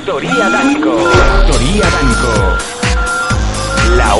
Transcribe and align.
Factoría 0.00 0.48
Danco. 0.48 0.96
Factoría 0.96 1.84
Danco. 1.90 2.32
La, 3.98 4.16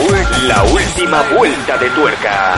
la 0.46 0.62
última 0.64 1.22
vuelta 1.34 1.78
de 1.78 1.88
tuerca. 1.90 2.54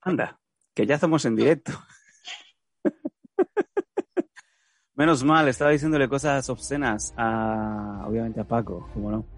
Anda, 0.00 0.38
que 0.74 0.86
ya 0.86 0.94
estamos 0.94 1.22
en 1.26 1.36
directo. 1.36 1.72
Menos 4.94 5.22
mal, 5.22 5.48
estaba 5.48 5.72
diciéndole 5.72 6.08
cosas 6.08 6.48
obscenas 6.48 7.12
a, 7.18 8.04
obviamente 8.06 8.40
a 8.40 8.44
Paco, 8.44 8.88
como 8.94 9.10
no. 9.10 9.35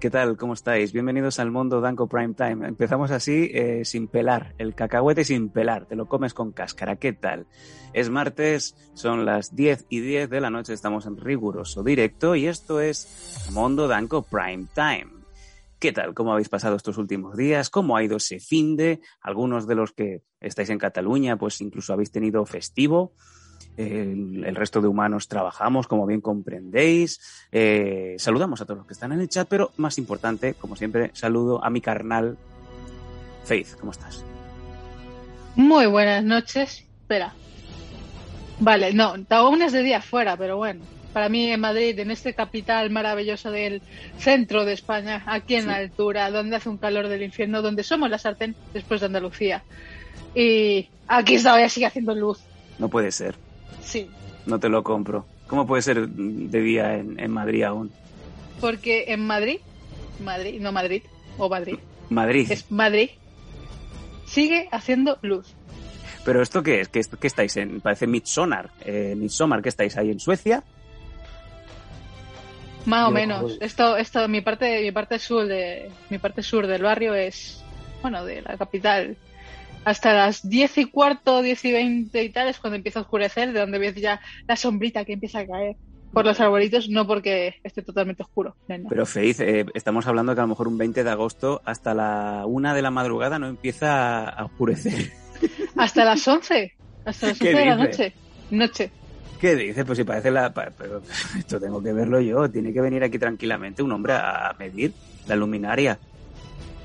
¿Qué 0.00 0.10
tal? 0.10 0.36
¿Cómo 0.36 0.52
estáis? 0.52 0.92
Bienvenidos 0.92 1.38
al 1.38 1.50
mundo 1.50 1.80
Danco 1.80 2.08
Prime 2.08 2.34
Time. 2.34 2.68
Empezamos 2.68 3.10
así, 3.10 3.50
eh, 3.54 3.84
sin 3.84 4.06
pelar, 4.06 4.54
el 4.58 4.74
cacahuete 4.74 5.24
sin 5.24 5.48
pelar, 5.48 5.86
te 5.86 5.96
lo 5.96 6.06
comes 6.06 6.34
con 6.34 6.52
cáscara. 6.52 6.96
¿Qué 6.96 7.14
tal? 7.14 7.46
Es 7.94 8.10
martes, 8.10 8.76
son 8.92 9.24
las 9.24 9.56
10 9.56 9.86
y 9.88 10.00
10 10.00 10.28
de 10.28 10.40
la 10.42 10.50
noche, 10.50 10.74
estamos 10.74 11.06
en 11.06 11.16
riguroso 11.16 11.82
directo 11.82 12.36
y 12.36 12.46
esto 12.46 12.80
es 12.80 13.48
Mundo 13.52 13.88
Danco 13.88 14.22
Prime 14.22 14.66
Time. 14.74 15.24
¿Qué 15.78 15.92
tal? 15.92 16.12
¿Cómo 16.14 16.32
habéis 16.32 16.48
pasado 16.48 16.76
estos 16.76 16.98
últimos 16.98 17.36
días? 17.36 17.70
¿Cómo 17.70 17.96
ha 17.96 18.02
ido 18.02 18.16
ese 18.18 18.40
fin 18.40 18.76
de? 18.76 19.00
Algunos 19.20 19.66
de 19.66 19.74
los 19.74 19.92
que 19.92 20.22
estáis 20.40 20.70
en 20.70 20.78
Cataluña, 20.78 21.36
pues 21.36 21.60
incluso 21.60 21.92
habéis 21.92 22.10
tenido 22.10 22.44
festivo. 22.44 23.12
El, 23.76 24.44
el 24.46 24.54
resto 24.54 24.80
de 24.80 24.86
humanos 24.88 25.26
trabajamos, 25.28 25.88
como 25.88 26.06
bien 26.06 26.20
comprendéis. 26.20 27.20
Eh, 27.50 28.14
saludamos 28.18 28.60
a 28.60 28.64
todos 28.64 28.78
los 28.78 28.86
que 28.86 28.92
están 28.92 29.12
en 29.12 29.20
el 29.20 29.28
chat, 29.28 29.48
pero 29.48 29.72
más 29.76 29.98
importante, 29.98 30.54
como 30.54 30.76
siempre, 30.76 31.10
saludo 31.14 31.64
a 31.64 31.70
mi 31.70 31.80
carnal 31.80 32.36
Faith. 33.44 33.74
¿Cómo 33.80 33.92
estás? 33.92 34.24
Muy 35.56 35.86
buenas 35.86 36.22
noches. 36.24 36.84
Espera. 37.02 37.32
Vale, 38.60 38.92
no, 38.94 39.14
aún 39.30 39.62
es 39.62 39.72
de 39.72 39.82
día 39.82 40.00
fuera, 40.00 40.36
pero 40.36 40.56
bueno. 40.56 40.80
Para 41.12 41.28
mí 41.28 41.50
en 41.50 41.60
Madrid, 41.60 41.96
en 42.00 42.10
este 42.10 42.34
capital 42.34 42.90
maravilloso 42.90 43.50
del 43.52 43.82
centro 44.18 44.64
de 44.64 44.72
España, 44.72 45.22
aquí 45.26 45.54
en 45.54 45.62
Sí. 45.62 45.66
la 45.68 45.76
altura, 45.76 46.30
donde 46.30 46.56
hace 46.56 46.68
un 46.68 46.76
calor 46.78 47.06
del 47.08 47.22
infierno, 47.22 47.62
donde 47.62 47.84
somos 47.84 48.10
la 48.10 48.18
sartén 48.18 48.56
después 48.72 49.00
de 49.00 49.06
Andalucía. 49.06 49.62
Y 50.34 50.88
aquí 51.06 51.38
todavía 51.38 51.68
sigue 51.68 51.86
haciendo 51.86 52.14
luz. 52.16 52.40
No 52.80 52.88
puede 52.88 53.12
ser, 53.12 53.36
Sí, 53.94 54.10
no 54.46 54.58
te 54.58 54.68
lo 54.68 54.82
compro. 54.82 55.24
¿Cómo 55.46 55.68
puede 55.68 55.82
ser 55.82 56.08
de 56.08 56.60
día 56.60 56.96
en, 56.96 57.20
en 57.20 57.30
Madrid 57.30 57.62
aún? 57.62 57.92
porque 58.60 59.04
en 59.08 59.24
Madrid, 59.24 59.58
Madrid, 60.24 60.60
no 60.60 60.72
Madrid, 60.72 61.02
o 61.38 61.48
Madrid, 61.48 61.76
Madrid. 62.10 62.50
es 62.50 62.70
Madrid, 62.72 63.10
sigue 64.26 64.68
haciendo 64.72 65.18
luz. 65.22 65.54
¿Pero 66.24 66.42
esto 66.42 66.62
qué 66.64 66.80
es? 66.80 66.88
¿Qué, 66.88 67.02
qué 67.20 67.26
estáis 67.28 67.56
en? 67.56 67.80
Parece 67.80 68.06
Midsommar. 68.08 68.70
Eh, 68.84 69.14
Midsommar, 69.16 69.62
¿qué 69.62 69.68
estáis 69.68 69.96
ahí 69.96 70.10
en 70.10 70.18
Suecia? 70.18 70.64
Más 72.86 73.04
o 73.06 73.08
Yo- 73.10 73.14
menos. 73.14 73.58
Esto, 73.60 73.96
esto, 73.96 74.26
mi 74.28 74.40
parte, 74.40 74.80
mi 74.82 74.90
parte 74.92 75.18
sur 75.20 75.46
de, 75.46 75.90
mi 76.10 76.18
parte 76.18 76.42
sur 76.42 76.66
del 76.66 76.82
barrio 76.82 77.14
es, 77.14 77.62
bueno, 78.02 78.24
de 78.24 78.42
la 78.42 78.56
capital. 78.56 79.16
Hasta 79.84 80.14
las 80.14 80.48
10 80.48 80.78
y 80.78 80.84
cuarto, 80.86 81.42
10 81.42 81.64
y 81.64 81.72
20 81.72 82.22
y 82.22 82.28
tal 82.30 82.48
es 82.48 82.58
cuando 82.58 82.76
empieza 82.76 83.00
a 83.00 83.02
oscurecer, 83.02 83.52
de 83.52 83.60
donde 83.60 83.78
ves 83.78 83.94
ya 83.94 84.20
la 84.46 84.56
sombrita 84.56 85.04
que 85.04 85.12
empieza 85.12 85.40
a 85.40 85.46
caer 85.46 85.76
por 86.14 86.24
los 86.24 86.40
arbolitos, 86.40 86.88
no 86.88 87.06
porque 87.06 87.56
esté 87.64 87.82
totalmente 87.82 88.22
oscuro. 88.22 88.56
no, 88.68 88.78
no. 88.78 88.88
Pero 88.88 89.04
Faith, 89.04 89.40
eh, 89.40 89.66
estamos 89.74 90.06
hablando 90.06 90.34
que 90.34 90.40
a 90.40 90.44
lo 90.44 90.48
mejor 90.48 90.68
un 90.68 90.78
20 90.78 91.02
de 91.04 91.10
agosto 91.10 91.60
hasta 91.64 91.92
la 91.92 92.44
una 92.46 92.72
de 92.72 92.82
la 92.82 92.90
madrugada 92.90 93.38
no 93.38 93.48
empieza 93.48 94.28
a 94.28 94.44
oscurecer. 94.44 95.12
Hasta 95.76 96.04
las 96.04 96.26
11, 96.26 96.72
hasta 97.04 97.26
las 97.26 97.38
¿Qué 97.38 97.48
11 97.48 97.58
de 97.58 97.66
la 97.66 97.76
noche. 97.76 98.12
Noche. 98.50 98.90
¿Qué 99.40 99.56
dices? 99.56 99.84
Pues 99.84 99.98
si 99.98 100.04
parece 100.04 100.30
la... 100.30 100.54
Pero 100.54 101.02
esto 101.38 101.60
tengo 101.60 101.82
que 101.82 101.92
verlo 101.92 102.20
yo. 102.20 102.48
Tiene 102.48 102.72
que 102.72 102.80
venir 102.80 103.02
aquí 103.02 103.18
tranquilamente 103.18 103.82
un 103.82 103.90
hombre 103.90 104.14
a 104.14 104.54
medir 104.58 104.92
la 105.26 105.34
luminaria. 105.34 105.98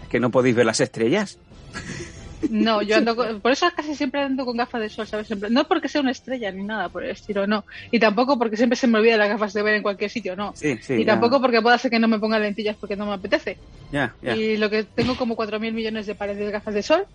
¿Es 0.02 0.10
que 0.10 0.20
no 0.20 0.32
podéis 0.32 0.56
ver 0.56 0.66
las 0.66 0.82
estrellas? 0.82 1.38
No, 2.50 2.82
yo 2.82 2.96
ando 2.98 3.16
con- 3.16 3.42
por 3.42 3.52
eso 3.52 3.68
casi 3.76 3.96
siempre 3.96 4.22
ando 4.22 4.46
con 4.46 4.56
gafas 4.56 4.80
de 4.82 4.90
sol, 4.90 5.06
¿sabes? 5.08 5.28
Siempre- 5.28 5.50
no 5.50 5.66
porque 5.66 5.90
sea 5.90 6.00
una 6.02 6.12
estrella 6.12 6.52
ni 6.52 6.64
nada 6.64 6.88
por 6.90 7.04
el 7.04 7.10
estilo, 7.12 7.46
no. 7.48 7.66
Y 7.92 8.00
tampoco 8.00 8.38
porque 8.40 8.56
siempre 8.56 8.78
se 8.78 8.88
me 8.88 8.98
olvida 9.00 9.18
las 9.18 9.28
gafas 9.30 9.52
de 9.54 9.62
ver 9.64 9.76
en 9.76 9.84
cualquier 9.84 10.10
sitio, 10.10 10.36
no. 10.36 10.54
Sí, 10.56 10.78
sí. 10.82 10.94
y 10.94 11.00
ya, 11.06 11.14
tampoco 11.14 11.42
porque 11.42 11.62
pueda 11.62 11.78
ser 11.78 11.92
que 11.92 12.00
no 12.00 12.08
me 12.08 12.18
ponga 12.20 12.40
lentillas 12.40 12.78
porque 12.78 12.96
no 12.96 13.06
me 13.06 13.14
apetece. 13.14 13.58
Ya, 13.92 14.16
ya. 14.22 14.36
Y 14.36 14.56
lo 14.58 14.70
que 14.70 14.84
tengo 14.84 15.16
como 15.18 15.36
4.000 15.36 15.74
millones 15.74 16.06
de 16.06 16.16
pares 16.16 16.38
de 16.38 16.50
gafas 16.52 16.74
de 16.74 16.84
sol, 16.84 17.06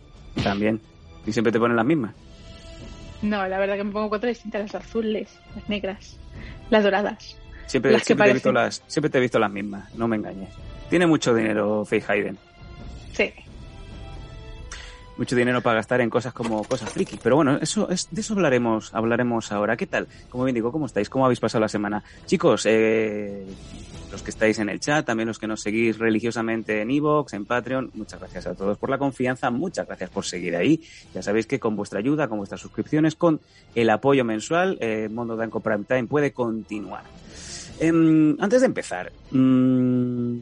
También. 0.43 0.81
Y 1.27 1.33
siempre 1.33 1.53
te 1.53 1.59
ponen 1.59 1.77
las 1.77 1.87
mismas. 1.87 2.13
no, 3.23 3.49
la 3.49 3.59
verdad 3.59 3.77
que 3.77 3.85
me 3.85 3.93
pongo 3.93 4.11
cuatro 4.11 4.29
distintas, 4.29 4.61
las 4.61 4.75
azules, 4.75 5.29
las 5.57 5.69
negras, 5.69 6.19
las 6.69 6.85
doradas. 6.85 7.37
Siempre, 7.67 7.93
Las 7.93 8.03
que 8.03 8.07
siempre, 8.09 8.27
te 8.27 8.31
he 8.31 8.35
visto 8.35 8.53
las, 8.53 8.83
siempre 8.89 9.09
te 9.09 9.17
he 9.17 9.21
visto 9.23 9.39
las 9.39 9.51
mismas. 9.51 9.95
No 9.95 10.07
me 10.07 10.17
engañes. 10.17 10.51
Tiene 10.91 11.07
mucho 11.07 11.35
dinero 11.35 11.85
Faith 11.87 12.05
Hayden. 12.11 12.37
Sí. 13.15 13.33
Mucho 15.17 15.37
dinero 15.37 15.61
para 15.61 15.77
gastar 15.77 16.01
en 16.01 16.11
cosas 16.11 16.33
como 16.33 16.65
cosas 16.65 16.91
friki. 16.91 17.19
Pero 17.23 17.37
bueno, 17.37 17.59
eso 17.61 17.89
es, 17.91 18.09
de 18.11 18.21
eso 18.21 18.35
hablaremos, 18.35 18.95
hablaremos 18.95 19.53
ahora. 19.53 19.77
¿Qué 19.77 19.87
tal? 19.87 20.09
Como 20.29 20.45
bien 20.45 20.55
digo, 20.55 20.73
¿cómo 20.73 20.87
estáis? 20.87 21.09
¿Cómo 21.09 21.25
habéis 21.25 21.41
pasado 21.41 21.61
la 21.61 21.69
semana? 21.69 22.03
Chicos, 22.27 22.67
eh, 22.67 23.45
los 24.11 24.23
que 24.23 24.31
estáis 24.31 24.59
en 24.59 24.69
el 24.69 24.81
chat, 24.81 25.05
también 25.05 25.27
los 25.27 25.39
que 25.39 25.47
nos 25.47 25.61
seguís 25.61 25.99
religiosamente 25.99 26.81
en 26.81 26.91
Evox, 26.91 27.33
en 27.35 27.45
Patreon, 27.47 27.91
muchas 27.95 28.21
gracias 28.21 28.47
a 28.47 28.55
todos 28.55 28.79
por 28.79 28.91
la 28.91 28.99
confianza, 28.99 29.51
muchas 29.51 29.87
gracias 29.87 30.11
por 30.11 30.25
seguir 30.25 30.57
ahí. 30.57 30.81
Ya 31.13 31.23
sabéis 31.23 31.47
que 31.47 31.59
con 31.59 31.77
vuestra 31.77 31.99
ayuda, 31.99 32.29
con 32.29 32.39
vuestras 32.39 32.61
suscripciones, 32.61 33.15
con 33.17 33.41
el 33.75 33.91
apoyo 33.91 34.25
mensual, 34.25 34.79
eh, 34.81 35.09
Mondo 35.11 35.37
Danco 35.37 35.61
Prime 35.61 35.85
Time 35.85 36.07
puede 36.07 36.33
continuar. 36.33 37.03
Em, 37.81 38.37
antes 38.41 38.61
de 38.61 38.67
empezar, 38.67 39.11
mm, 39.33 40.39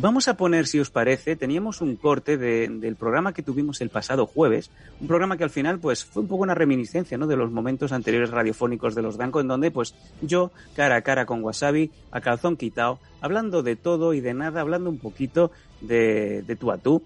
Vamos 0.00 0.28
a 0.28 0.36
poner, 0.38 0.66
si 0.66 0.80
os 0.80 0.88
parece, 0.88 1.36
teníamos 1.36 1.82
un 1.82 1.94
corte 1.96 2.38
de- 2.38 2.68
del 2.68 2.96
programa 2.96 3.34
que 3.34 3.42
tuvimos 3.42 3.82
el 3.82 3.90
pasado 3.90 4.24
jueves, 4.24 4.70
un 4.98 5.06
programa 5.06 5.36
que 5.36 5.44
al 5.44 5.50
final 5.50 5.78
pues 5.78 6.06
fue 6.06 6.22
un 6.22 6.28
poco 6.28 6.42
una 6.42 6.54
reminiscencia 6.54 7.18
¿no? 7.18 7.26
de 7.26 7.36
los 7.36 7.50
momentos 7.50 7.92
anteriores 7.92 8.30
radiofónicos 8.30 8.94
de 8.94 9.02
los 9.02 9.18
Danco, 9.18 9.40
en 9.40 9.48
donde 9.48 9.70
pues 9.70 9.94
yo, 10.22 10.52
cara 10.74 10.96
a 10.96 11.02
cara 11.02 11.26
con 11.26 11.44
Wasabi, 11.44 11.90
a 12.12 12.22
calzón 12.22 12.56
quitado, 12.56 12.98
hablando 13.20 13.62
de 13.62 13.76
todo 13.76 14.14
y 14.14 14.20
de 14.20 14.32
nada, 14.32 14.62
hablando 14.62 14.88
un 14.88 14.98
poquito 14.98 15.50
de, 15.82 16.42
de 16.46 16.56
tú 16.56 16.70
a 16.72 16.78
tú. 16.78 17.02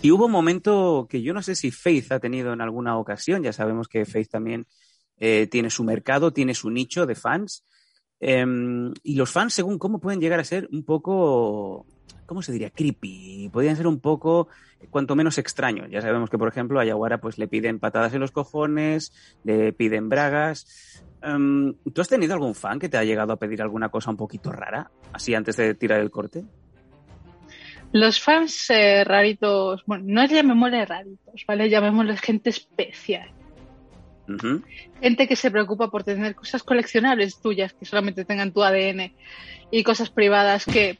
Y 0.00 0.12
hubo 0.12 0.26
un 0.26 0.32
momento 0.32 1.08
que 1.10 1.22
yo 1.22 1.34
no 1.34 1.42
sé 1.42 1.56
si 1.56 1.72
Faith 1.72 2.12
ha 2.12 2.20
tenido 2.20 2.52
en 2.52 2.60
alguna 2.60 2.98
ocasión, 2.98 3.42
ya 3.42 3.52
sabemos 3.52 3.88
que 3.88 4.04
Faith 4.04 4.30
también 4.30 4.66
eh, 5.18 5.48
tiene 5.50 5.70
su 5.70 5.82
mercado, 5.82 6.32
tiene 6.32 6.54
su 6.54 6.70
nicho 6.70 7.04
de 7.04 7.16
fans. 7.16 7.64
Em, 8.20 8.92
y 9.02 9.16
los 9.16 9.30
fans, 9.30 9.54
según 9.54 9.78
cómo 9.78 9.98
pueden 9.98 10.20
llegar 10.20 10.38
a 10.38 10.44
ser 10.44 10.68
un 10.70 10.84
poco, 10.84 11.84
¿cómo 12.26 12.42
se 12.42 12.52
diría? 12.52 12.70
Creepy. 12.70 13.50
Podrían 13.52 13.76
ser 13.76 13.86
un 13.86 14.00
poco, 14.00 14.48
eh, 14.80 14.86
cuanto 14.90 15.14
menos 15.14 15.38
extraños. 15.38 15.88
Ya 15.90 16.00
sabemos 16.00 16.30
que, 16.30 16.38
por 16.38 16.48
ejemplo, 16.48 16.80
a 16.80 16.84
Yaguara 16.84 17.18
pues, 17.18 17.38
le 17.38 17.48
piden 17.48 17.78
patadas 17.78 18.14
en 18.14 18.20
los 18.20 18.30
cojones, 18.30 19.12
le 19.44 19.72
piden 19.72 20.08
bragas. 20.08 21.04
Em, 21.22 21.74
¿Tú 21.92 22.00
has 22.00 22.08
tenido 22.08 22.34
algún 22.34 22.54
fan 22.54 22.78
que 22.78 22.88
te 22.88 22.96
ha 22.96 23.04
llegado 23.04 23.32
a 23.32 23.36
pedir 23.36 23.62
alguna 23.62 23.90
cosa 23.90 24.10
un 24.10 24.16
poquito 24.16 24.50
rara? 24.50 24.90
Así 25.12 25.34
antes 25.34 25.56
de 25.56 25.74
tirar 25.74 26.00
el 26.00 26.10
corte. 26.10 26.44
Los 27.92 28.20
fans 28.20 28.70
eh, 28.70 29.04
raritos, 29.04 29.82
bueno, 29.86 30.04
no 30.06 30.24
llamémosle 30.24 30.86
raritos, 30.86 31.44
¿vale? 31.46 31.68
Llamémosles 31.68 32.20
gente 32.20 32.48
especial. 32.48 33.30
Gente 35.00 35.28
que 35.28 35.36
se 35.36 35.50
preocupa 35.50 35.90
por 35.90 36.04
tener 36.04 36.34
cosas 36.34 36.62
coleccionables 36.62 37.40
tuyas 37.40 37.74
que 37.74 37.84
solamente 37.84 38.24
tengan 38.24 38.52
tu 38.52 38.62
ADN 38.62 39.12
y 39.70 39.82
cosas 39.82 40.10
privadas 40.10 40.64
que 40.64 40.98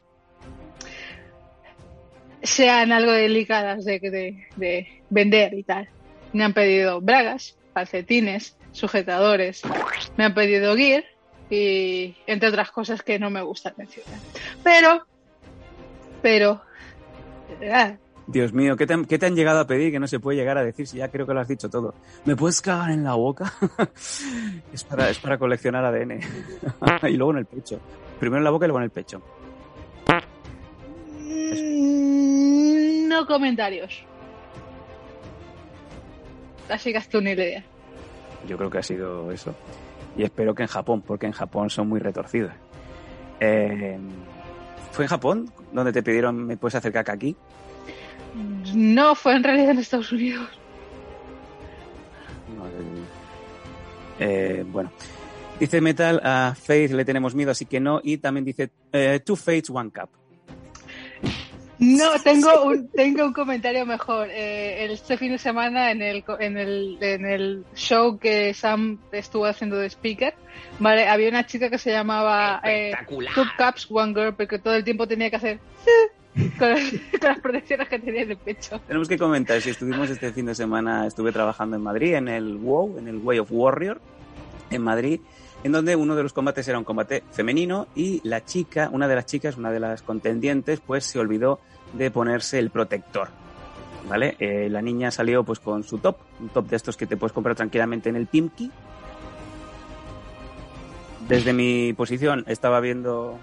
sean 2.43 2.93
algo 2.93 3.13
delicadas 3.13 3.85
de, 3.85 4.01
de, 4.01 4.47
de 4.57 5.03
vender 5.11 5.55
y 5.55 5.63
tal. 5.63 5.89
Me 6.33 6.45
han 6.45 6.53
pedido 6.53 7.01
bragas, 7.01 7.57
calcetines, 7.75 8.57
sujetadores, 8.73 9.63
me 10.17 10.25
han 10.25 10.35
pedido 10.35 10.75
gear 10.77 11.05
y 11.51 12.17
entre 12.27 12.49
otras 12.49 12.71
cosas 12.71 13.03
que 13.03 13.19
no 13.19 13.31
me 13.31 13.43
gusta 13.43 13.75
mencionar. 13.77 14.19
Pero, 14.63 15.07
pero, 16.23 16.63
ah, 17.71 17.97
Dios 18.27 18.53
mío, 18.53 18.77
¿qué 18.77 18.87
te, 18.87 18.97
¿qué 19.07 19.19
te 19.19 19.27
han 19.27 19.35
llegado 19.35 19.61
a 19.61 19.67
pedir 19.67 19.93
que 19.93 20.01
no 20.01 20.07
se 20.07 20.21
puede 20.21 20.39
llegar 20.39 20.57
a 20.57 20.65
decir 20.65 20.87
si 20.87 20.99
ya 20.99 21.09
creo 21.09 21.27
que 21.27 21.35
lo 21.35 21.41
has 21.41 21.49
dicho 21.49 21.69
todo? 21.69 21.95
¿Me 22.25 22.37
puedes 22.37 22.61
cagar 22.63 22.91
en 22.91 23.05
la 23.05 23.15
boca? 23.15 23.53
es, 24.73 24.85
para, 24.85 25.11
es 25.11 25.19
para 25.19 25.39
coleccionar 25.39 25.85
ADN. 25.85 26.21
y 27.09 27.17
luego 27.17 27.33
en 27.33 27.39
el 27.39 27.47
pecho. 27.47 27.81
Primero 28.19 28.39
en 28.39 28.45
la 28.45 28.51
boca 28.51 28.67
y 28.67 28.69
luego 28.69 28.79
en 28.79 28.85
el 28.85 28.91
pecho. 28.91 29.21
Comentarios. 33.27 34.05
Así 36.69 36.93
que 36.93 36.99
hazte 36.99 37.19
una 37.19 37.31
idea. 37.33 37.65
Yo 38.47 38.57
creo 38.57 38.71
que 38.71 38.79
ha 38.79 38.83
sido 38.83 39.31
eso. 39.31 39.55
Y 40.17 40.25
espero 40.25 40.55
que 40.55 40.63
en 40.63 40.69
Japón, 40.69 41.03
porque 41.03 41.27
en 41.27 41.33
Japón 41.33 41.71
son 41.71 41.89
muy 41.89 42.01
retorcidas. 42.01 42.55
Eh, 43.41 43.99
¿Fue 44.93 45.05
en 45.05 45.09
Japón 45.09 45.51
donde 45.73 45.93
te 45.93 46.03
pidieron 46.03 46.45
me 46.47 46.57
puedes 46.57 46.75
hacer 46.75 46.93
caca 46.93 47.13
aquí? 47.13 47.37
No, 48.75 49.15
fue 49.15 49.35
en 49.37 49.43
realidad 49.45 49.71
en 49.71 49.79
Estados 49.79 50.13
Unidos. 50.13 50.49
No, 52.57 52.67
el- 52.67 53.05
eh, 54.19 54.65
bueno. 54.67 54.91
Dice 55.59 55.81
Metal, 55.81 56.21
a 56.25 56.55
Faith 56.61 56.91
le 56.93 57.05
tenemos 57.05 57.35
miedo, 57.35 57.51
así 57.51 57.67
que 57.67 57.79
no. 57.81 58.01
Y 58.03 58.19
también 58.19 58.45
dice 58.45 58.71
eh, 58.93 59.21
Two 59.25 59.37
Fates, 59.37 59.71
One 59.71 59.91
Cup. 59.91 60.09
No, 61.83 62.13
tengo 62.25 62.65
un, 62.65 62.89
tengo 62.89 63.27
un 63.27 63.33
comentario 63.33 63.85
mejor. 63.85 64.29
Eh, 64.31 64.85
este 64.93 65.17
fin 65.17 65.33
de 65.33 65.39
semana 65.39 65.91
en 65.91 66.01
el, 66.01 66.25
en, 66.39 66.57
el, 66.57 66.99
en 67.01 67.27
el 67.27 67.65
show 67.75 68.19
que 68.19 68.55
Sam 68.55 68.99
estuvo 69.11 69.47
haciendo 69.47 69.77
de 69.77 69.91
speaker, 69.91 70.35
vale, 70.79 71.09
había 71.09 71.29
una 71.29 71.45
chica 71.45 71.69
que 71.69 71.79
se 71.79 71.91
llamaba 71.91 72.61
eh, 72.65 72.93
Two 73.09 73.45
Cups, 73.59 73.89
One 73.91 74.15
Girl, 74.15 74.35
porque 74.35 74.61
todo 74.61 74.77
el 74.77 74.85
tiempo 74.85 75.09
tenía 75.09 75.29
que 75.29 75.37
hacer 75.37 75.59
con 76.59 76.71
las, 76.71 76.83
con 76.89 77.29
las 77.29 77.41
protecciones 77.41 77.89
que 77.89 77.99
tenía 77.99 78.23
en 78.23 78.31
el 78.31 78.37
pecho. 78.37 78.81
Tenemos 78.87 79.09
que 79.09 79.19
comentar 79.19 79.61
si 79.61 79.71
estuvimos 79.71 80.09
este 80.09 80.33
fin 80.33 80.47
de 80.47 80.55
semana, 80.55 81.09
estuve 81.09 81.33
trabajando 81.33 81.77
en 81.77 81.83
Madrid, 81.83 82.15
en 82.15 82.29
el 82.29 82.59
WoW, 82.59 82.97
en 82.99 83.09
el 83.09 83.17
Way 83.17 83.41
of 83.41 83.49
Warrior, 83.51 84.01
en 84.71 84.83
Madrid, 84.83 85.21
en 85.65 85.73
donde 85.73 85.97
uno 85.97 86.17
de 86.17 86.23
los 86.23 86.33
combates 86.33 86.67
era 86.69 86.79
un 86.79 86.85
combate 86.85 87.23
femenino 87.31 87.87
y 87.95 88.21
la 88.25 88.45
chica, 88.45 88.91
una 88.93 89.09
de 89.09 89.15
las 89.15 89.27
chicas, 89.27 89.57
una 89.57 89.71
de 89.71 89.81
las 89.81 90.03
contendientes, 90.03 90.81
pues 90.81 91.05
se 91.05 91.19
olvidó 91.19 91.61
de 91.93 92.11
ponerse 92.11 92.59
el 92.59 92.71
protector. 92.71 93.29
¿Vale? 94.09 94.37
Eh, 94.41 94.69
la 94.69 94.83
niña 94.83 95.13
salió 95.13 95.45
pues 95.45 95.61
con 95.61 95.85
su 95.85 95.99
top, 95.99 96.17
un 96.41 96.49
top 96.49 96.69
de 96.69 96.77
estos 96.77 96.97
que 96.97 97.07
te 97.07 97.17
puedes 97.17 97.33
comprar 97.33 97.55
tranquilamente 97.55 98.09
en 98.09 98.17
el 98.17 98.27
Pimki. 98.27 98.71
Desde 101.29 101.53
mi 101.53 101.93
posición 101.93 102.45
estaba 102.49 102.81
viendo 102.81 103.39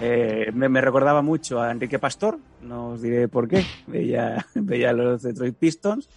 eh, 0.00 0.50
me, 0.52 0.68
me 0.68 0.80
recordaba 0.80 1.22
mucho 1.22 1.60
a 1.62 1.70
Enrique 1.70 2.00
Pastor, 2.00 2.38
no 2.62 2.90
os 2.90 3.02
diré 3.02 3.28
por 3.28 3.48
qué. 3.48 3.64
Veía, 3.86 4.44
veía 4.54 4.92
los 4.92 5.22
Detroit 5.22 5.56
Pistons 5.56 6.08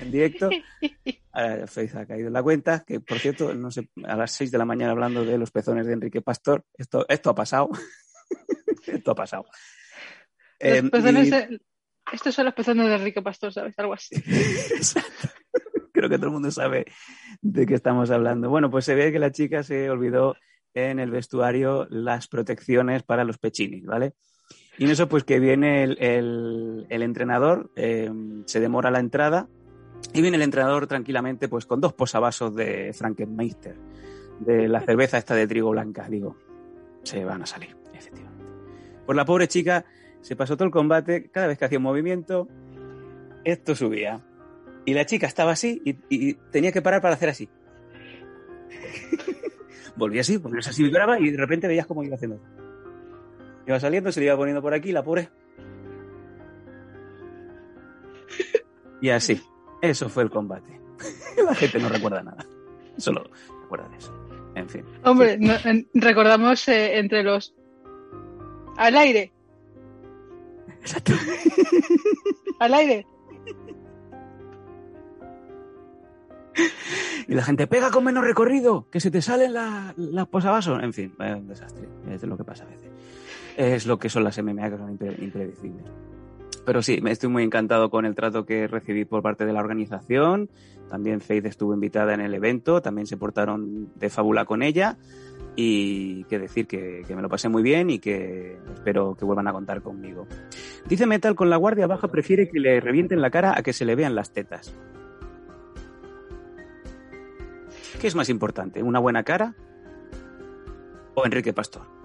en 0.00 0.10
directo. 0.10 0.50
Eh, 0.80 1.64
Faith 1.66 1.94
ha 1.96 2.06
caído 2.06 2.28
en 2.28 2.32
la 2.32 2.42
cuenta, 2.42 2.84
que 2.86 3.00
por 3.00 3.18
cierto, 3.18 3.54
no 3.54 3.70
sé, 3.70 3.88
a 4.04 4.16
las 4.16 4.32
6 4.32 4.50
de 4.50 4.58
la 4.58 4.64
mañana 4.64 4.92
hablando 4.92 5.24
de 5.24 5.38
los 5.38 5.50
pezones 5.50 5.86
de 5.86 5.92
Enrique 5.92 6.20
Pastor, 6.22 6.64
esto, 6.74 7.04
esto 7.08 7.30
ha 7.30 7.34
pasado. 7.34 7.68
esto 8.86 9.10
ha 9.10 9.14
pasado. 9.14 9.44
Eh, 10.58 10.82
Los 10.82 10.90
pezones 10.90 11.26
y- 11.28 11.30
de- 11.30 11.60
estos 12.12 12.34
son 12.34 12.46
los 12.46 12.54
pezones 12.54 12.86
de 12.88 12.94
Enrique 12.94 13.20
Pastor, 13.22 13.52
¿sabes? 13.52 13.78
Algo 13.78 13.92
así. 13.94 14.14
Exacto. 14.74 15.28
Creo 15.92 16.08
que 16.08 16.16
todo 16.16 16.26
el 16.28 16.32
mundo 16.32 16.50
sabe 16.50 16.86
de 17.42 17.66
qué 17.66 17.74
estamos 17.74 18.10
hablando. 18.10 18.48
Bueno, 18.48 18.70
pues 18.70 18.84
se 18.84 18.94
ve 18.94 19.12
que 19.12 19.18
la 19.18 19.32
chica 19.32 19.62
se 19.62 19.90
olvidó 19.90 20.36
en 20.74 21.00
el 21.00 21.10
vestuario 21.10 21.86
las 21.90 22.28
protecciones 22.28 23.02
para 23.02 23.24
los 23.24 23.38
pechinis, 23.38 23.84
¿vale? 23.84 24.14
Y 24.78 24.84
en 24.84 24.90
eso, 24.90 25.08
pues 25.08 25.24
que 25.24 25.40
viene 25.40 25.82
el, 25.82 25.98
el- 26.00 26.86
el 26.88 27.02
entrenador, 27.02 27.70
eh, 27.76 28.10
se 28.46 28.60
demora 28.60 28.90
la 28.90 29.00
entrada, 29.00 29.48
y 30.12 30.22
viene 30.22 30.36
el 30.36 30.42
entrenador 30.42 30.86
tranquilamente, 30.86 31.48
pues 31.48 31.66
con 31.66 31.80
dos 31.80 31.92
posavasos 31.92 32.54
de 32.54 32.92
Frankenmeister, 32.92 33.76
de 34.40 34.68
la 34.68 34.80
cerveza 34.80 35.18
esta 35.18 35.34
de 35.34 35.46
trigo 35.46 35.70
blanca, 35.70 36.08
digo, 36.08 36.36
se 37.02 37.24
van 37.24 37.42
a 37.42 37.46
salir, 37.46 37.76
efectivamente. 37.92 38.44
Pues 39.06 39.16
la 39.16 39.24
pobre 39.24 39.48
chica 39.48 39.84
se 40.20 40.36
pasó 40.36 40.56
todo 40.56 40.66
el 40.66 40.70
combate, 40.70 41.30
cada 41.30 41.46
vez 41.46 41.58
que 41.58 41.64
hacía 41.64 41.78
un 41.78 41.84
movimiento, 41.84 42.48
esto 43.44 43.74
subía. 43.74 44.20
Y 44.84 44.94
la 44.94 45.04
chica 45.04 45.26
estaba 45.26 45.52
así 45.52 45.82
y, 45.84 46.34
tenía 46.50 46.72
que 46.72 46.82
parar 46.82 47.00
para 47.02 47.14
hacer 47.14 47.28
así. 47.28 47.48
Volvía 49.96 50.20
así, 50.20 50.36
volvía 50.36 50.60
así, 50.60 50.82
vibraba 50.82 51.18
y 51.18 51.30
de 51.30 51.36
repente 51.36 51.66
veías 51.66 51.86
cómo 51.86 52.04
iba 52.04 52.14
haciendo. 52.14 52.40
Iba 53.66 53.80
saliendo, 53.80 54.12
se 54.12 54.20
le 54.20 54.26
iba 54.26 54.36
poniendo 54.36 54.62
por 54.62 54.72
aquí, 54.72 54.92
la 54.92 55.02
pobre. 55.02 55.28
Y 59.00 59.10
así. 59.10 59.40
Eso 59.82 60.08
fue 60.08 60.22
el 60.24 60.30
combate. 60.30 60.80
La 61.44 61.54
gente 61.54 61.78
no 61.78 61.88
recuerda 61.88 62.22
nada. 62.22 62.44
Solo 62.96 63.24
recuerda 63.62 63.88
de 63.88 63.96
eso. 63.98 64.12
En 64.54 64.68
fin. 64.68 64.84
Hombre, 65.04 65.38
no- 65.38 65.54
en- 65.64 65.88
recordamos 65.94 66.66
eh, 66.68 66.98
entre 66.98 67.22
los... 67.22 67.54
Al 68.76 68.96
aire, 68.96 69.32
Exacto. 70.80 71.12
al 72.60 72.74
aire. 72.74 73.06
Y 77.28 77.34
la 77.34 77.42
gente 77.42 77.66
pega 77.66 77.90
con 77.90 78.04
menos 78.04 78.24
recorrido, 78.24 78.88
que 78.90 79.00
se 79.00 79.10
te 79.10 79.20
salen 79.22 79.52
la- 79.52 79.94
las 79.96 80.26
posavasos. 80.28 80.82
En 80.82 80.92
fin, 80.92 81.14
es 81.20 81.36
un 81.36 81.46
desastre. 81.46 81.88
Es 82.10 82.22
lo 82.24 82.36
que 82.36 82.44
pasa 82.44 82.64
a 82.64 82.66
veces. 82.68 82.90
Es 83.56 83.86
lo 83.86 83.98
que 83.98 84.08
son 84.08 84.24
las 84.24 84.38
MMA, 84.42 84.70
que 84.70 84.76
son 84.76 84.98
impre- 84.98 85.22
impredecibles. 85.22 85.84
Pero 86.68 86.82
sí, 86.82 87.00
me 87.00 87.12
estoy 87.12 87.30
muy 87.30 87.44
encantado 87.44 87.88
con 87.88 88.04
el 88.04 88.14
trato 88.14 88.44
que 88.44 88.68
recibí 88.68 89.06
por 89.06 89.22
parte 89.22 89.46
de 89.46 89.54
la 89.54 89.60
organización. 89.60 90.50
También 90.90 91.22
Faith 91.22 91.46
estuvo 91.46 91.72
invitada 91.72 92.12
en 92.12 92.20
el 92.20 92.34
evento, 92.34 92.82
también 92.82 93.06
se 93.06 93.16
portaron 93.16 93.90
de 93.94 94.10
fábula 94.10 94.44
con 94.44 94.62
ella. 94.62 94.98
Y 95.56 96.24
que 96.24 96.38
decir 96.38 96.66
que, 96.66 97.04
que 97.08 97.16
me 97.16 97.22
lo 97.22 97.30
pasé 97.30 97.48
muy 97.48 97.62
bien 97.62 97.88
y 97.88 98.00
que 98.00 98.58
espero 98.74 99.14
que 99.14 99.24
vuelvan 99.24 99.48
a 99.48 99.52
contar 99.54 99.80
conmigo. 99.80 100.26
Dice 100.86 101.06
Metal, 101.06 101.34
con 101.34 101.48
la 101.48 101.56
guardia 101.56 101.86
baja 101.86 102.08
prefiere 102.08 102.50
que 102.50 102.60
le 102.60 102.80
revienten 102.80 103.22
la 103.22 103.30
cara 103.30 103.54
a 103.56 103.62
que 103.62 103.72
se 103.72 103.86
le 103.86 103.94
vean 103.94 104.14
las 104.14 104.34
tetas. 104.34 104.76
¿Qué 107.98 108.06
es 108.06 108.14
más 108.14 108.28
importante? 108.28 108.82
¿Una 108.82 108.98
buena 108.98 109.22
cara? 109.22 109.54
¿O 111.14 111.24
Enrique 111.24 111.54
Pastor? 111.54 111.97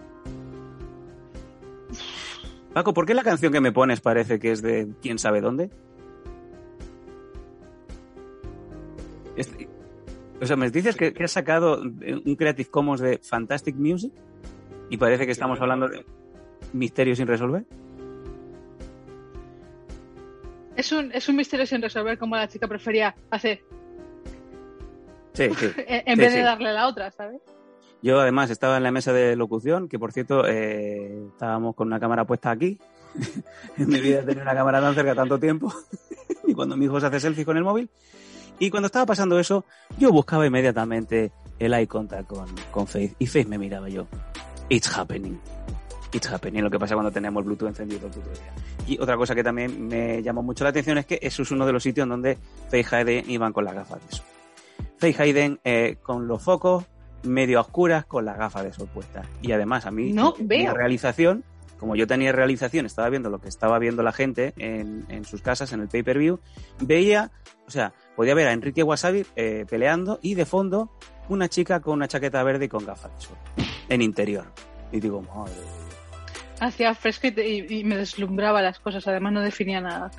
Paco, 2.74 2.94
¿por 2.94 3.06
qué 3.06 3.14
la 3.14 3.24
canción 3.24 3.54
que 3.54 3.62
me 3.62 3.72
pones 3.72 4.02
parece 4.02 4.40
que 4.40 4.52
es 4.52 4.62
de 4.62 4.90
quién 5.02 5.20
sabe 5.20 5.42
dónde? 5.42 5.70
Este- 9.36 9.70
o 10.42 10.46
sea, 10.46 10.56
me 10.56 10.70
dices 10.70 10.96
que, 10.96 11.14
que 11.14 11.24
has 11.24 11.32
sacado 11.32 11.82
un 11.82 12.36
Creative 12.36 12.70
Commons 12.70 13.00
de 13.00 13.20
Fantastic 13.20 13.76
Music 13.76 14.12
y 14.90 14.98
parece 14.98 15.26
que 15.26 15.32
estamos 15.32 15.60
hablando 15.62 15.88
de 15.88 16.06
misterios 16.74 17.18
sin 17.18 17.28
resolver. 17.28 17.64
Es 20.76 20.92
un, 20.92 21.12
es 21.12 21.30
un 21.30 21.36
misterio 21.36 21.66
sin 21.68 21.82
resolver 21.82 22.18
como 22.18 22.36
la 22.36 22.48
chica 22.48 22.68
prefería 22.68 23.16
hacer, 23.30 23.62
Sí, 25.34 25.50
sí. 25.56 25.68
en, 25.88 26.04
en 26.08 26.16
Sí, 26.16 26.22
vez 26.22 26.32
sí. 26.32 26.38
de 26.40 26.44
darle 26.44 26.74
la 26.74 26.88
otra, 26.88 27.12
¿sabes? 27.12 27.42
Yo 28.04 28.20
además 28.20 28.50
estaba 28.50 28.76
en 28.76 28.84
la 28.84 28.92
mesa 28.92 29.14
de 29.14 29.38
locución, 29.38 29.88
que 29.88 29.98
por 29.98 30.12
cierto 30.12 30.46
eh, 30.46 31.26
estábamos 31.32 31.74
con 31.74 31.88
una 31.88 32.02
cámara 32.02 32.26
puesta 32.26 32.52
aquí. 32.52 32.78
en 33.78 33.88
mi 33.88 34.02
vida 34.02 34.20
he 34.20 34.24
tenido 34.24 34.42
una 34.42 34.54
cámara 34.54 34.82
tan 34.82 34.94
cerca 34.94 35.16
tanto 35.16 35.40
tiempo. 35.40 35.74
y 36.46 36.54
cuando 36.54 36.76
mi 36.76 36.84
hijo 36.84 37.00
se 37.00 37.06
hace 37.06 37.22
selfie 37.22 37.46
con 37.46 37.56
el 37.56 37.64
móvil. 37.64 37.90
Y 38.60 38.70
cuando 38.70 38.88
estaba 38.88 39.06
pasando 39.06 39.40
eso, 39.40 39.64
yo 39.98 40.12
buscaba 40.12 40.46
inmediatamente 40.46 41.32
el 41.58 41.74
eye 41.74 41.88
contact 41.88 42.28
con, 42.28 42.46
con 42.72 42.88
Faith. 42.88 43.16
Y 43.20 43.26
Faith 43.26 43.48
me 43.48 43.58
miraba 43.58 43.88
yo. 43.88 44.06
It's 44.68 44.98
happening. 44.98 45.40
It's 46.12 46.30
happening. 46.30 46.62
Lo 46.62 46.70
que 46.70 46.80
pasa 46.80 46.96
cuando 46.96 47.12
tenemos 47.12 47.46
Bluetooth 47.46 47.70
encendido. 47.70 48.10
Y 48.86 49.00
otra 49.00 49.16
cosa 49.16 49.34
que 49.34 49.46
también 49.46 49.88
me 49.88 50.22
llamó 50.22 50.44
mucho 50.44 50.66
la 50.66 50.72
atención 50.72 50.98
es 50.98 51.06
que 51.06 51.20
eso 51.22 51.44
es 51.44 51.52
uno 51.52 51.66
de 51.66 51.72
los 51.72 51.82
sitios 51.82 52.10
donde 52.10 52.38
Faith 52.70 52.92
Hayden 52.92 53.30
iban 53.30 53.54
con 53.54 53.64
las 53.64 53.76
gafas 53.76 54.06
de 54.06 54.18
sol. 54.18 54.26
Faith 54.98 55.20
Hayden 55.22 55.60
eh, 55.64 55.98
con 56.04 56.28
los 56.28 56.44
focos 56.44 56.84
medio 57.24 57.58
a 57.58 57.62
oscuras 57.62 58.06
con 58.06 58.26
las 58.26 58.38
gafas 58.38 58.64
de 58.64 58.74
sol 58.74 58.90
puestas. 58.94 59.26
Y 59.42 59.52
además 59.52 59.86
a 59.86 59.92
mí, 59.92 60.14
No 60.14 60.36
mi 60.40 60.46
veo. 60.46 60.74
realización, 60.74 61.44
como 61.80 61.96
yo 61.96 62.08
tenía 62.08 62.32
realización, 62.32 62.86
estaba 62.86 63.10
viendo 63.10 63.30
lo 63.30 63.40
que 63.40 63.50
estaba 63.50 63.80
viendo 63.80 64.04
la 64.04 64.12
gente 64.14 64.54
en, 64.58 65.06
en 65.10 65.26
sus 65.26 65.42
casas, 65.42 65.74
en 65.74 65.82
el 65.82 65.88
pay-per-view, 65.88 66.40
veía, 66.82 67.32
o 67.68 67.72
sea, 67.72 67.94
podía 68.16 68.34
ver 68.36 68.48
a 68.48 68.54
Enrique 68.54 68.84
Wasabi 68.84 69.26
eh, 69.36 69.66
peleando 69.70 70.20
y 70.22 70.36
de 70.36 70.46
fondo 70.46 70.92
una 71.30 71.48
chica 71.50 71.80
con 71.82 71.94
una 71.96 72.08
chaqueta 72.08 72.44
verde 72.44 72.66
y 72.66 72.70
con 72.70 72.86
gafas 72.86 73.12
de 73.16 73.22
sol, 73.26 73.38
en 73.90 74.02
interior. 74.02 74.46
Y 74.92 75.00
digo, 75.00 75.22
madre. 75.22 75.54
de 75.54 75.60
Dios". 75.62 75.70
Hacía 76.60 76.94
fresco 76.96 77.28
y, 77.28 77.32
te- 77.32 77.48
y- 77.50 77.80
y 77.80 77.84
me 77.84 77.98
deslumbraba 77.98 78.62
las 78.62 78.80
cosas, 78.80 79.06
además 79.08 79.34
no 79.34 79.42
definía 79.42 79.82
nada. 79.82 80.12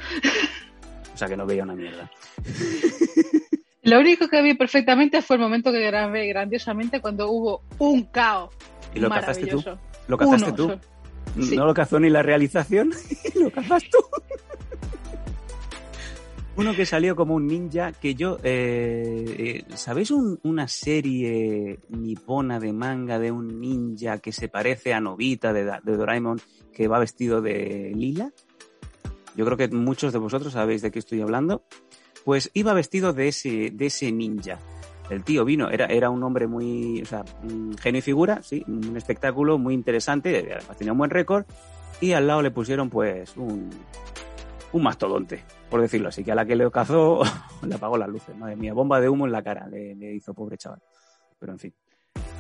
O 1.14 1.16
sea, 1.16 1.28
que 1.28 1.36
no 1.36 1.46
veía 1.46 1.62
una 1.62 1.74
mierda. 1.76 2.10
Lo 3.84 4.00
único 4.00 4.28
que 4.28 4.42
vi 4.42 4.54
perfectamente 4.54 5.20
fue 5.22 5.36
el 5.36 5.42
momento 5.42 5.70
que 5.70 5.80
grabé 5.80 6.26
grandiosamente 6.28 7.00
cuando 7.00 7.30
hubo 7.30 7.62
un 7.78 8.04
caos. 8.04 8.50
¿Y 8.94 8.98
lo 9.00 9.10
cazaste 9.10 9.46
tú? 9.46 9.62
¿Lo 10.08 10.16
cazaste 10.18 10.50
Uno, 10.50 10.56
tú? 10.56 11.42
Sí. 11.42 11.56
No 11.56 11.66
lo 11.66 11.74
cazó 11.74 11.98
ni 12.00 12.08
la 12.10 12.22
realización, 12.22 12.90
lo 13.34 13.50
cazas 13.50 13.82
tú. 13.90 13.98
Uno 16.56 16.72
que 16.76 16.86
salió 16.86 17.16
como 17.16 17.34
un 17.34 17.48
ninja, 17.48 17.90
que 17.92 18.14
yo... 18.14 18.38
eh, 18.44 19.64
eh, 19.68 19.76
¿Sabéis 19.76 20.12
un- 20.12 20.38
una 20.44 20.68
serie 20.68 21.80
nipona 21.88 22.60
de 22.60 22.72
manga 22.72 23.18
de 23.18 23.32
un 23.32 23.60
ninja 23.60 24.18
que 24.18 24.30
se 24.30 24.48
parece 24.48 24.94
a 24.94 25.00
Novita 25.00 25.52
de, 25.52 25.64
de 25.64 25.96
Doraemon 25.96 26.40
que 26.72 26.86
va 26.86 27.00
vestido 27.00 27.42
de 27.42 27.90
lila? 27.96 28.30
Yo 29.36 29.44
creo 29.44 29.56
que 29.56 29.66
muchos 29.66 30.12
de 30.12 30.20
vosotros 30.20 30.52
sabéis 30.52 30.80
de 30.82 30.92
qué 30.92 31.00
estoy 31.00 31.20
hablando. 31.22 31.64
Pues 32.24 32.50
iba 32.54 32.72
vestido 32.72 33.12
de 33.12 33.28
ese, 33.28 33.70
de 33.70 33.86
ese 33.86 34.10
ninja. 34.12 34.58
El 35.10 35.22
tío 35.22 35.44
vino, 35.44 35.68
era, 35.68 35.86
era 35.86 36.08
un 36.08 36.22
hombre 36.22 36.46
muy, 36.46 37.02
o 37.02 37.04
sea, 37.04 37.24
genio 37.80 37.98
y 37.98 38.02
figura, 38.02 38.42
sí, 38.42 38.64
un 38.66 38.96
espectáculo 38.96 39.58
muy 39.58 39.74
interesante, 39.74 40.38
además 40.38 40.78
tenía 40.78 40.92
un 40.92 40.98
buen 40.98 41.10
récord, 41.10 41.44
y 42.00 42.12
al 42.12 42.26
lado 42.26 42.40
le 42.40 42.50
pusieron 42.50 42.88
pues 42.88 43.36
un, 43.36 43.68
un 44.72 44.82
mastodonte, 44.82 45.44
por 45.70 45.80
decirlo 45.80 46.08
así, 46.08 46.24
que 46.24 46.32
a 46.32 46.34
la 46.34 46.46
que 46.46 46.56
le 46.56 46.70
cazó 46.70 47.22
le 47.66 47.74
apagó 47.74 47.96
las 47.96 48.08
luces. 48.08 48.36
Madre 48.36 48.56
mía, 48.56 48.72
bomba 48.72 49.00
de 49.00 49.08
humo 49.08 49.26
en 49.26 49.32
la 49.32 49.42
cara 49.42 49.68
le, 49.68 49.94
le 49.94 50.14
hizo, 50.14 50.34
pobre 50.34 50.56
chaval. 50.56 50.80
Pero 51.38 51.52
en 51.52 51.58
fin. 51.58 51.74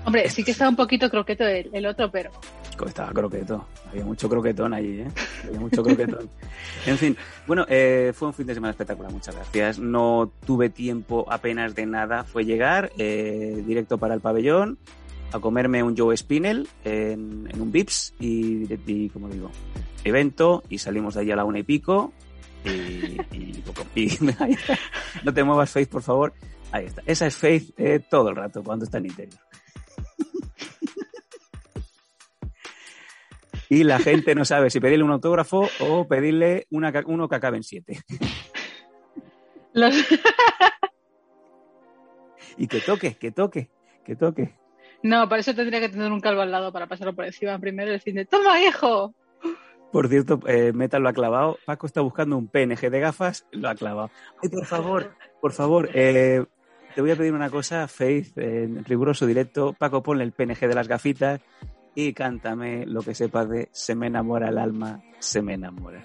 Hombre, 0.04 0.28
sí 0.28 0.44
que 0.44 0.50
estaba 0.50 0.70
un 0.70 0.76
poquito 0.76 1.08
croqueto 1.10 1.44
el, 1.44 1.70
el 1.72 1.86
otro, 1.86 2.10
pero 2.10 2.30
Estaba 2.86 3.12
croqueto. 3.12 3.66
Había 3.90 4.04
mucho 4.04 4.28
croquetón 4.28 4.74
allí, 4.74 5.00
¿eh? 5.00 5.08
Había 5.44 5.60
mucho 5.60 5.82
croquetón. 5.82 6.28
En 6.86 6.98
fin, 6.98 7.16
bueno, 7.46 7.64
eh, 7.68 8.12
fue 8.14 8.28
un 8.28 8.34
fin 8.34 8.46
de 8.46 8.54
semana 8.54 8.72
espectacular, 8.72 9.10
muchas 9.10 9.34
gracias. 9.34 9.78
No 9.78 10.30
tuve 10.44 10.68
tiempo 10.68 11.24
apenas 11.30 11.74
de 11.74 11.86
nada. 11.86 12.24
Fue 12.24 12.44
llegar 12.44 12.90
eh, 12.98 13.62
directo 13.66 13.96
para 13.96 14.14
el 14.14 14.20
pabellón, 14.20 14.76
a 15.32 15.38
comerme 15.38 15.82
un 15.82 15.96
Joe 15.96 16.16
Spinel 16.16 16.68
en, 16.84 17.48
en 17.50 17.60
un 17.60 17.72
Vips 17.72 18.14
y, 18.20 18.70
y, 18.86 19.08
como 19.08 19.28
digo, 19.28 19.50
evento 20.04 20.62
y 20.68 20.78
salimos 20.78 21.14
de 21.14 21.22
allí 21.22 21.30
a 21.30 21.36
la 21.36 21.44
una 21.44 21.60
y 21.60 21.62
pico. 21.62 22.12
Y, 22.64 23.18
no 25.24 25.32
te 25.32 25.44
muevas, 25.44 25.70
Faith, 25.70 25.88
por 25.88 26.02
favor. 26.02 26.34
Ahí 26.72 26.86
está. 26.86 27.02
Esa 27.06 27.26
es 27.26 27.36
Faith 27.36 27.72
eh, 27.78 28.00
todo 28.10 28.30
el 28.30 28.36
rato 28.36 28.62
cuando 28.62 28.84
está 28.84 28.98
en 28.98 29.06
interior. 29.06 29.40
Y 33.74 33.82
la 33.82 33.98
gente 33.98 34.36
no 34.36 34.44
sabe 34.44 34.70
si 34.70 34.78
pedirle 34.78 35.02
un 35.02 35.10
autógrafo 35.10 35.68
o 35.80 36.06
pedirle 36.06 36.68
una, 36.70 36.92
uno 37.06 37.28
que 37.28 37.34
acabe 37.34 37.56
en 37.56 37.64
siete. 37.64 37.98
los, 39.72 39.96
Y 42.56 42.68
que 42.68 42.78
toque, 42.78 43.16
que 43.16 43.32
toque, 43.32 43.68
que 44.04 44.14
toque. 44.14 44.54
no, 45.02 45.28
para 45.28 45.40
eso 45.40 45.56
tendría 45.56 45.80
que 45.80 45.88
tener 45.88 46.12
un 46.12 46.20
calvo 46.20 46.42
al 46.42 46.52
lado 46.52 46.70
para 46.70 46.86
pasarlo 46.86 47.16
por 47.16 47.24
encima 47.24 47.58
primero 47.58 47.90
y 47.90 47.94
decirle, 47.94 48.26
toma 48.26 48.60
hijo. 48.60 49.12
Por 49.90 50.08
cierto, 50.08 50.38
eh, 50.46 50.72
Metal 50.72 51.02
lo 51.02 51.08
ha 51.08 51.12
clavado. 51.12 51.58
Paco 51.66 51.88
está 51.88 52.00
buscando 52.00 52.38
un 52.38 52.46
PNG 52.46 52.90
de 52.90 53.00
gafas, 53.00 53.44
lo 53.50 53.68
ha 53.68 53.74
clavado. 53.74 54.12
Ay, 54.40 54.50
por 54.50 54.66
favor, 54.66 55.16
por 55.40 55.50
favor, 55.50 55.90
eh, 55.94 56.44
te 56.94 57.00
voy 57.00 57.10
a 57.10 57.16
pedir 57.16 57.32
una 57.32 57.50
cosa, 57.50 57.88
Faith, 57.88 58.38
en 58.38 58.84
riguroso 58.84 59.26
directo. 59.26 59.74
Paco, 59.76 60.00
ponle 60.00 60.22
el 60.22 60.30
PNG 60.30 60.60
de 60.60 60.74
las 60.76 60.86
gafitas 60.86 61.40
y 61.94 62.12
cántame 62.12 62.86
lo 62.86 63.02
que 63.02 63.14
sepas 63.14 63.48
de 63.48 63.68
Se 63.72 63.94
me 63.94 64.08
enamora 64.08 64.48
el 64.48 64.58
alma, 64.58 65.02
se 65.18 65.42
me 65.42 65.54
enamora. 65.54 66.04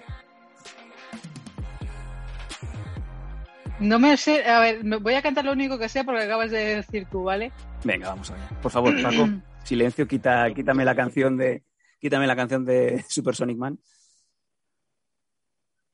No 3.80 3.98
me 3.98 4.16
sé, 4.16 4.44
a 4.44 4.60
ver, 4.60 4.84
me 4.84 4.96
voy 4.96 5.14
a 5.14 5.22
cantar 5.22 5.44
lo 5.44 5.52
único 5.52 5.78
que 5.78 5.88
sé 5.88 6.04
porque 6.04 6.24
acabas 6.24 6.50
de 6.50 6.76
decir 6.76 7.06
tú, 7.10 7.24
¿vale? 7.24 7.50
Venga, 7.82 8.10
vamos 8.10 8.30
allá. 8.30 8.48
Por 8.60 8.70
favor, 8.70 8.94
Paco, 9.02 9.26
silencio, 9.64 10.06
quita, 10.06 10.52
quítame 10.54 10.84
la 10.84 10.94
canción 10.94 11.38
de, 11.38 11.64
quítame 11.98 12.26
la 12.26 12.36
canción 12.36 12.64
de 12.64 13.02
Super 13.08 13.34
Sonic 13.34 13.56
Man. 13.56 13.78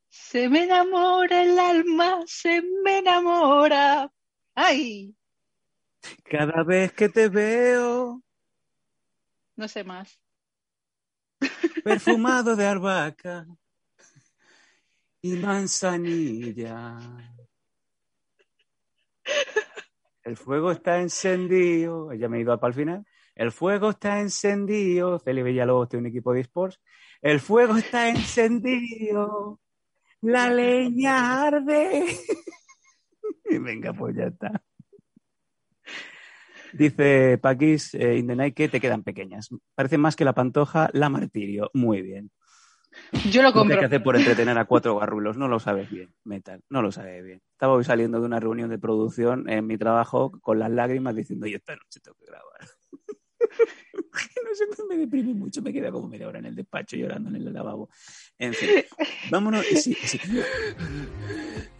Se 0.09 0.49
me 0.49 0.65
enamora 0.65 1.43
el 1.43 1.59
alma, 1.59 2.23
se 2.26 2.61
me 2.83 2.99
enamora. 2.99 4.11
¡Ay! 4.55 5.15
Cada 6.25 6.65
vez 6.65 6.93
que 6.93 7.09
te 7.09 7.29
veo 7.29 8.23
No 9.57 9.69
sé 9.69 9.85
más. 9.85 10.21
perfumado 11.85 12.57
de 12.57 12.67
albahaca 12.67 13.47
y 15.23 15.37
manzanilla. 15.37 16.99
El 20.23 20.37
fuego 20.37 20.73
está 20.73 21.01
encendido. 21.01 22.13
Ya 22.13 22.29
me 22.29 22.39
he 22.39 22.41
ido 22.43 22.59
para 22.59 22.69
el 22.71 22.75
final. 22.75 23.07
El 23.35 23.53
fuego 23.53 23.91
está 23.91 24.21
encendido. 24.21 25.19
Feli 25.19 25.43
Villalobos 25.43 25.89
tiene 25.89 26.03
un 26.03 26.07
equipo 26.09 26.33
de 26.33 26.41
esports. 26.41 26.81
El 27.21 27.41
fuego 27.41 27.77
está 27.77 28.09
encendido. 28.09 29.61
La 30.21 30.49
leña 30.49 31.43
arde. 31.43 32.07
y 33.45 33.59
venga, 33.59 33.93
pues 33.93 34.17
ya 34.17 34.25
está. 34.25 34.63
Dice 36.76 37.38
Paquis 37.38 37.95
eh, 37.95 38.16
in 38.16 38.26
the 38.26 38.37
night 38.37 38.54
que 38.54 38.68
te 38.68 38.80
quedan 38.80 39.02
pequeñas. 39.02 39.49
Parece 39.75 39.99
más 39.99 40.16
que 40.16 40.25
la 40.25 40.35
pantoja, 40.35 40.90
la 40.92 41.09
martirio. 41.09 41.71
Muy 41.75 42.02
bien. 42.02 42.30
Yo 43.30 43.42
lo 43.42 43.52
compro. 43.52 43.78
que 43.78 43.87
hacer 43.87 44.02
por 44.02 44.16
entretener 44.16 44.56
a 44.59 44.64
cuatro 44.64 44.99
garrulos. 44.99 45.37
No 45.37 45.49
lo 45.49 45.61
sabes 45.61 45.90
bien, 45.90 46.14
Metal. 46.25 46.62
No 46.68 46.83
lo 46.83 46.92
sabes 46.92 47.25
bien. 47.25 47.42
Estaba 47.52 47.75
hoy 47.75 47.85
saliendo 47.85 48.21
de 48.21 48.26
una 48.26 48.40
reunión 48.40 48.71
de 48.71 48.78
producción 48.78 49.49
en 49.49 49.66
mi 49.66 49.78
trabajo 49.78 50.33
con 50.40 50.59
las 50.59 50.71
lágrimas 50.71 51.14
diciendo, 51.14 51.47
yo 51.47 51.56
esta 51.56 51.76
noche 51.76 52.00
tengo 52.00 52.16
que 52.18 52.26
grabar. 52.26 52.61
no 53.40 54.54
sé, 54.54 54.83
me 54.88 54.97
deprimí 54.97 55.35
mucho. 55.35 55.62
Me 55.62 55.73
quedé 55.73 55.90
como 55.90 56.09
media 56.09 56.28
hora 56.28 56.38
en 56.38 56.47
el 56.47 56.54
despacho 56.54 56.97
llorando 56.97 57.30
en 57.30 57.37
el 57.37 57.52
lavabo. 57.52 57.88
En 58.38 58.54
fin, 58.54 58.71
vámonos. 59.30 59.64
Sí, 59.66 59.95
sí. 59.95 60.18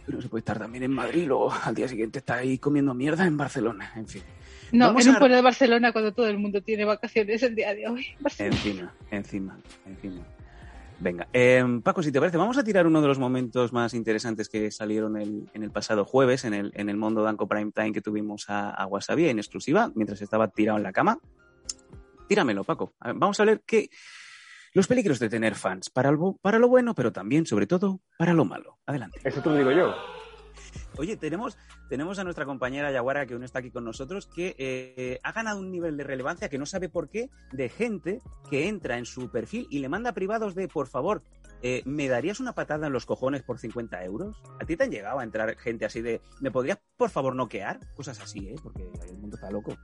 Pero 0.05 0.17
no 0.17 0.21
se 0.21 0.29
puede 0.29 0.41
estar 0.41 0.59
también 0.59 0.83
en 0.83 0.91
Madrid, 0.91 1.25
luego 1.27 1.51
al 1.51 1.75
día 1.75 1.87
siguiente 1.87 2.19
está 2.19 2.35
ahí 2.35 2.57
comiendo 2.57 2.93
mierda 2.93 3.25
en 3.25 3.37
Barcelona. 3.37 3.91
En 3.95 4.07
fin. 4.07 4.23
No, 4.71 4.87
Vamos 4.87 5.05
en 5.05 5.13
un 5.13 5.19
pueblo 5.19 5.35
de 5.35 5.41
Barcelona 5.41 5.91
cuando 5.91 6.13
todo 6.13 6.27
el 6.27 6.37
mundo 6.37 6.61
tiene 6.61 6.83
vacaciones 6.85 7.41
el 7.43 7.55
día 7.55 7.73
de 7.73 7.87
hoy. 7.87 8.05
Barcelona. 8.19 8.55
Encima, 8.57 8.93
encima, 9.11 9.59
encima. 9.85 10.25
Venga, 10.99 11.27
eh, 11.31 11.63
Paco, 11.83 12.01
si 12.01 12.11
te 12.11 12.19
parece, 12.19 12.37
vamos 12.37 12.57
a 12.57 12.63
tirar 12.63 12.87
uno 12.87 13.01
de 13.01 13.07
los 13.07 13.19
momentos 13.19 13.71
más 13.71 13.93
interesantes 13.93 14.49
que 14.49 14.71
salieron 14.71 15.15
el- 15.15 15.47
en 15.53 15.61
el 15.63 15.69
pasado 15.71 16.05
jueves 16.05 16.43
en 16.43 16.55
el, 16.55 16.71
en 16.73 16.89
el 16.89 16.97
Mundo 16.97 17.21
Danco 17.21 17.47
Prime 17.47 17.71
Time 17.71 17.91
que 17.91 18.01
tuvimos 18.01 18.49
a, 18.49 18.71
a 18.71 18.85
Wasabi 18.87 19.29
en 19.29 19.37
exclusiva, 19.37 19.91
mientras 19.93 20.21
estaba 20.23 20.47
tirado 20.47 20.77
en 20.79 20.83
la 20.83 20.91
cama. 20.91 21.19
Tíramelo, 22.27 22.63
Paco. 22.63 22.93
A 22.99 23.07
ver, 23.09 23.15
vamos 23.17 23.39
a 23.39 23.45
ver 23.45 23.61
qué, 23.65 23.89
los 24.73 24.87
peligros 24.87 25.19
de 25.19 25.29
tener 25.29 25.53
fans, 25.55 25.89
para 25.91 26.11
lo, 26.11 26.33
para 26.41 26.57
lo 26.59 26.67
bueno, 26.67 26.95
pero 26.95 27.11
también, 27.13 27.45
sobre 27.45 27.67
todo, 27.67 28.01
para 28.17 28.33
lo 28.33 28.43
malo. 28.45 28.79
Adelante. 28.87 29.19
Eso 29.23 29.39
te 29.41 29.49
lo 29.49 29.55
digo 29.55 29.71
yo. 29.71 29.95
Oye, 30.97 31.17
tenemos, 31.17 31.57
tenemos 31.89 32.19
a 32.19 32.23
nuestra 32.23 32.45
compañera 32.45 32.91
Yaguara, 32.91 33.25
que 33.25 33.33
aún 33.33 33.43
está 33.43 33.59
aquí 33.59 33.71
con 33.71 33.83
nosotros, 33.85 34.27
que 34.27 34.55
eh, 34.57 35.19
ha 35.23 35.31
ganado 35.31 35.59
un 35.59 35.71
nivel 35.71 35.97
de 35.97 36.03
relevancia 36.03 36.49
que 36.49 36.57
no 36.57 36.65
sabe 36.65 36.89
por 36.89 37.09
qué, 37.09 37.29
de 37.51 37.69
gente 37.69 38.21
que 38.49 38.67
entra 38.67 38.97
en 38.97 39.05
su 39.05 39.29
perfil 39.29 39.67
y 39.69 39.79
le 39.79 39.89
manda 39.89 40.13
privados 40.13 40.55
de, 40.55 40.67
por 40.67 40.87
favor, 40.87 41.21
eh, 41.61 41.81
¿me 41.85 42.07
darías 42.07 42.39
una 42.39 42.53
patada 42.53 42.87
en 42.87 42.93
los 42.93 43.05
cojones 43.05 43.43
por 43.43 43.57
50 43.59 44.03
euros? 44.03 44.41
¿A 44.59 44.65
ti 44.65 44.75
te 44.77 44.83
han 44.83 44.91
llegado 44.91 45.19
a 45.19 45.23
entrar 45.23 45.55
gente 45.57 45.85
así 45.85 46.01
de, 46.01 46.21
¿me 46.39 46.51
podrías, 46.51 46.79
por 46.97 47.09
favor, 47.09 47.35
noquear? 47.35 47.79
Cosas 47.95 48.19
así, 48.21 48.47
¿eh? 48.49 48.55
Porque 48.61 48.83
el 49.09 49.17
mundo 49.17 49.35
está 49.37 49.49
loco. 49.49 49.75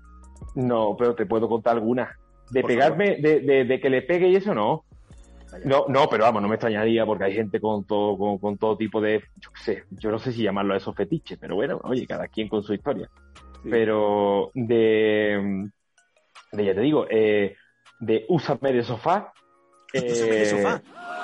No, 0.56 0.96
pero 0.98 1.16
te 1.16 1.26
puedo 1.26 1.48
contar 1.50 1.74
algunas. 1.74 2.10
De 2.52 2.62
Por 2.62 2.68
pegarme, 2.70 3.18
de, 3.22 3.40
de- 3.40 3.66
de 3.66 3.80
que 3.80 3.90
le 3.90 4.02
pegue 4.04 4.28
y 4.28 4.36
eso 4.36 4.54
no. 4.54 4.86
No, 5.66 5.86
no, 5.88 6.10
pero 6.10 6.24
vamos, 6.26 6.42
no 6.42 6.48
me 6.48 6.56
extrañaría 6.56 7.06
porque 7.06 7.26
hay 7.26 7.34
gente 7.36 7.60
con 7.62 7.86
todo, 7.86 8.18
con, 8.18 8.38
con 8.38 8.58
todo 8.58 8.78
tipo 8.78 9.00
de, 9.02 9.24
yo 9.36 9.50
qué 9.52 9.62
sé, 9.64 9.84
yo 9.92 10.12
no 10.12 10.20
sé 10.20 10.32
si 10.32 10.44
llamarlo 10.44 10.74
a 10.74 10.78
esos 10.78 10.96
fetiches, 10.96 11.38
pero 11.40 11.56
bueno, 11.56 11.80
oye, 11.84 12.06
cada 12.08 12.28
quien 12.28 12.50
con 12.50 12.64
su 12.64 12.74
historia. 12.74 13.10
Sí. 13.64 13.70
Pero 13.70 14.52
de, 14.54 15.70
de 16.52 16.66
ya 16.66 16.76
te 16.76 16.82
digo, 16.82 17.06
eh, 17.10 17.56
de 18.00 18.26
úsame 18.30 18.74
de 18.74 18.84
sofá. 18.84 19.34
Úsame 19.94 20.36
de 20.38 20.46
eh, 20.46 20.50
sofá. 20.50 20.84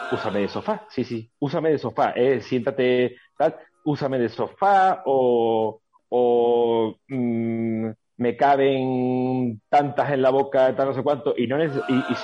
Úsame 0.10 0.40
de 0.42 0.48
sofá, 0.48 0.88
sí, 0.90 1.04
sí, 1.04 1.32
úsame 1.40 1.70
de 1.72 1.78
sofá, 1.78 2.12
eh, 2.16 2.42
siéntate, 2.42 3.16
tal, 3.38 3.56
úsame 3.84 4.18
de 4.18 4.30
sofá 4.30 5.04
o, 5.06 5.82
o 6.10 6.96
mm, 7.08 7.90
me 8.18 8.36
caben 8.36 9.62
tantas 9.70 10.12
en 10.12 10.22
la 10.24 10.32
boca, 10.32 10.76
tal 10.76 10.88
no 10.88 10.94
sé 10.96 11.04
cuánto, 11.04 11.36
y 11.38 11.46
no, 11.46 11.58
neces- 11.58 11.84
y, 11.88 12.12
y- 12.14 12.18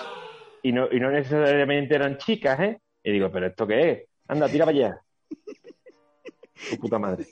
y 0.65 0.71
no, 0.71 0.87
y 0.91 0.99
no 0.99 1.11
necesariamente 1.11 1.93
eran 1.93 2.17
chicas, 2.17 2.59
¿eh? 2.59 2.81
Y 3.03 3.11
digo, 3.11 3.29
¿pero 3.31 3.45
esto 3.45 3.67
qué 3.67 3.91
es? 3.91 4.09
Anda, 4.27 4.49
tira 4.49 4.65
para 4.65 4.75
allá. 4.75 5.01
Tu 6.71 6.79
puta 6.79 6.97
madre. 6.97 7.27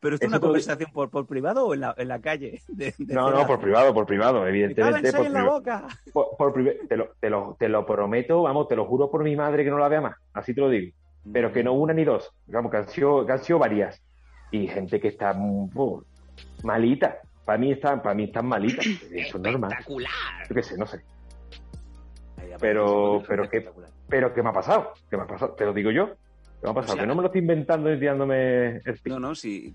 ¿Pero 0.00 0.16
esto 0.16 0.26
es 0.26 0.32
una 0.32 0.40
conversación 0.40 0.90
por, 0.92 1.08
por 1.08 1.26
privado 1.26 1.66
o 1.66 1.72
en 1.72 1.80
la, 1.80 1.94
en 1.96 2.08
la 2.08 2.20
calle? 2.20 2.60
De- 2.68 2.94
de 2.98 3.14
No, 3.14 3.30
no, 3.30 3.46
por 3.46 3.58
privado, 3.58 3.94
por 3.94 4.04
privado, 4.04 4.42
¡Me 4.42 4.50
evidentemente. 4.50 5.14
Por 5.14 5.24
en 5.24 5.32
la 5.32 5.44
boca! 5.44 5.88
Por, 6.12 6.36
por 6.36 6.52
te, 6.86 6.96
lo, 6.98 7.08
te, 7.18 7.30
lo, 7.30 7.56
te 7.58 7.68
lo 7.70 7.86
prometo, 7.86 8.42
vamos, 8.42 8.68
te 8.68 8.76
lo 8.76 8.84
juro 8.84 9.10
por 9.10 9.24
mi 9.24 9.34
madre 9.34 9.64
que 9.64 9.70
no 9.70 9.78
la 9.78 9.88
vea 9.88 10.02
más, 10.02 10.16
así 10.34 10.52
te 10.52 10.60
lo 10.60 10.68
digo. 10.68 10.94
Pero 11.32 11.50
que 11.52 11.64
no 11.64 11.72
una 11.72 11.94
ni 11.94 12.04
dos, 12.04 12.30
digamos 12.46 12.70
que 12.70 12.76
han 12.76 12.88
sido, 12.88 13.24
que 13.24 13.32
han 13.32 13.42
sido 13.42 13.58
varias. 13.58 14.02
Y 14.50 14.68
gente 14.68 15.00
que 15.00 15.08
está 15.08 15.34
oh, 15.74 16.04
malita. 16.64 17.20
Para 17.46 17.56
mí 17.56 17.72
están, 17.72 18.02
para 18.02 18.14
mí 18.14 18.24
están 18.24 18.46
malitas. 18.46 18.84
Eso 18.86 19.36
es 19.38 19.42
normal. 19.42 19.74
Yo 20.48 20.54
qué 20.54 20.62
sé, 20.62 20.76
no 20.76 20.86
sé. 20.86 21.02
Pero- 22.60 23.22
pero 23.26 23.42
qué- 23.48 23.58
espectacular. 23.58 23.90
Pero 24.08 24.34
¿qué 24.34 24.42
me 24.42 24.48
ha 24.50 24.52
pasado? 24.52 24.92
¿Qué 25.08 25.16
me 25.16 25.22
ha 25.22 25.26
pasado? 25.26 25.54
Te 25.54 25.64
lo 25.64 25.72
digo 25.72 25.90
yo. 25.90 26.08
¿Qué 26.60 26.66
me 26.66 26.70
ha 26.70 26.74
pasado? 26.74 26.92
O 26.92 26.96
sea, 26.96 27.02
que 27.04 27.06
no 27.08 27.14
me 27.14 27.22
lo 27.22 27.26
estoy 27.28 27.40
inventando 27.40 27.92
y 27.92 27.98
tirándome 27.98 28.76
el 28.84 28.98
pico. 29.02 29.18
No, 29.18 29.28
no, 29.28 29.34
sí. 29.34 29.74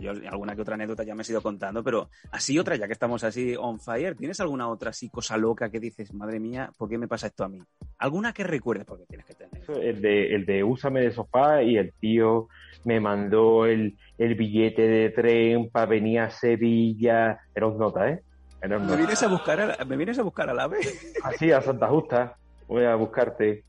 Yo 0.00 0.10
alguna 0.28 0.54
que 0.54 0.62
otra 0.62 0.74
anécdota 0.74 1.02
ya 1.04 1.14
me 1.14 1.22
he 1.22 1.30
ido 1.30 1.40
contando, 1.40 1.82
pero 1.82 2.10
así 2.32 2.58
otra, 2.58 2.76
ya 2.76 2.86
que 2.86 2.92
estamos 2.92 3.24
así 3.24 3.54
on 3.58 3.78
fire, 3.80 4.16
¿tienes 4.16 4.38
alguna 4.40 4.68
otra 4.68 4.90
así 4.90 5.08
cosa 5.08 5.36
loca 5.38 5.70
que 5.70 5.80
dices, 5.80 6.12
madre 6.12 6.40
mía, 6.40 6.70
¿por 6.76 6.88
qué 6.90 6.98
me 6.98 7.08
pasa 7.08 7.28
esto 7.28 7.44
a 7.44 7.48
mí? 7.48 7.62
¿Alguna 7.98 8.32
que 8.34 8.44
recuerdes? 8.44 8.84
Porque 8.84 9.04
tienes 9.06 9.24
que 9.26 9.34
tener. 9.34 9.62
El 9.82 10.02
de, 10.02 10.34
el 10.34 10.44
de 10.44 10.62
úsame 10.64 11.00
de 11.00 11.10
sofá 11.12 11.62
y 11.62 11.76
el 11.78 11.92
tío 11.94 12.48
me 12.84 13.00
mandó 13.00 13.64
el, 13.66 13.96
el 14.18 14.34
billete 14.34 14.82
de 14.88 15.10
tren 15.10 15.70
para 15.70 15.86
venir 15.86 16.20
a 16.20 16.30
Sevilla. 16.30 17.38
Era 17.54 17.66
un 17.66 17.78
nota, 17.78 18.10
¿eh? 18.10 18.20
¿Me 18.62 18.96
vienes 18.96 19.22
a 19.22 19.28
buscar 19.28 19.60
a 19.60 19.66
la, 19.66 19.84
¿me 19.84 19.96
vienes 19.96 20.18
a, 20.18 20.22
buscar 20.22 20.50
a 20.50 20.54
la 20.54 20.66
vez? 20.66 21.14
Así, 21.22 21.52
a 21.52 21.60
Santa 21.62 21.86
Justa. 21.88 22.36
Voy 22.66 22.84
a 22.84 22.94
buscarte. 22.96 23.64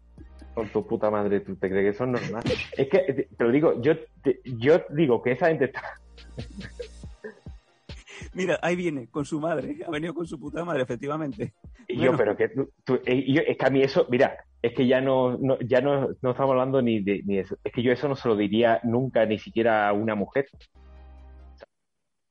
Con 0.56 0.68
tu 0.70 0.86
puta 0.86 1.10
madre, 1.12 1.40
¿tú 1.42 1.56
te 1.56 1.70
crees 1.70 1.84
que 1.86 1.90
eso 1.90 2.04
es 2.04 2.10
normal? 2.10 2.44
Es 2.76 2.90
que, 2.90 3.00
te, 3.14 3.30
te 3.38 3.44
lo 3.44 3.52
digo, 3.52 3.82
yo, 3.82 3.94
te- 4.22 4.42
yo 4.44 4.82
digo 4.90 5.22
que 5.22 5.32
esa 5.34 5.48
gente 5.48 5.66
está... 5.66 5.82
Mira, 8.34 8.60
ahí 8.62 8.76
viene, 8.76 9.08
con 9.08 9.24
su 9.26 9.40
madre. 9.40 9.78
Ha 9.88 9.90
venido 9.92 10.14
con 10.14 10.26
su 10.28 10.38
puta 10.40 10.66
madre, 10.66 10.84
efectivamente. 10.84 11.54
y 11.88 11.96
Bueno. 11.98 12.12
Yo, 12.12 12.18
pero 12.18 12.36
que 12.36 12.50
tú- 12.50 12.70
tú- 12.84 13.00
eh, 13.06 13.24
y 13.28 13.34
yo- 13.36 13.42
es 13.48 13.58
que 13.58 13.66
a 13.66 13.70
mí 13.70 13.82
eso, 13.82 14.06
mira, 14.10 14.38
es 14.62 14.74
que 14.74 14.86
ya 14.86 15.00
no, 15.00 15.38
no- 15.38 15.58
ya 15.62 15.80
no, 15.82 16.10
no 16.22 16.32
estamos 16.32 16.52
hablando 16.52 16.82
ni 16.82 17.00
de, 17.02 17.22
ni 17.26 17.36
de 17.36 17.42
eso. 17.42 17.56
Es 17.64 17.72
que 17.72 17.82
yo 17.82 17.92
eso 17.94 18.08
no 18.10 18.16
se 18.16 18.28
lo 18.28 18.36
diría 18.36 18.82
nunca, 18.84 19.26
ni 19.26 19.40
siquiera 19.40 19.88
a 19.88 19.94
una 19.94 20.16
mujer. 20.16 20.48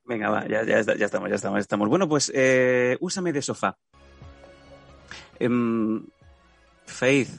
Venga, 0.09 0.31
va, 0.31 0.47
ya, 0.47 0.63
ya, 0.63 0.79
estamos, 0.79 1.29
ya 1.29 1.35
estamos, 1.35 1.57
ya 1.57 1.61
estamos. 1.61 1.87
Bueno, 1.87 2.09
pues 2.09 2.31
eh, 2.33 2.97
úsame 2.99 3.31
de 3.31 3.43
sofá. 3.43 3.77
Em, 5.37 6.03
Faith. 6.87 7.29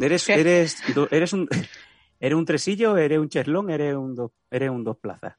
¿Eres, 0.00 0.26
¿Qué? 0.26 0.34
eres, 0.34 0.82
eres 1.12 1.32
un 1.32 1.48
eres 2.20 2.36
un 2.36 2.44
tresillo, 2.44 2.96
eres 2.96 3.20
un 3.20 3.28
cheslón, 3.28 3.70
eres 3.70 3.94
un 3.94 4.16
dos, 4.16 4.32
eres 4.50 4.68
un 4.68 4.82
dos 4.82 4.96
plazas? 4.96 5.36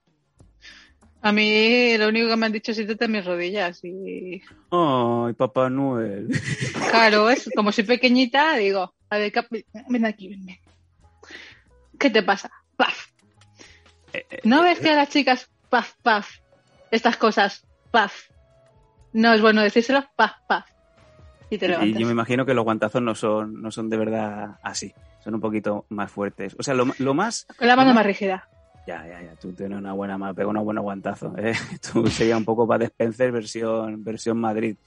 A 1.22 1.34
mí 1.34 1.98
lo 1.98 2.08
único 2.08 2.30
que 2.30 2.38
me 2.38 2.46
han 2.46 2.54
dicho 2.54 2.72
es 2.72 2.78
siéntate 2.78 3.04
en 3.04 3.12
mis 3.12 3.26
rodillas 3.26 3.84
y 3.84 4.42
Ay, 4.72 5.34
Papá 5.34 5.70
Noel. 5.70 6.30
claro, 6.92 7.30
es 7.30 7.50
como 7.54 7.74
soy 7.74 7.84
pequeñita, 7.84 8.56
digo, 8.56 8.94
a 9.10 9.18
ver, 9.18 9.34
ven 9.90 10.06
aquí, 10.06 10.30
ven, 10.30 10.46
ven. 10.46 10.60
¿Qué 12.00 12.10
te 12.10 12.24
pasa? 12.24 12.50
Paf. 12.78 13.11
¿No 14.44 14.64
ves 14.64 14.80
que 14.80 14.90
a 14.90 14.96
las 14.96 15.10
chicas, 15.10 15.50
paf, 15.70 15.94
paf, 16.02 16.30
estas 16.92 17.18
cosas, 17.18 17.66
paf? 17.92 18.30
No 19.14 19.34
es 19.34 19.42
bueno 19.42 19.62
decírselo, 19.62 20.06
paf, 20.16 20.34
paf. 20.48 20.66
Y 21.50 21.58
te 21.58 21.66
Y 21.66 21.70
levantas. 21.70 22.00
yo 22.00 22.06
me 22.06 22.14
imagino 22.14 22.46
que 22.46 22.54
los 22.54 22.64
guantazos 22.64 23.02
no 23.02 23.14
son, 23.14 23.62
no 23.62 23.72
son 23.72 23.90
de 23.90 23.98
verdad 23.98 24.58
así. 24.64 24.94
Son 25.24 25.36
un 25.36 25.42
poquito 25.42 25.86
más 25.90 26.10
fuertes. 26.12 26.56
O 26.58 26.64
sea, 26.64 26.74
lo, 26.74 26.86
lo 26.98 27.14
más. 27.14 27.46
Con 27.58 27.68
la 27.68 27.76
mano 27.76 27.94
más 27.94 28.06
rígida. 28.06 28.48
Ya, 28.88 29.06
ya, 29.06 29.22
ya. 29.22 29.36
Tú 29.36 29.54
tienes 29.54 29.78
una 29.78 29.94
buena 29.94 30.18
mano, 30.18 30.34
pega 30.34 30.48
una 30.48 30.62
buena 30.62 30.82
guantazo. 30.82 31.34
¿eh? 31.38 31.54
Tú 31.92 32.08
sería 32.08 32.38
un 32.38 32.46
poco 32.46 32.68
para 32.68 32.86
Spencer 32.86 33.32
versión, 33.32 34.04
versión 34.04 34.40
Madrid. 34.40 34.78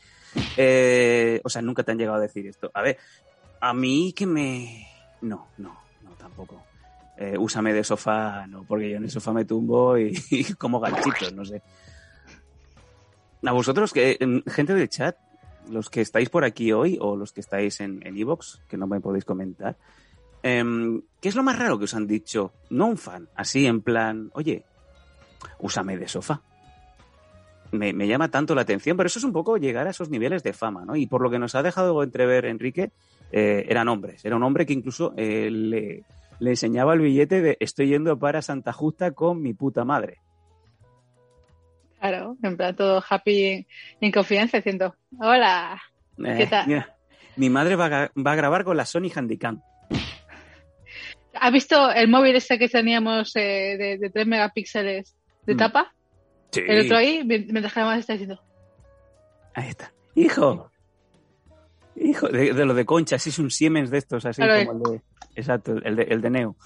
Eh, 0.56 1.40
o 1.44 1.48
sea, 1.48 1.62
nunca 1.62 1.82
te 1.84 1.92
han 1.92 1.98
llegado 1.98 2.16
a 2.16 2.20
decir 2.20 2.46
esto. 2.46 2.70
A 2.74 2.82
ver, 2.82 2.98
a 3.60 3.72
mí 3.74 4.12
que 4.16 4.26
me. 4.26 4.88
No, 5.20 5.46
no, 5.58 5.76
no, 6.02 6.10
tampoco. 6.18 6.60
Eh, 7.16 7.36
úsame 7.38 7.72
de 7.72 7.84
sofá, 7.84 8.46
no, 8.46 8.64
porque 8.64 8.90
yo 8.90 8.96
en 8.96 9.04
el 9.04 9.10
sofá 9.10 9.32
me 9.32 9.44
tumbo 9.44 9.96
y, 9.96 10.14
como 10.58 10.80
ganchitos, 10.80 11.32
no 11.32 11.44
sé. 11.44 11.62
A 13.44 13.52
vosotros, 13.52 13.92
que 13.92 14.18
gente 14.46 14.74
del 14.74 14.88
chat, 14.88 15.16
los 15.68 15.90
que 15.90 16.00
estáis 16.00 16.28
por 16.28 16.44
aquí 16.44 16.72
hoy 16.72 16.98
o 17.00 17.16
los 17.16 17.32
que 17.32 17.40
estáis 17.40 17.80
en 17.80 18.04
en 18.06 18.16
Evox, 18.16 18.62
que 18.68 18.76
no 18.76 18.86
me 18.86 19.00
podéis 19.00 19.24
comentar, 19.24 19.76
em, 20.42 21.02
¿qué 21.20 21.28
es 21.28 21.36
lo 21.36 21.42
más 21.42 21.58
raro 21.58 21.78
que 21.78 21.84
os 21.84 21.94
han 21.94 22.06
dicho? 22.06 22.52
No 22.70 22.86
un 22.86 22.96
fan, 22.96 23.28
así 23.36 23.66
en 23.66 23.80
plan, 23.80 24.30
oye, 24.34 24.64
úsame 25.60 25.96
de 25.96 26.08
sofá. 26.08 26.40
Me, 27.70 27.92
me 27.92 28.06
llama 28.06 28.30
tanto 28.30 28.54
la 28.54 28.62
atención, 28.62 28.96
pero 28.96 29.08
eso 29.08 29.18
es 29.18 29.24
un 29.24 29.32
poco 29.32 29.56
llegar 29.56 29.86
a 29.86 29.90
esos 29.90 30.08
niveles 30.08 30.42
de 30.42 30.52
fama, 30.52 30.84
¿no? 30.84 30.96
Y 30.96 31.06
por 31.06 31.20
lo 31.20 31.30
que 31.30 31.38
nos 31.38 31.54
ha 31.54 31.62
dejado 31.62 32.02
entrever 32.02 32.44
Enrique, 32.44 32.92
eh, 33.32 33.66
eran 33.68 33.88
hombres. 33.88 34.24
Era 34.24 34.36
un 34.36 34.44
hombre 34.44 34.64
que 34.64 34.72
incluso 34.72 35.12
eh, 35.16 35.50
le, 35.50 36.04
le 36.40 36.50
enseñaba 36.50 36.94
el 36.94 37.00
billete 37.00 37.40
de 37.42 37.56
estoy 37.60 37.88
yendo 37.88 38.18
para 38.18 38.42
Santa 38.42 38.72
Justa 38.72 39.12
con 39.12 39.40
mi 39.42 39.54
puta 39.54 39.84
madre. 39.84 40.18
Claro, 42.00 42.36
en 42.42 42.56
plan 42.56 42.76
todo 42.76 43.02
happy 43.08 43.44
en, 43.44 43.66
en 44.00 44.12
confianza, 44.12 44.58
diciendo, 44.58 44.94
hola. 45.18 45.80
Eh, 46.18 46.34
¿Qué 46.38 46.46
tal? 46.46 46.66
mira, 46.66 46.96
mi 47.36 47.48
madre 47.48 47.76
va 47.76 47.86
a, 47.86 47.90
gra- 47.90 48.26
va 48.26 48.32
a 48.32 48.36
grabar 48.36 48.64
con 48.64 48.76
la 48.76 48.84
Sony 48.84 49.10
Handycam. 49.14 49.62
¿Has 51.34 51.52
visto 51.52 51.90
el 51.90 52.08
móvil 52.08 52.36
este 52.36 52.58
que 52.58 52.68
teníamos 52.68 53.34
eh, 53.36 53.76
de, 53.78 53.98
de 53.98 54.10
3 54.10 54.26
megapíxeles 54.26 55.16
de 55.46 55.54
Mm. 55.54 55.56
tapa? 55.56 55.94
Sí. 56.52 56.60
El 56.66 56.84
otro 56.84 56.96
ahí, 56.98 57.24
mientras 57.24 57.72
que 57.72 57.80
además 57.80 57.98
está 58.00 58.12
diciendo, 58.12 58.40
Ahí 59.54 59.68
está. 59.68 59.92
Hijo. 60.14 60.70
Hijo, 61.96 62.28
de, 62.28 62.52
de 62.52 62.64
lo 62.64 62.74
de 62.74 62.84
concha, 62.84 63.18
sí 63.18 63.30
es 63.30 63.38
un 63.38 63.50
Siemens 63.50 63.90
de 63.90 63.98
estos, 63.98 64.24
así 64.26 64.42
Claro, 64.42 64.66
como 64.66 64.86
el 64.86 64.92
de. 64.92 65.02
Exacto, 65.36 65.76
el 65.82 65.96
de, 65.96 66.02
el 66.04 66.20
de 66.20 66.30
Neo. 66.30 66.56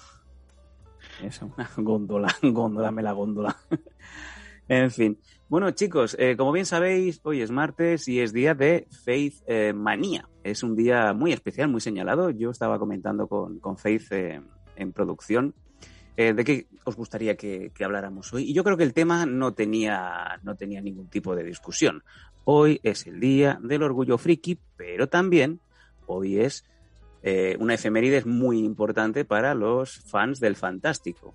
Eso, 1.23 1.51
una 1.55 1.69
góndola, 1.77 2.35
góndola, 2.41 2.91
me 2.91 3.03
la 3.03 3.11
góndola. 3.11 3.55
en 4.67 4.91
fin. 4.91 5.19
Bueno, 5.47 5.71
chicos, 5.71 6.15
eh, 6.19 6.35
como 6.37 6.51
bien 6.51 6.65
sabéis, 6.65 7.21
hoy 7.23 7.41
es 7.41 7.51
martes 7.51 8.07
y 8.07 8.21
es 8.21 8.33
día 8.33 8.53
de 8.53 8.87
Faith 9.03 9.35
eh, 9.47 9.73
Manía. 9.73 10.27
Es 10.43 10.63
un 10.63 10.75
día 10.75 11.13
muy 11.13 11.33
especial, 11.33 11.69
muy 11.69 11.81
señalado. 11.81 12.29
Yo 12.29 12.51
estaba 12.51 12.77
comentando 12.77 13.27
con, 13.27 13.59
con 13.59 13.77
Faith 13.77 14.11
eh, 14.11 14.41
en 14.75 14.93
producción 14.93 15.55
eh, 16.19 16.33
de 16.33 16.43
qué 16.43 16.67
os 16.83 16.97
gustaría 16.97 17.37
que, 17.37 17.71
habláramos 17.79 18.33
hoy. 18.33 18.43
Y 18.43 18.53
yo 18.53 18.65
creo 18.65 18.75
que 18.75 18.83
el 18.83 18.93
tema 18.93 19.25
no 19.25 19.53
tenía, 19.53 20.37
no 20.43 20.55
tenía 20.55 20.81
ningún 20.81 21.07
tipo 21.07 21.33
de 21.33 21.45
discusión. 21.45 22.03
Hoy 22.43 22.81
es 22.83 23.07
el 23.07 23.21
día 23.21 23.57
del 23.63 23.83
orgullo 23.83 24.17
friki, 24.17 24.59
pero 24.75 25.07
también 25.07 25.61
hoy 26.07 26.41
es 26.41 26.65
eh, 27.23 27.55
una 27.61 27.75
efeméride 27.75 28.25
muy 28.25 28.59
importante 28.59 29.23
para 29.23 29.53
los 29.53 30.01
fans 30.07 30.41
del 30.41 30.57
fantástico. 30.57 31.33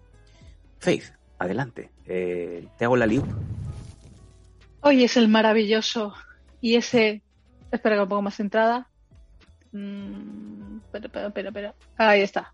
Faith, 0.81 1.15
adelante. 1.39 1.91
Eh, 2.05 2.69
te 2.77 2.85
hago 2.85 2.97
la 2.99 3.07
liu. 3.07 3.25
hoy 4.83 5.03
es 5.03 5.17
el 5.17 5.29
maravilloso 5.29 6.13
y 6.61 6.75
ese, 6.75 7.23
espera 7.73 7.97
que 7.97 8.03
un 8.03 8.09
poco 8.11 8.21
más 8.21 8.37
centrada. 8.37 8.91
Mm, 9.73 10.77
espera, 10.93 11.29
espera, 11.29 11.49
espera. 11.49 11.75
Ahí 11.97 12.21
está. 12.21 12.53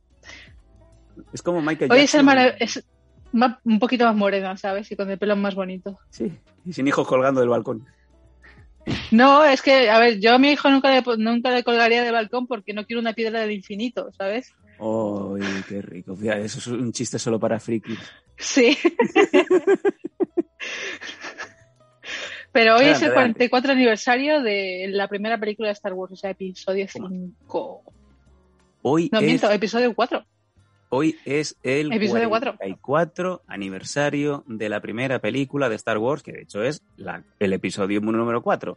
Es 1.32 1.42
como 1.42 1.60
Michael 1.60 1.90
Hoy 1.92 2.00
es 2.00 2.84
un 3.64 3.78
poquito 3.78 4.04
más 4.04 4.16
morena, 4.16 4.56
¿sabes? 4.56 4.90
Y 4.90 4.96
con 4.96 5.10
el 5.10 5.18
pelo 5.18 5.36
más 5.36 5.54
bonito. 5.54 5.98
Sí, 6.10 6.32
y 6.64 6.72
sin 6.72 6.88
hijos 6.88 7.06
colgando 7.06 7.40
del 7.40 7.48
balcón. 7.48 7.86
No, 9.10 9.44
es 9.44 9.62
que, 9.62 9.90
a 9.90 9.98
ver, 9.98 10.20
yo 10.20 10.34
a 10.34 10.38
mi 10.38 10.50
hijo 10.50 10.70
nunca 10.70 10.90
le, 10.90 11.02
nunca 11.18 11.50
le 11.50 11.62
colgaría 11.62 12.02
del 12.02 12.12
balcón 12.12 12.46
porque 12.46 12.72
no 12.72 12.86
quiero 12.86 13.00
una 13.00 13.12
piedra 13.12 13.40
del 13.40 13.52
infinito, 13.52 14.10
¿sabes? 14.16 14.54
¡Ay, 14.78 15.42
qué 15.68 15.82
rico! 15.82 16.16
Fíjate, 16.16 16.44
eso 16.44 16.58
es 16.58 16.66
un 16.66 16.92
chiste 16.92 17.18
solo 17.18 17.38
para 17.38 17.60
frikis. 17.60 17.98
Sí. 18.38 18.76
Pero 22.52 22.76
hoy 22.76 22.86
es 22.86 23.00
el 23.02 23.10
adelante. 23.12 23.48
44 23.48 23.72
aniversario 23.72 24.42
de 24.42 24.88
la 24.90 25.06
primera 25.08 25.38
película 25.38 25.68
de 25.68 25.74
Star 25.74 25.92
Wars, 25.92 26.12
o 26.12 26.16
sea, 26.16 26.30
episodio 26.30 26.86
5. 26.88 27.82
Hoy 28.82 29.08
No, 29.12 29.18
es 29.20 29.24
miento, 29.24 29.50
episodio 29.50 29.94
4. 29.94 30.24
Hoy 30.90 31.16
es 31.24 31.56
el 31.62 31.92
Episodio 31.92 32.28
cuatro. 32.28 32.56
44 32.56 33.42
aniversario 33.46 34.42
de 34.48 34.68
la 34.68 34.80
primera 34.80 35.20
película 35.20 35.68
de 35.68 35.76
Star 35.76 35.98
Wars, 35.98 36.24
que 36.24 36.32
de 36.32 36.42
hecho 36.42 36.64
es 36.64 36.82
la- 36.96 37.22
el 37.38 37.52
episodio 37.52 38.00
número 38.00 38.42
4. 38.42 38.76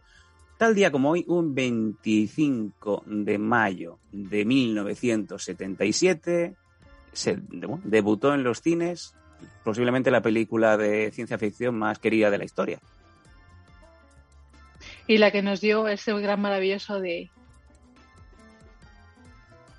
Tal 0.60 0.76
día 0.76 0.92
como 0.92 1.10
hoy, 1.10 1.26
un 1.28 1.56
25 1.56 3.02
de 3.08 3.40
mayo 3.40 3.98
de 4.12 4.46
1977, 4.46 6.54
se 7.12 7.34
bueno, 7.36 7.82
debutó 7.84 8.36
en 8.36 8.44
los 8.44 8.62
cines 8.62 9.16
posiblemente 9.64 10.12
la 10.12 10.22
película 10.22 10.78
de 10.78 11.10
ciencia 11.12 11.40
ficción 11.40 11.76
más 11.78 11.98
querida 11.98 12.30
de 12.30 12.38
la 12.38 12.46
historia. 12.46 12.80
Y 15.08 15.18
la 15.18 15.32
que 15.32 15.42
nos 15.42 15.62
dio 15.62 15.88
ese 15.88 16.14
gran 16.14 16.40
maravilloso 16.42 17.00
de. 17.02 17.32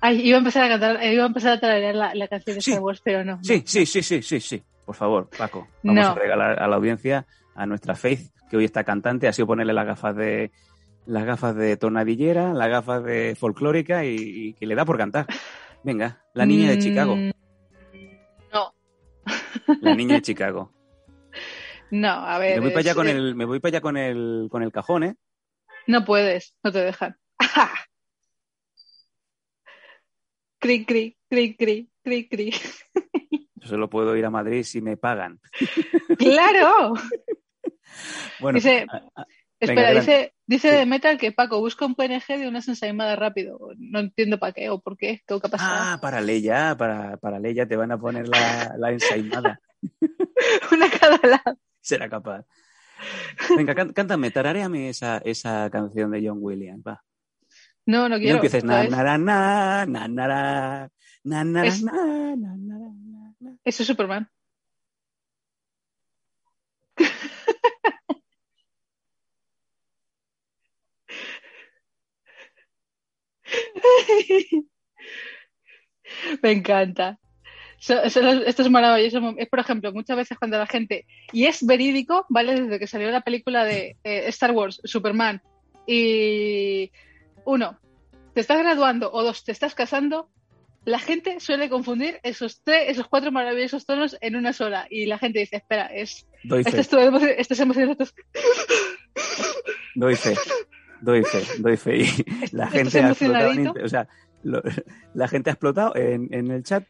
Ay, 0.07 0.21
iba 0.27 0.37
a 0.37 0.39
empezar 0.39 0.63
a 0.65 0.69
cantar, 0.69 1.03
iba 1.03 1.23
a 1.23 1.27
empezar 1.27 1.53
a 1.53 1.59
traer 1.59 1.95
la, 1.95 2.13
la 2.13 2.27
canción 2.27 2.55
de 2.57 2.61
Sí. 2.61 2.71
Star 2.71 2.83
Wars, 2.83 3.01
pero 3.03 3.23
no. 3.23 3.39
Sí, 3.43 3.63
sí, 3.65 3.85
sí, 3.87 4.03
sí, 4.03 4.21
sí, 4.21 4.39
sí. 4.39 4.61
Por 4.85 4.93
favor, 4.95 5.27
Paco, 5.35 5.67
vamos 5.81 6.03
No. 6.05 6.11
a 6.11 6.15
regalar 6.15 6.61
a 6.61 6.67
la 6.67 6.75
audiencia 6.75 7.25
a 7.55 7.65
nuestra 7.65 7.95
Faith, 7.95 8.29
que 8.49 8.57
hoy 8.57 8.65
está 8.65 8.83
cantante, 8.83 9.27
ha 9.27 9.33
sido 9.33 9.47
ponerle 9.47 9.73
las 9.73 9.87
gafas 9.87 10.15
de 10.15 10.51
las 11.07 11.23
gafas 11.25 11.55
de 11.55 11.75
tornadillera, 11.77 12.53
las 12.53 12.67
gafas 12.69 13.03
de 13.03 13.35
folclórica 13.39 14.05
y, 14.05 14.15
y 14.19 14.53
que 14.53 14.65
le 14.67 14.75
da 14.75 14.85
por 14.85 14.97
cantar. 14.97 15.25
Venga, 15.83 16.21
la 16.33 16.45
niña 16.45 16.69
de 16.69 16.77
Chicago, 16.79 17.15
Mm, 17.15 17.31
No, 18.53 18.73
la 19.81 19.95
niña 19.95 20.15
de 20.15 20.21
Chicago. 20.21 20.71
no, 21.91 22.09
a 22.09 22.37
ver. 22.37 22.55
Me 22.55 22.61
voy 22.61 22.69
para 22.69 22.79
allá 22.81 22.93
con 22.95 23.07
eh, 23.07 23.11
el, 23.11 23.33
me 23.35 23.45
voy 23.45 23.59
para 23.59 23.69
allá 23.69 23.81
con 23.81 23.97
el, 23.97 24.47
con 24.51 24.61
el 24.61 24.71
cajón, 24.71 25.03
¿eh? 25.03 25.15
No 25.87 26.05
puedes, 26.05 26.55
no 26.63 26.71
te 26.71 26.79
dejan. 26.83 27.17
cri, 30.65 30.85
cri, 30.85 31.17
cri, 31.29 31.55
cri, 31.55 31.89
cri, 32.03 32.27
cri. 32.27 32.51
Yo 33.55 33.67
solo 33.67 33.89
puedo 33.89 34.15
ir 34.15 34.25
a 34.25 34.29
Madrid 34.29 34.63
si 34.63 34.81
me 34.81 34.97
pagan. 34.97 35.39
¡Claro! 36.17 36.93
Bueno, 38.39 38.57
Dice- 38.57 38.85
a- 38.89 39.21
a- 39.21 39.25
Espera, 39.57 39.91
dice, 39.93 40.33
dice 40.45 40.69
Sí. 40.69 40.75
de 40.75 40.85
Metal 40.85 41.17
que 41.17 41.31
Paco 41.31 41.59
busca 41.59 41.85
un 41.85 41.95
PNG 41.95 42.37
de 42.37 42.47
una 42.49 42.59
ensaimada 42.59 43.15
rápido. 43.15 43.57
No 43.77 43.99
entiendo 43.99 44.37
para 44.37 44.51
qué 44.51 44.69
o 44.69 44.79
por 44.81 44.97
qué. 44.97 45.21
¿Qué 45.25 45.33
ha 45.33 45.39
pasado? 45.39 45.75
ah, 45.93 45.97
para 46.01 46.19
Leia, 46.19 46.75
para, 46.77 47.15
para 47.17 47.39
Leia 47.39 47.65
te 47.65 47.75
van 47.77 47.91
a 47.91 47.97
poner 47.97 48.27
la, 48.27 48.75
la 48.77 48.91
ensaimada. 48.91 49.59
Una 50.71 50.89
cada 50.89 51.19
lado. 51.25 51.57
será 51.79 52.09
capaz. 52.09 52.45
Venga, 53.55 53.73
cántame, 53.93 54.29
tararéame 54.29 54.89
esa, 54.89 55.19
esa 55.19 55.69
canción 55.71 56.11
de 56.11 56.27
John 56.27 56.39
Williams, 56.41 56.83
va. 56.85 57.01
No, 57.85 58.09
no 58.09 58.17
quiero. 58.17 58.29
Y 58.29 58.31
no 58.31 58.37
empieces 58.37 58.63
na, 58.63 58.83
na, 58.83 59.03
na, 59.17 59.19
na, 59.85 59.85
na, 59.85 60.07
na, 60.07 60.09
na, 60.09 60.89
na, 61.43 61.43
na, 61.43 61.63
na, 62.35 62.57
Eso 63.63 63.83
es 63.83 63.87
Superman. 63.87 64.27
Me 76.41 76.51
encanta. 76.51 77.19
Esto 77.87 78.61
es 78.63 78.69
maravilloso. 78.69 79.35
Es, 79.37 79.49
por 79.49 79.59
ejemplo, 79.59 79.93
muchas 79.93 80.17
veces 80.17 80.39
cuando 80.39 80.57
la 80.57 80.65
gente, 80.65 81.05
y 81.31 81.45
es 81.45 81.63
verídico, 81.65 82.25
¿vale? 82.29 82.61
Desde 82.61 82.79
que 82.79 82.87
salió 82.87 83.11
la 83.11 83.21
película 83.21 83.63
de 83.63 83.97
eh, 84.03 84.23
Star 84.27 84.51
Wars, 84.51 84.81
Superman, 84.83 85.41
y 85.85 86.91
uno, 87.45 87.79
te 88.33 88.41
estás 88.41 88.59
graduando. 88.59 89.11
O 89.13 89.23
dos, 89.23 89.43
te 89.43 89.51
estás 89.51 89.75
casando. 89.75 90.29
La 90.83 90.99
gente 90.99 91.39
suele 91.39 91.67
confundir 91.69 92.19
esos 92.21 92.61
tres, 92.61 92.89
esos 92.89 93.07
cuatro 93.07 93.31
maravillosos 93.31 93.85
tonos 93.85 94.17
en 94.21 94.35
una 94.35 94.53
sola. 94.53 94.85
Y 94.89 95.05
la 95.07 95.17
gente 95.17 95.39
dice, 95.39 95.55
espera, 95.57 95.85
es. 95.87 96.27
Estas 96.43 96.73
es 96.75 96.93
emoción- 96.93 97.33
estas 97.37 97.59
emociones. 97.59 97.97
doy 99.95 100.15
fe, 100.15 100.35
doy 101.01 101.23
fe, 101.23 101.41
doy 101.59 101.77
fe. 101.77 101.97
Y 101.97 102.05
la 102.51 102.65
¿Estás 102.65 102.71
gente 102.71 102.99
ha 102.99 103.09
explotado, 103.09 103.51
en 103.51 103.67
o 103.83 103.89
sea, 103.89 104.07
lo- 104.43 104.61
la 105.15 105.27
gente 105.27 105.49
ha 105.49 105.53
explotado 105.53 105.95
en, 105.95 106.27
en 106.31 106.51
el 106.51 106.63
chat. 106.63 106.83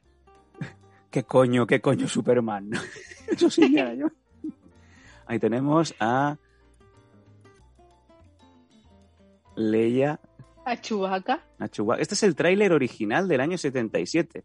¿Qué 1.09 1.23
coño, 1.23 1.65
qué 1.65 1.79
coño 1.79 2.09
Superman? 2.09 2.71
Eso 3.27 3.49
sí 3.49 3.71
que 3.73 3.79
era 3.79 3.93
yo. 3.93 4.07
Ahí 5.25 5.39
tenemos 5.39 5.95
a 6.01 6.35
Leia 9.55 10.19
A 10.65 10.75
Chewbacca. 10.75 11.41
a 11.59 11.67
Chewbacca. 11.67 12.01
Este 12.01 12.15
es 12.15 12.23
el 12.23 12.35
tráiler 12.35 12.73
original 12.73 13.27
del 13.27 13.41
año 13.41 13.57
77. 13.57 14.43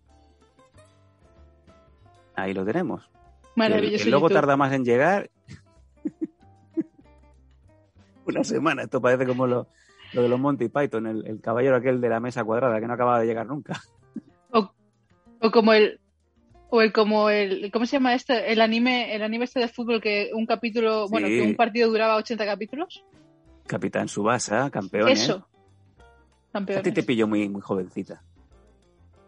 Ahí 2.35 2.55
lo 2.55 2.65
tenemos. 2.65 3.11
Maravilloso. 3.57 4.05
el 4.05 4.11
logo 4.11 4.29
YouTube. 4.29 4.41
tarda 4.41 4.57
más 4.57 4.73
en 4.73 4.85
llegar. 4.85 5.31
Una 8.27 8.45
semana. 8.45 8.83
Esto 8.83 9.01
parece 9.01 9.27
como 9.27 9.47
lo, 9.47 9.67
lo 10.13 10.23
de 10.23 10.29
los 10.29 10.39
Monty 10.39 10.69
Python, 10.69 11.07
el, 11.07 11.27
el 11.27 11.41
caballero 11.41 11.77
aquel 11.77 12.01
de 12.01 12.09
la 12.09 12.21
mesa 12.21 12.45
cuadrada 12.45 12.81
que 12.81 12.87
no 12.87 12.95
acaba 12.95 13.19
de 13.19 13.27
llegar 13.27 13.47
nunca. 13.47 13.81
O 15.41 15.51
como 15.51 15.73
el. 15.73 16.01
O 16.69 16.83
el 16.83 16.93
como 16.93 17.31
el. 17.31 17.71
¿Cómo 17.73 17.87
se 17.87 17.97
llama 17.97 18.15
este? 18.15 18.53
El 18.53 18.61
anime, 18.61 19.15
el 19.15 19.23
anime 19.23 19.45
este 19.45 19.61
de 19.61 19.69
fútbol 19.69 20.01
que 20.01 20.31
un 20.35 20.47
capítulo. 20.47 21.09
Bueno, 21.09 21.27
que 21.27 21.43
un 21.43 21.57
partido 21.57 21.89
duraba 21.89 22.17
80 22.17 22.45
capítulos. 22.45 23.05
Capitán 23.67 24.09
Subasa, 24.09 24.71
campeones. 24.71 25.23
Eso. 25.23 25.49
A 26.53 26.83
ti 26.83 26.93
te 26.93 27.03
pilló 27.03 27.27
muy, 27.29 27.49
muy 27.49 27.61
jovencita. 27.61 28.23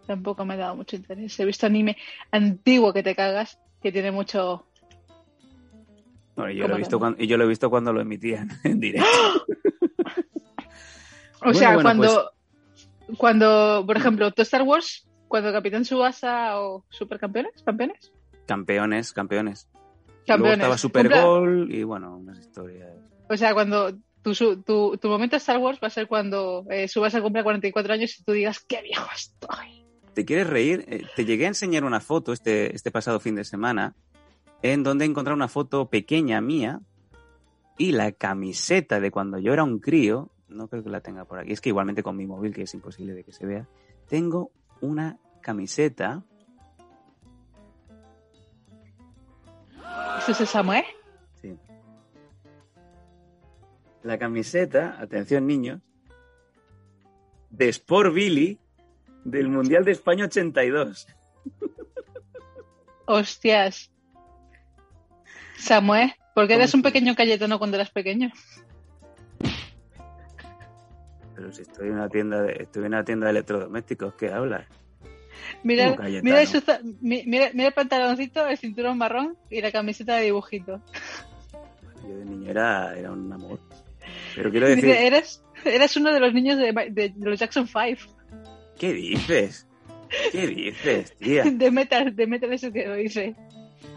Tampoco 0.06 0.44
me 0.44 0.54
ha 0.54 0.56
dado 0.56 0.76
mucho 0.76 0.96
interés. 0.96 1.38
He 1.38 1.44
visto 1.44 1.66
anime 1.66 1.96
antiguo 2.30 2.92
que 2.92 3.02
te 3.02 3.14
cagas, 3.14 3.58
que 3.80 3.92
tiene 3.92 4.10
mucho. 4.10 4.66
Bueno, 6.34 6.50
y 6.50 6.56
yo, 6.56 6.62
lo 6.62 6.66
he 6.66 6.70
¿Cómo 6.70 6.78
visto 6.78 6.98
cuando, 6.98 7.22
yo 7.22 7.36
lo 7.36 7.44
he 7.44 7.48
visto 7.48 7.70
cuando 7.70 7.92
lo 7.92 8.00
emitían 8.00 8.50
en 8.64 8.80
directo. 8.80 9.08
O 11.40 11.44
Bueno, 11.44 11.58
sea, 11.58 11.74
bueno, 11.74 11.82
cuando. 11.88 12.30
Cuando, 13.18 13.84
por 13.86 13.96
ejemplo, 13.96 14.30
tu 14.32 14.42
Star 14.42 14.62
Wars, 14.62 15.06
cuando 15.28 15.52
Capitán 15.52 15.84
Subasa 15.84 16.60
o 16.60 16.84
Supercampeones, 16.88 17.62
campeones, 17.62 18.12
Campeones, 18.46 19.12
campeones. 19.12 19.68
Luego 20.26 20.44
campeones. 20.44 20.52
estaba 20.58 20.74
Cumpla- 20.74 20.78
Supergol 20.78 21.72
y 21.72 21.82
bueno, 21.82 22.16
unas 22.16 22.38
historias. 22.38 22.90
O 23.28 23.36
sea, 23.36 23.52
cuando 23.54 23.92
tu, 24.22 24.32
tu, 24.62 24.96
tu 24.96 25.08
momento 25.08 25.36
Star 25.36 25.58
Wars 25.58 25.78
va 25.82 25.88
a 25.88 25.90
ser 25.90 26.06
cuando 26.06 26.64
eh, 26.70 26.88
Subasa 26.88 27.20
cumpla 27.20 27.42
44 27.42 27.92
años 27.92 28.18
y 28.18 28.24
tú 28.24 28.32
digas, 28.32 28.64
qué 28.66 28.82
viejo 28.82 29.06
estoy. 29.14 29.84
¿Te 30.14 30.24
quieres 30.24 30.46
reír? 30.46 30.84
Eh, 30.88 31.04
te 31.16 31.24
llegué 31.24 31.46
a 31.46 31.48
enseñar 31.48 31.84
una 31.84 32.00
foto 32.00 32.32
este, 32.32 32.74
este 32.74 32.90
pasado 32.90 33.20
fin 33.20 33.34
de 33.34 33.44
semana 33.44 33.94
en 34.62 34.82
donde 34.82 35.04
encontré 35.04 35.34
una 35.34 35.48
foto 35.48 35.88
pequeña 35.88 36.40
mía 36.40 36.80
y 37.78 37.92
la 37.92 38.12
camiseta 38.12 39.00
de 39.00 39.10
cuando 39.10 39.38
yo 39.38 39.52
era 39.52 39.64
un 39.64 39.80
crío, 39.80 40.30
no 40.48 40.68
creo 40.68 40.84
que 40.84 40.90
la 40.90 41.00
tenga 41.00 41.24
por 41.24 41.38
aquí, 41.38 41.52
es 41.52 41.60
que 41.60 41.70
igualmente 41.70 42.02
con 42.02 42.16
mi 42.16 42.26
móvil, 42.26 42.54
que 42.54 42.62
es 42.62 42.74
imposible 42.74 43.14
de 43.14 43.24
que 43.24 43.32
se 43.32 43.46
vea, 43.46 43.66
tengo 44.08 44.52
una 44.80 45.18
camiseta, 45.40 46.22
¿Eso 50.28 50.44
es 50.44 50.50
Samuel? 50.50 50.84
La 54.02 54.18
camiseta, 54.18 54.96
atención 55.00 55.46
niños, 55.46 55.80
de 57.50 57.68
Sport 57.68 58.14
Billy 58.14 58.58
del 59.24 59.48
Mundial 59.48 59.84
de 59.84 59.92
España 59.92 60.24
82. 60.24 61.06
Hostias. 63.06 63.90
Samuel, 65.56 66.12
¿por 66.34 66.48
qué 66.48 66.54
eres 66.54 66.74
un 66.74 66.82
pequeño 66.82 67.14
Cayetano 67.14 67.58
cuando 67.58 67.76
eras 67.76 67.90
pequeño? 67.90 68.32
Pero 71.34 71.52
si 71.52 71.62
estoy 71.62 71.88
en 71.88 71.94
una 71.94 72.08
tienda 72.08 72.42
de, 72.42 72.62
estoy 72.62 72.82
en 72.82 72.88
una 72.88 73.04
tienda 73.04 73.26
de 73.26 73.30
electrodomésticos, 73.32 74.14
¿qué 74.14 74.32
hablas? 74.32 74.66
Mira, 75.62 75.96
mira, 76.22 76.42
mira, 77.00 77.50
mira 77.52 77.68
el 77.68 77.74
pantaloncito, 77.74 78.46
el 78.46 78.58
cinturón 78.58 78.98
marrón 78.98 79.36
y 79.50 79.60
la 79.60 79.72
camiseta 79.72 80.16
de 80.16 80.24
dibujito. 80.24 80.80
Yo 82.02 82.16
de 82.16 82.24
niño 82.24 82.50
era, 82.50 82.96
era 82.96 83.12
un 83.12 83.32
amor. 83.32 83.60
Pero 84.34 84.50
quiero 84.50 84.68
decir, 84.68 84.84
Dice, 84.84 85.06
eres, 85.06 85.44
eres 85.64 85.96
uno 85.96 86.12
de 86.12 86.20
los 86.20 86.32
niños 86.34 86.58
de, 86.58 86.72
de- 86.90 87.08
de 87.14 87.30
los 87.30 87.38
Jackson 87.38 87.66
5. 87.66 88.16
¿qué 88.78 88.92
dices? 88.92 89.66
¿Qué 90.30 90.46
dices, 90.46 91.16
tía? 91.18 91.44
De 91.50 91.70
metal, 91.70 92.14
de 92.14 92.26
metal 92.26 92.52
eso 92.52 92.70
que 92.72 92.86
lo. 92.86 93.34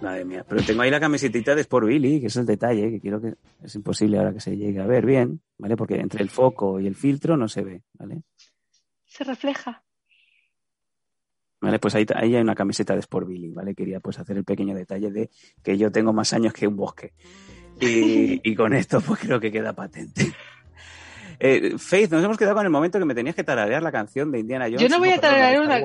Madre 0.02 0.26
mía, 0.26 0.46
pero 0.48 0.62
tengo 0.64 0.82
ahí 0.82 0.90
la 0.92 1.00
camisetita 1.00 1.54
de 1.56 1.62
Sport 1.62 1.88
Billy, 1.88 2.20
que 2.22 2.28
es 2.28 2.36
el 2.36 2.46
detalle, 2.46 2.90
que 2.92 3.00
quiero 3.00 3.22
que 3.22 3.36
es 3.64 3.76
imposible 3.76 4.18
ahora 4.18 4.34
que 4.34 4.40
se 4.40 4.56
llegue 4.58 4.80
a 4.82 4.86
ver 4.88 5.06
bien, 5.06 5.42
¿vale? 5.58 5.76
Porque 5.78 5.96
entre 5.96 6.22
el 6.24 6.30
foco 6.30 6.80
y 6.80 6.88
el 6.88 6.96
filtro 6.96 7.38
no 7.38 7.48
se 7.48 7.62
ve, 7.64 7.82
¿vale? 7.94 8.24
Se 9.06 9.24
refleja. 9.24 9.84
Vale, 11.62 11.80
pues 11.80 11.96
ahí, 11.96 12.06
ahí 12.16 12.36
hay 12.36 12.42
una 12.42 12.56
camiseta 12.56 12.94
de 12.94 13.00
Sport 13.00 13.28
Billy, 13.28 13.52
¿vale? 13.52 13.74
Quería 13.74 14.00
pues 14.00 14.20
hacer 14.20 14.38
el 14.38 14.44
pequeño 14.44 14.76
detalle 14.76 15.10
de 15.12 15.30
que 15.64 15.78
yo 15.78 15.92
tengo 15.92 16.14
más 16.14 16.34
años 16.34 16.54
que 16.54 16.68
un 16.68 16.76
bosque. 16.76 17.14
Y, 17.80 18.42
y 18.52 18.56
con 18.56 18.74
esto 18.74 19.02
pues 19.02 19.20
creo 19.20 19.40
que 19.40 19.52
queda 19.52 19.74
patente. 19.74 20.34
Eh, 21.40 21.76
Faith, 21.78 22.12
nos 22.12 22.24
hemos 22.24 22.38
quedado 22.38 22.56
con 22.56 22.66
el 22.66 22.72
momento 22.72 22.98
que 22.98 23.06
me 23.06 23.14
tenías 23.16 23.36
que 23.36 23.44
tararear 23.44 23.84
la 23.84 23.92
canción 23.92 24.32
de 24.32 24.40
Indiana 24.40 24.66
Jones. 24.66 24.82
Yo 24.82 24.90
no 24.90 25.00
voy 25.00 25.10
a 25.10 25.20
tararear 25.20 25.62
una-. 25.62 25.82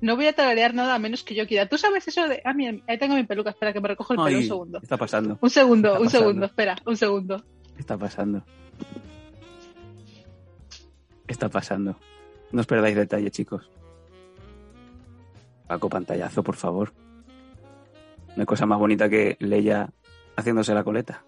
No 0.00 0.16
voy 0.16 0.26
a 0.26 0.32
tararear 0.32 0.72
nada 0.74 0.94
a 0.94 0.98
menos 0.98 1.22
que 1.22 1.34
yo 1.34 1.46
quiera. 1.46 1.68
¿Tú 1.68 1.76
sabes 1.78 2.08
eso 2.08 2.26
de.? 2.26 2.40
Ah, 2.44 2.54
mira, 2.54 2.76
ahí 2.88 2.98
tengo 2.98 3.14
mi 3.14 3.24
peluca. 3.24 3.50
Espera, 3.50 3.72
que 3.72 3.80
me 3.80 3.88
recojo 3.88 4.14
el 4.14 4.16
pelo 4.16 4.26
Ay, 4.28 4.34
un 4.36 4.42
segundo. 4.44 4.80
Está 4.82 4.96
pasando, 4.96 5.38
Un 5.40 5.50
segundo, 5.50 5.88
está 5.88 6.00
un 6.00 6.04
pasando. 6.06 6.26
segundo. 6.26 6.46
Espera, 6.46 6.76
un 6.86 6.96
segundo. 6.96 7.44
está 7.78 7.98
pasando. 7.98 8.42
Está 11.28 11.48
pasando. 11.48 11.96
No 12.50 12.60
os 12.60 12.66
perdáis 12.66 12.96
detalle, 12.96 13.30
chicos. 13.30 13.70
Paco, 15.68 15.88
pantallazo, 15.88 16.42
por 16.42 16.56
favor. 16.56 16.92
No 18.34 18.40
hay 18.42 18.46
cosa 18.46 18.66
más 18.66 18.78
bonita 18.78 19.08
que 19.08 19.36
Leia 19.38 19.90
haciéndose 20.40 20.74
la 20.74 20.84
coleta. 20.84 21.22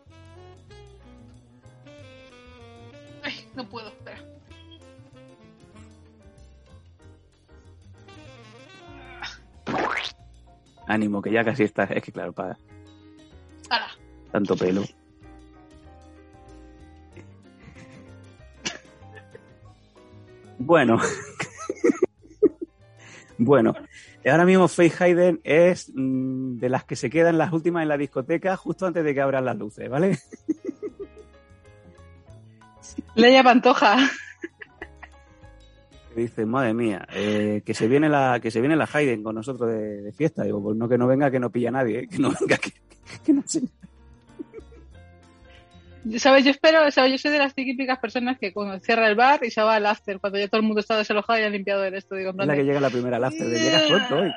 Ay, 3.23 3.49
no 3.55 3.69
puedo, 3.69 3.89
espera. 3.89 4.23
Ánimo, 10.87 11.23
que 11.23 11.31
ya 11.31 11.45
casi 11.45 11.63
está. 11.63 11.85
Es 11.85 12.03
que 12.03 12.13
claro, 12.13 12.33
para 12.33 12.59
tanto 14.33 14.57
pelo. 14.57 14.83
Bueno. 20.59 20.99
bueno. 23.39 23.75
Ahora 24.25 24.45
mismo 24.45 24.69
Faith 24.69 25.01
Hayden 25.01 25.41
es 25.43 25.91
mm, 25.95 26.59
de 26.59 26.69
las 26.69 26.85
que 26.85 26.95
se 26.97 27.11
quedan 27.11 27.39
las 27.39 27.53
últimas 27.53 27.83
en 27.83 27.89
la 27.89 27.97
discoteca 27.97 28.57
justo 28.57 28.87
antes 28.87 29.03
de 29.05 29.15
que 29.15 29.21
abran 29.21 29.45
las 29.45 29.57
luces, 29.59 29.89
¿vale? 29.91 30.19
Leia 33.15 33.43
Pantoja. 33.43 33.97
Dice, 36.15 36.45
madre 36.45 36.75
mía, 36.75 37.07
eh, 37.15 37.63
que 37.65 37.73
se 37.73 37.89
viene 37.89 38.09
la 38.09 38.39
que 38.41 38.51
se 38.51 38.61
viene 38.61 38.77
la 38.77 38.89
Hayden 38.93 39.23
con 39.23 39.35
nosotros 39.35 39.71
de, 39.71 40.03
de 40.03 40.13
fiesta. 40.13 40.45
Digo, 40.45 40.63
pues 40.63 40.77
no 40.77 40.87
que 40.89 40.99
no 40.99 41.07
venga, 41.07 41.31
que 41.31 41.41
no 41.41 41.51
pilla 41.51 41.71
a 41.71 41.73
nadie, 41.73 42.01
¿eh? 42.01 42.09
que 42.09 42.19
no 42.19 42.31
venga, 42.39 42.59
que, 42.59 42.73
que 43.25 43.33
no 43.33 43.43
se- 43.47 43.63
¿Sabes? 46.19 46.45
Yo 46.45 46.51
espero, 46.51 46.91
¿sabes? 46.91 47.13
Yo 47.13 47.19
soy 47.19 47.31
de 47.31 47.39
las 47.39 47.55
típicas 47.55 47.99
personas 47.99 48.39
que 48.39 48.53
cuando 48.53 48.79
cierra 48.81 49.07
el 49.09 49.15
bar 49.15 49.45
y 49.45 49.51
se 49.51 49.63
va 49.63 49.77
al 49.77 49.87
after, 49.87 50.19
cuando 50.19 50.39
ya 50.39 50.49
todo 50.49 50.61
el 50.61 50.67
mundo 50.67 50.81
está 50.81 50.97
desalojado 50.97 51.39
y 51.39 51.43
ha 51.43 51.49
limpiado 51.49 51.85
el 51.85 51.95
esto. 51.95 52.17
Digo, 52.17 52.31
en 52.31 52.41
Es 52.41 52.47
la 52.47 52.57
que 52.57 52.65
llega 52.65 52.81
la 52.81 52.91
primera 52.91 53.17
al 53.19 53.25
after, 53.25 53.47
de 53.47 53.59
llegas 53.59 53.83
pronto 53.89 54.17
hoy. 54.17 54.33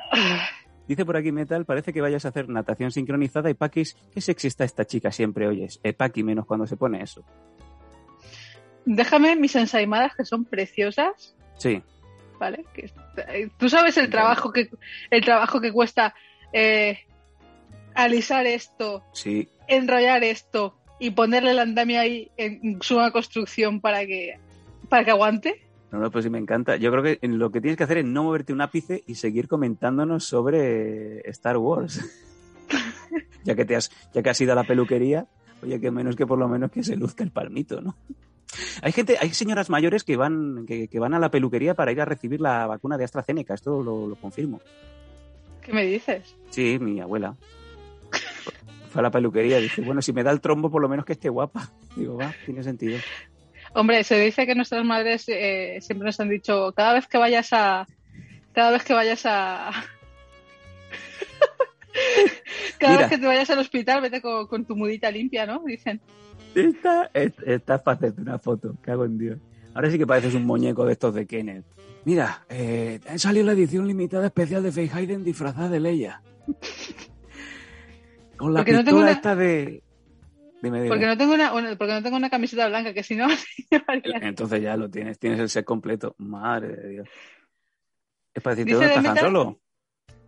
Dice 0.86 1.04
por 1.04 1.16
aquí 1.16 1.32
Metal, 1.32 1.64
parece 1.64 1.92
que 1.92 2.00
vayas 2.00 2.24
a 2.24 2.28
hacer 2.28 2.48
natación 2.48 2.92
sincronizada 2.92 3.50
y 3.50 3.54
Paquis, 3.54 3.96
qué 4.14 4.20
sexista 4.20 4.62
esta 4.64 4.84
chica 4.84 5.10
siempre 5.10 5.48
oyes. 5.48 5.80
Eh, 5.82 5.92
Paqui 5.92 6.22
menos 6.22 6.46
cuando 6.46 6.66
se 6.68 6.76
pone 6.76 7.02
eso. 7.02 7.24
déjame 8.84 9.34
mis 9.34 9.56
ensaimadas 9.56 10.14
que 10.14 10.24
son 10.24 10.44
preciosas, 10.44 11.34
Sí, 11.58 11.82
¿vale? 12.38 12.64
Que, 12.74 12.90
Tú 13.58 13.68
sabes 13.68 13.96
el 13.96 14.10
trabajo 14.10 14.52
que 14.52 14.68
el 15.10 15.24
trabajo 15.24 15.60
que 15.60 15.72
cuesta 15.72 16.14
eh, 16.52 17.00
alisar 17.94 18.46
esto, 18.46 19.02
sí. 19.12 19.48
enrollar 19.66 20.22
esto 20.22 20.76
y 20.98 21.10
ponerle 21.10 21.50
el 21.50 21.58
andamio 21.58 22.00
ahí 22.00 22.30
en 22.36 22.80
suma 22.80 23.10
construcción 23.10 23.80
para 23.80 24.06
que 24.06 24.38
para 24.88 25.04
que 25.04 25.10
aguante. 25.10 25.62
No, 25.90 25.98
no, 25.98 26.10
pues 26.10 26.24
sí 26.24 26.30
me 26.30 26.38
encanta. 26.38 26.76
Yo 26.76 26.90
creo 26.90 27.02
que 27.02 27.18
lo 27.28 27.50
que 27.50 27.60
tienes 27.60 27.76
que 27.76 27.84
hacer 27.84 27.98
es 27.98 28.04
no 28.04 28.24
moverte 28.24 28.52
un 28.52 28.60
ápice 28.60 29.04
y 29.06 29.14
seguir 29.14 29.48
comentándonos 29.48 30.24
sobre 30.24 31.20
Star 31.30 31.56
Wars. 31.58 32.04
ya 33.44 33.54
que 33.54 33.64
te 33.64 33.76
has, 33.76 33.90
ya 34.12 34.22
que 34.22 34.30
has 34.30 34.40
ido 34.40 34.52
a 34.52 34.56
la 34.56 34.64
peluquería, 34.64 35.26
oye, 35.62 35.80
que 35.80 35.90
menos 35.90 36.16
que 36.16 36.26
por 36.26 36.38
lo 36.38 36.48
menos 36.48 36.70
que 36.70 36.82
se 36.82 36.96
luzca 36.96 37.22
el 37.24 37.30
palmito, 37.30 37.80
¿no? 37.80 37.96
Hay 38.82 38.92
gente, 38.92 39.16
hay 39.20 39.30
señoras 39.30 39.70
mayores 39.70 40.04
que 40.04 40.16
van, 40.16 40.66
que, 40.66 40.88
que 40.88 40.98
van 40.98 41.14
a 41.14 41.18
la 41.18 41.30
peluquería 41.30 41.74
para 41.74 41.92
ir 41.92 42.00
a 42.00 42.04
recibir 42.04 42.40
la 42.40 42.66
vacuna 42.66 42.96
de 42.96 43.04
AstraZeneca, 43.04 43.54
esto 43.54 43.82
lo, 43.82 44.06
lo 44.06 44.16
confirmo. 44.16 44.60
¿Qué 45.62 45.72
me 45.72 45.84
dices? 45.84 46.36
Sí, 46.50 46.78
mi 46.80 47.00
abuela. 47.00 47.36
Fue 48.90 49.00
a 49.00 49.02
la 49.02 49.10
peluquería 49.10 49.58
dice, 49.58 49.82
bueno, 49.82 50.00
si 50.02 50.12
me 50.12 50.22
da 50.22 50.30
el 50.30 50.40
trombo, 50.40 50.70
por 50.70 50.80
lo 50.82 50.88
menos 50.88 51.04
que 51.04 51.12
esté 51.14 51.28
guapa. 51.28 51.70
Digo, 51.96 52.16
va, 52.16 52.32
tiene 52.44 52.62
sentido. 52.62 52.98
Hombre, 53.74 54.04
se 54.04 54.18
dice 54.20 54.46
que 54.46 54.54
nuestras 54.54 54.84
madres 54.84 55.24
eh, 55.28 55.78
siempre 55.80 56.06
nos 56.06 56.18
han 56.20 56.28
dicho, 56.30 56.72
cada 56.74 56.94
vez 56.94 57.06
que 57.06 57.18
vayas 57.18 57.48
a... 57.52 57.86
Cada 58.54 58.70
vez 58.70 58.84
que 58.84 58.94
vayas 58.94 59.22
a... 59.26 59.70
cada 62.78 62.92
Mira. 62.94 63.08
vez 63.08 63.10
que 63.10 63.18
te 63.18 63.26
vayas 63.26 63.50
al 63.50 63.58
hospital, 63.58 64.00
vete 64.00 64.22
con, 64.22 64.46
con 64.46 64.64
tu 64.64 64.76
mudita 64.76 65.10
limpia, 65.10 65.44
¿no? 65.46 65.62
Dicen. 65.66 66.00
Esta, 66.54 67.10
es- 67.12 67.32
esta 67.44 67.74
es 67.76 67.80
para 67.82 67.96
hacerte 67.98 68.22
una 68.22 68.38
foto, 68.38 68.74
cago 68.80 69.04
en 69.04 69.18
Dios. 69.18 69.38
Ahora 69.74 69.90
sí 69.90 69.98
que 69.98 70.06
pareces 70.06 70.34
un 70.34 70.46
muñeco 70.46 70.86
de 70.86 70.92
estos 70.92 71.14
de 71.14 71.26
Kenneth. 71.26 71.64
Mira, 72.06 72.44
eh, 72.48 73.00
ha 73.08 73.18
salido 73.18 73.44
la 73.46 73.52
edición 73.52 73.86
limitada 73.86 74.26
especial 74.26 74.62
de 74.62 74.72
Faye 74.72 74.90
Hayden 74.92 75.24
disfrazada 75.24 75.68
de 75.68 75.80
Leia. 75.80 76.22
Con 78.36 78.52
la 78.54 78.60
Porque 78.60 78.72
no 78.72 78.84
tengo 78.84 78.98
una- 79.00 79.10
esta 79.10 79.34
de... 79.34 79.82
Dime, 80.62 80.78
dime. 80.78 80.88
Porque 80.88 81.06
no 81.06 81.16
tengo 81.16 81.34
una, 81.34 81.52
una- 81.52 81.76
porque 81.76 81.92
no 81.94 82.02
tengo 82.02 82.16
una 82.16 82.30
camiseta 82.30 82.66
blanca, 82.68 82.92
que 82.94 83.02
si 83.02 83.14
no. 83.14 83.28
Entonces 84.22 84.62
ya 84.62 84.76
lo 84.76 84.90
tienes, 84.90 85.18
tienes 85.18 85.38
el 85.40 85.48
set 85.50 85.64
completo. 85.64 86.14
Madre 86.18 86.68
de 86.76 86.88
Dios. 86.88 87.08
Es 88.34 88.42
para 88.42 88.56
decirte, 88.56 88.72
¿dónde 88.74 88.88
de 88.88 88.94
estás 89.08 89.20
Solo? 89.20 89.60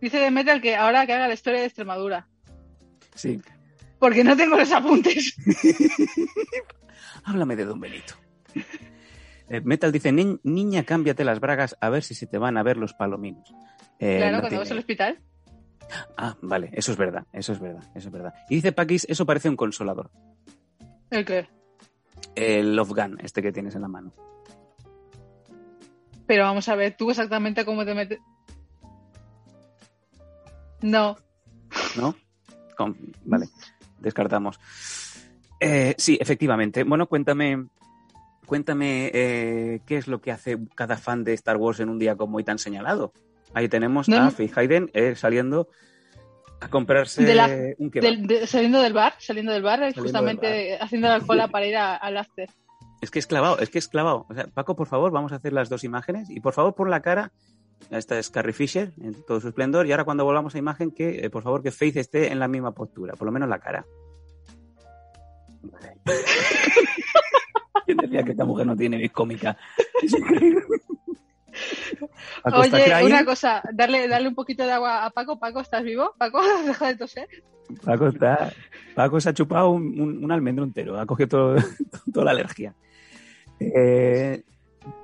Dice 0.01 0.17
de 0.19 0.31
Metal 0.31 0.61
que 0.61 0.75
ahora 0.75 1.05
que 1.05 1.13
haga 1.13 1.27
la 1.27 1.33
historia 1.33 1.59
de 1.59 1.65
Extremadura. 1.65 2.27
Sí. 3.15 3.41
Porque 3.99 4.23
no 4.23 4.37
tengo 4.37 4.55
los 4.55 4.71
apuntes. 4.71 5.35
Háblame 7.25 7.55
de 7.55 7.65
Don 7.65 7.79
Benito. 7.79 8.13
Eh, 9.49 9.61
Metal 9.61 9.91
dice, 9.91 10.11
"Ni- 10.11 10.39
niña, 10.43 10.83
cámbiate 10.83 11.25
las 11.25 11.39
bragas 11.39 11.75
a 11.81 11.89
ver 11.89 12.03
si 12.03 12.13
se 12.15 12.27
te 12.27 12.37
van 12.37 12.55
a 12.57 12.63
ver 12.63 12.77
los 12.77 12.93
palominos. 12.93 13.51
Eh, 13.99 14.17
claro, 14.17 14.37
no 14.37 14.39
cuando 14.41 14.49
tiene- 14.49 14.59
vas 14.59 14.71
al 14.71 14.77
hospital. 14.79 15.19
Ah, 16.17 16.35
vale, 16.41 16.69
eso 16.73 16.91
es 16.91 16.97
verdad, 16.97 17.25
eso 17.33 17.51
es 17.53 17.59
verdad, 17.59 17.83
eso 17.95 18.07
es 18.09 18.11
verdad. 18.13 18.33
Y 18.49 18.55
dice 18.55 18.71
Paquis, 18.71 19.05
eso 19.09 19.25
parece 19.25 19.49
un 19.49 19.55
consolador. 19.55 20.11
¿El 21.09 21.25
qué? 21.25 21.47
El 22.35 22.75
Love 22.75 22.89
Gun, 22.93 23.17
este 23.23 23.41
que 23.41 23.51
tienes 23.51 23.73
en 23.75 23.81
la 23.81 23.87
mano. 23.87 24.13
Pero 26.27 26.43
vamos 26.43 26.69
a 26.69 26.75
ver, 26.75 26.95
tú 26.95 27.09
exactamente 27.09 27.65
cómo 27.65 27.83
te 27.85 27.95
metes. 27.95 28.19
No. 30.81 31.17
¿No? 31.97 32.15
Con- 32.77 32.95
Vale, 33.25 33.49
descartamos. 33.99 34.59
Eh, 35.59 35.95
sí, 35.97 36.17
efectivamente. 36.21 36.83
Bueno, 36.83 37.07
cuéntame, 37.07 37.65
cuéntame 38.45 39.11
eh, 39.13 39.81
qué 39.85 39.97
es 39.97 40.07
lo 40.07 40.21
que 40.21 40.31
hace 40.31 40.57
cada 40.75 40.97
fan 40.97 41.23
de 41.23 41.33
Star 41.33 41.57
Wars 41.57 41.79
en 41.79 41.89
un 41.89 41.99
día 41.99 42.15
como 42.15 42.37
hoy 42.37 42.43
tan 42.43 42.59
señalado. 42.59 43.11
Ahí 43.53 43.67
tenemos 43.69 44.07
No, 44.09 44.17
a. 44.17 44.31
Faye 44.31 44.51
Hayden 44.55 44.89
eh, 44.93 45.15
saliendo 45.15 45.69
a 46.61 46.69
comprarse 46.69 47.23
De 47.23 47.35
la- 47.35 47.49
un. 47.77 47.89
Del- 47.89 48.27
de- 48.27 48.47
saliendo 48.47 48.81
del 48.81 48.93
bar, 48.93 49.13
saliendo 49.19 49.51
del 49.51 49.63
bar, 49.63 49.79
Saliendo 49.79 50.01
justamente 50.03 50.77
haciendo 50.79 51.07
la 51.07 51.19
cola 51.21 51.47
para 51.47 51.65
ir 51.65 51.75
al 51.77 52.17
after. 52.17 52.49
Es 53.01 53.11
que 53.11 53.19
es 53.19 53.27
clavado, 53.27 53.59
es 53.59 53.69
que 53.69 53.79
es 53.79 53.87
clavado. 53.87 54.25
O 54.29 54.33
sea, 54.33 54.47
Paco, 54.47 54.75
por 54.75 54.87
favor, 54.87 55.11
vamos 55.11 55.31
a 55.31 55.35
hacer 55.37 55.53
las 55.53 55.69
dos 55.69 55.83
imágenes 55.85 56.29
y 56.29 56.41
por 56.41 56.53
favor 56.53 56.75
pon 56.75 56.89
la 56.89 57.01
cara. 57.01 57.31
Esta 57.91 58.19
es 58.19 58.29
Carrie 58.29 58.51
Fisher 58.51 58.91
en 59.01 59.13
todo 59.25 59.39
su 59.39 59.47
esplendor 59.47 59.87
y 59.87 59.91
ahora 59.91 60.03
cuando 60.03 60.25
volvamos 60.25 60.53
a 60.53 60.57
imagen 60.57 60.91
que, 60.91 61.23
eh, 61.25 61.29
por 61.29 61.43
favor, 61.43 61.63
que 61.63 61.71
Faith 61.71 61.95
esté 61.95 62.29
en 62.29 62.39
la 62.39 62.49
misma 62.49 62.73
postura, 62.73 63.13
por 63.13 63.25
lo 63.25 63.31
menos 63.31 63.47
la 63.47 63.59
cara. 63.59 63.85
¿Quién 67.85 67.97
decía 67.97 68.23
que 68.23 68.31
esta 68.31 68.43
mujer 68.45 68.67
no 68.67 68.75
tiene 68.75 69.09
cómica? 69.09 69.57
Oye, 72.53 73.05
una 73.05 73.25
cosa, 73.25 73.61
darle, 73.73 74.07
darle 74.07 74.27
un 74.29 74.35
poquito 74.35 74.65
de 74.65 74.71
agua 74.71 75.05
a 75.05 75.09
Paco. 75.09 75.39
Paco, 75.39 75.59
¿estás 75.61 75.83
vivo? 75.83 76.13
Paco, 76.17 76.41
deja 76.65 76.87
de 76.87 76.95
toser. 76.95 77.27
Paco 77.83 78.07
está. 78.07 78.51
Paco 78.95 79.19
se 79.21 79.29
ha 79.29 79.33
chupado 79.33 79.69
un, 79.71 79.99
un- 79.99 80.23
un 80.23 80.31
almendro 80.31 80.63
entero, 80.63 80.99
ha 80.99 81.05
cogido 81.05 81.27
todo- 81.29 81.55
toda 82.13 82.25
la 82.25 82.31
alergia. 82.31 82.73
Eh, 83.59 84.43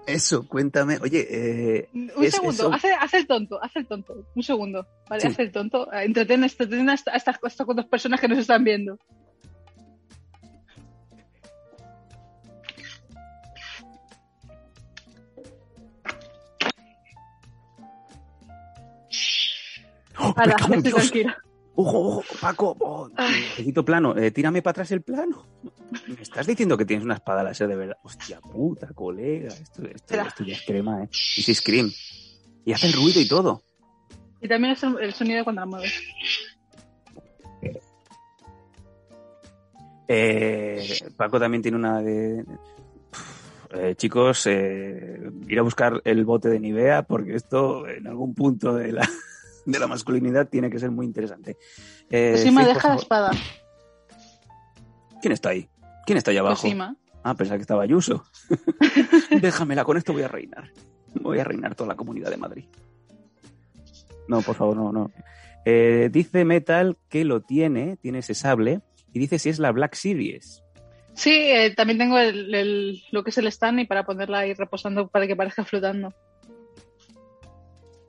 eso, 0.08 0.48
cuéntame. 0.48 0.98
Oye, 1.02 1.28
eh, 1.30 1.90
Un 1.94 2.12
Es- 2.24 2.34
segundo, 2.36 2.72
haz, 2.74 2.84
haz 3.00 3.14
el 3.14 3.28
tonto, 3.28 3.62
haz 3.62 3.76
el 3.76 3.86
tonto. 3.86 4.26
Un 4.36 4.44
segundo, 4.44 4.88
¿vale? 5.10 5.22
Sí. 5.22 5.28
Haz 5.28 5.40
el 5.40 5.52
tonto. 5.52 5.92
Entretén, 5.94 6.44
entretén 6.44 6.90
a 6.90 6.94
esta- 6.94 7.12
a 7.12 7.18
estas, 7.18 7.36
a 7.44 7.48
estas 7.48 7.68
dos 7.68 7.86
personas 7.86 8.20
que 8.20 8.28
nos 8.28 8.38
están 8.40 8.64
viendo. 8.64 8.98
¡Oh, 20.18 20.34
me 20.38 20.54
cago 20.54 20.74
en 20.74 20.80
estoy 20.80 20.82
Dios! 20.82 20.94
tranquila. 20.96 21.38
Ojo, 21.78 22.00
ojo, 22.00 22.24
Paco, 22.40 22.78
oh, 22.80 23.10
necesito 23.18 23.84
plano, 23.84 24.16
eh, 24.16 24.32
tírame 24.32 24.62
para 24.62 24.72
atrás 24.72 24.92
el 24.92 25.02
plano. 25.02 25.46
¿Me 26.08 26.22
estás 26.22 26.48
diciendo 26.48 26.78
que 26.78 26.86
tienes 26.86 27.04
una 27.04 27.16
espada 27.16 27.44
láser 27.44 27.68
de 27.68 27.76
verdad? 27.76 27.98
Hostia 28.02 28.40
puta, 28.40 28.88
colega, 28.94 29.50
esto, 29.50 29.84
esto, 29.84 30.16
esto 30.16 30.44
ya 30.46 30.54
es 30.54 30.62
crema, 30.66 31.04
eh. 31.04 31.10
Y 31.12 31.42
si 31.42 31.54
scream. 31.54 31.92
Y 32.64 32.72
hace 32.72 32.88
el 32.88 32.94
ruido 32.94 33.20
y 33.20 33.28
todo. 33.28 33.62
Y 34.42 34.48
también 34.48 34.74
es 34.74 34.84
el, 34.84 35.14
sonido 35.14 35.44
cuando 35.44 35.62
la 35.62 35.66
mueves. 35.66 36.02
Eh, 40.08 41.00
Paco 41.18 41.40
también 41.40 41.62
tiene 41.62 41.78
una 41.78 42.02
de... 42.02 42.46
Eh, 43.72 43.96
chicos, 43.96 44.48
eh, 44.48 45.20
ir 45.48 45.60
a 45.60 45.64
buscar 45.64 46.00
el 46.06 46.24
bote 46.24 46.48
de 46.48 46.60
Nivea 46.60 47.02
porque 47.04 47.36
esto 47.36 47.86
en 47.88 48.08
algún 48.08 48.34
punto 48.34 48.74
de 48.74 48.94
la, 48.94 49.10
de 49.66 49.80
la 49.80 49.88
masculinidad 49.88 50.48
tiene 50.48 50.70
que 50.70 50.80
ser 50.80 50.92
muy 50.92 51.06
interesante. 51.06 51.58
Eh, 52.10 52.32
Cosima, 52.34 52.62
Faith, 52.62 52.68
por 52.74 52.76
deja 52.76 52.90
la 52.90 52.96
espada. 52.96 53.32
¿Quién 55.22 55.32
está 55.34 55.50
ahí? 55.50 55.68
¿Quién 56.06 56.18
está 56.18 56.32
ahí 56.32 56.38
abajo? 56.38 56.62
Cosima. 56.62 56.96
Ah, 57.24 57.34
pensaba 57.34 57.58
que 57.58 57.62
estaba 57.62 57.84
Ayuso. 57.84 58.24
Déjamela, 59.42 59.84
con 59.84 59.98
esto 59.98 60.14
voy 60.14 60.22
a 60.22 60.28
reinar. 60.28 60.70
Voy 61.16 61.40
a 61.40 61.44
reinar 61.44 61.74
toda 61.76 61.88
la 61.90 61.96
comunidad 61.96 62.30
de 62.30 62.38
Madrid. 62.38 62.66
No, 64.28 64.42
por 64.42 64.56
favor, 64.56 64.76
no, 64.76 64.92
no. 64.92 65.12
Eh, 65.66 66.10
dice 66.12 66.46
Metal 66.46 66.98
que 67.10 67.26
lo 67.26 67.42
tiene, 67.42 67.98
tiene 67.98 68.20
ese 68.20 68.36
sable, 68.36 68.82
y 69.14 69.20
dice 69.20 69.40
si 69.40 69.50
es 69.50 69.58
la 69.60 69.72
Black 69.72 69.96
Series. 69.96 70.62
Sí, 71.16 71.32
eh, 71.32 71.74
también 71.76 71.98
tengo 71.98 72.20
el, 72.20 72.54
el- 72.54 73.02
lo 73.12 73.24
que 73.24 73.30
es 73.30 73.38
el 73.38 73.48
stand 73.48 73.80
y 73.80 73.86
para 73.86 74.06
ponerla 74.06 74.40
ahí 74.40 74.54
reposando 74.54 75.08
para 75.08 75.26
que 75.26 75.36
parezca 75.36 75.64
flotando. 75.64 76.14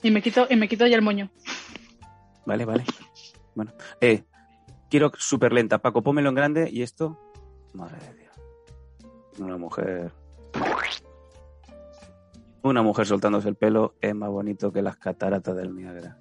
Y 0.06 0.12
me 0.12 0.22
quito, 0.22 0.46
y 0.48 0.54
me 0.54 0.68
quito 0.68 0.86
ya 0.86 0.94
el 0.94 1.02
moño. 1.02 1.32
Vale, 2.46 2.64
vale. 2.64 2.84
Bueno, 3.56 3.72
eh, 4.00 4.22
quiero 4.88 5.10
súper 5.18 5.52
lenta. 5.52 5.78
Paco, 5.78 6.00
pómelo 6.00 6.28
en 6.28 6.36
grande 6.36 6.70
y 6.70 6.82
esto. 6.82 7.18
Madre 7.74 7.98
de 8.06 8.14
Dios. 8.14 8.32
Una 9.40 9.56
mujer. 9.56 10.12
Una 12.62 12.82
mujer 12.82 13.04
soltándose 13.04 13.48
el 13.48 13.56
pelo 13.56 13.96
es 14.00 14.14
más 14.14 14.30
bonito 14.30 14.72
que 14.72 14.80
las 14.80 14.96
cataratas 14.96 15.56
del 15.56 15.74
Niágara. 15.74 16.20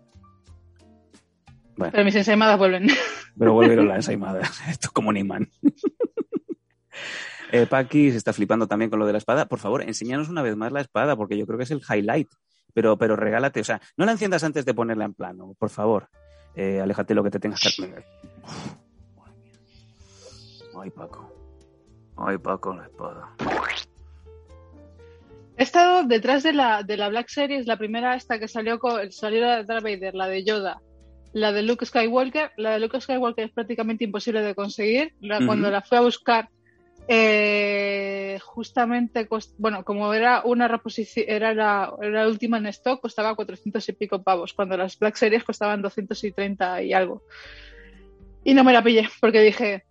Bueno. 1.78 1.92
Pero 1.92 2.06
mis 2.06 2.16
ensaimadas 2.16 2.58
vuelven. 2.58 2.88
Pero 3.38 3.54
volvieron 3.54 3.88
las 3.88 3.98
ensaimadas. 4.08 4.62
Esto 4.68 4.88
es 4.88 4.92
como 4.94 5.10
un 5.10 5.18
imán. 5.18 5.48
Eh, 7.52 7.68
Paqui 7.68 8.10
se 8.10 8.18
está 8.18 8.34
flipando 8.34 8.68
también 8.68 8.90
con 8.90 9.00
lo 9.00 9.06
de 9.06 9.12
la 9.12 9.20
espada. 9.20 9.46
Por 9.46 9.60
favor, 9.60 9.84
enséñanos 9.84 10.28
una 10.30 10.42
vez 10.42 10.56
más 10.58 10.72
la 10.72 10.82
espada, 10.82 11.16
porque 11.16 11.38
yo 11.38 11.46
creo 11.46 11.58
que 11.58 11.64
es 11.64 11.72
el 11.72 11.82
highlight. 11.88 12.28
Pero, 12.74 12.98
pero 12.98 13.16
regálate, 13.16 13.62
o 13.62 13.64
sea, 13.64 13.82
no 13.98 14.06
la 14.06 14.12
enciendas 14.12 14.44
antes 14.44 14.66
de 14.66 14.74
ponerla 14.74 15.06
en 15.06 15.14
plano, 15.14 15.56
por 15.58 15.70
favor. 15.70 16.10
Eh, 16.56 16.80
aléjate 16.80 17.14
lo 17.14 17.24
que 17.24 17.32
te 17.32 17.40
tengas 17.40 17.62
que. 17.62 17.88
Mía. 17.88 18.04
Ay, 20.82 20.90
Paco. 20.90 21.32
Ay, 22.18 22.38
Paco, 22.38 22.74
la 22.76 22.84
espada. 22.84 23.36
He 25.58 25.64
estado 25.64 26.04
detrás 26.04 26.44
de 26.44 26.54
la, 26.54 26.84
de 26.84 26.98
la 26.98 27.10
Black 27.10 27.30
Series, 27.30 27.66
la 27.66 27.78
primera 27.78 28.16
esta 28.16 28.40
que 28.40 28.48
salió 28.48 28.78
con, 28.78 29.12
salió 29.12 29.42
la 29.42 29.58
de 29.58 29.64
Darth 29.64 29.84
Vader, 29.84 30.14
la 30.14 30.28
de 30.28 30.44
Yoda, 30.44 30.82
la 31.32 31.52
de 31.52 31.64
Luke 31.64 31.86
Skywalker. 31.86 32.52
La 32.58 32.72
de 32.72 32.80
Luke 32.80 33.00
Skywalker 33.00 33.46
es 33.46 33.52
prácticamente 33.52 34.04
imposible 34.04 34.42
de 34.42 34.56
conseguir. 34.56 35.14
La-. 35.20 35.46
Cuando 35.46 35.70
la 35.70 35.82
fui 35.82 35.98
a 35.98 36.02
buscar 36.02 36.50
eh, 37.08 38.40
justamente, 38.44 39.28
bueno, 39.58 39.84
como 39.84 40.14
era 40.14 40.42
una 40.44 40.68
reposición, 40.68 41.26
era 41.28 41.54
la, 41.54 41.94
era 42.02 42.24
la 42.24 42.30
última 42.30 42.58
en 42.58 42.68
stock, 42.68 43.02
costaba 43.02 43.36
400 43.36 43.88
y 43.90 43.94
pico 43.94 44.24
pavos, 44.24 44.54
cuando 44.54 44.78
las 44.78 44.98
Black 44.98 45.16
Series 45.16 45.44
costaban 45.44 45.82
230 45.82 46.82
y 46.84 46.94
algo. 46.94 47.24
Y 48.44 48.54
no 48.54 48.64
me 48.64 48.74
la 48.74 48.84
pillé, 48.84 49.08
porque 49.22 49.42
dije, 49.42 49.86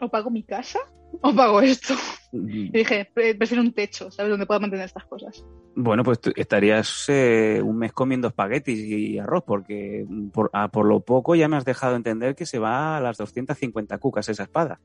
o 0.00 0.08
pago 0.08 0.30
mi 0.30 0.42
casa 0.42 0.78
o 1.20 1.34
pago 1.34 1.60
esto. 1.60 1.94
Y 2.32 2.70
dije, 2.70 3.10
"Pre- 3.14 3.34
prefiero 3.34 3.62
un 3.62 3.72
techo, 3.72 4.10
¿sabes? 4.10 4.30
Donde 4.30 4.46
pueda 4.46 4.60
mantener 4.60 4.84
estas 4.86 5.06
cosas. 5.06 5.44
Bueno, 5.74 6.02
pues 6.04 6.20
tú 6.20 6.30
estarías 6.36 7.06
eh, 7.08 7.60
un 7.64 7.78
mes 7.78 7.92
comiendo 7.92 8.28
espaguetis 8.28 8.78
y 8.78 9.18
arroz, 9.18 9.44
porque 9.46 10.04
por, 10.32 10.50
a 10.52 10.68
por 10.68 10.86
lo 10.86 11.00
poco 11.00 11.34
ya 11.34 11.48
me 11.48 11.56
has 11.56 11.64
dejado 11.64 11.96
entender 11.96 12.34
que 12.34 12.44
se 12.46 12.58
va 12.58 12.98
a 12.98 13.00
las 13.00 13.16
250 13.16 13.96
cucas 13.98 14.28
esa 14.28 14.42
espada. 14.42 14.80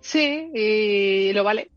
Sí, 0.00 0.50
y 0.54 1.32
lo 1.32 1.44
vale. 1.44 1.70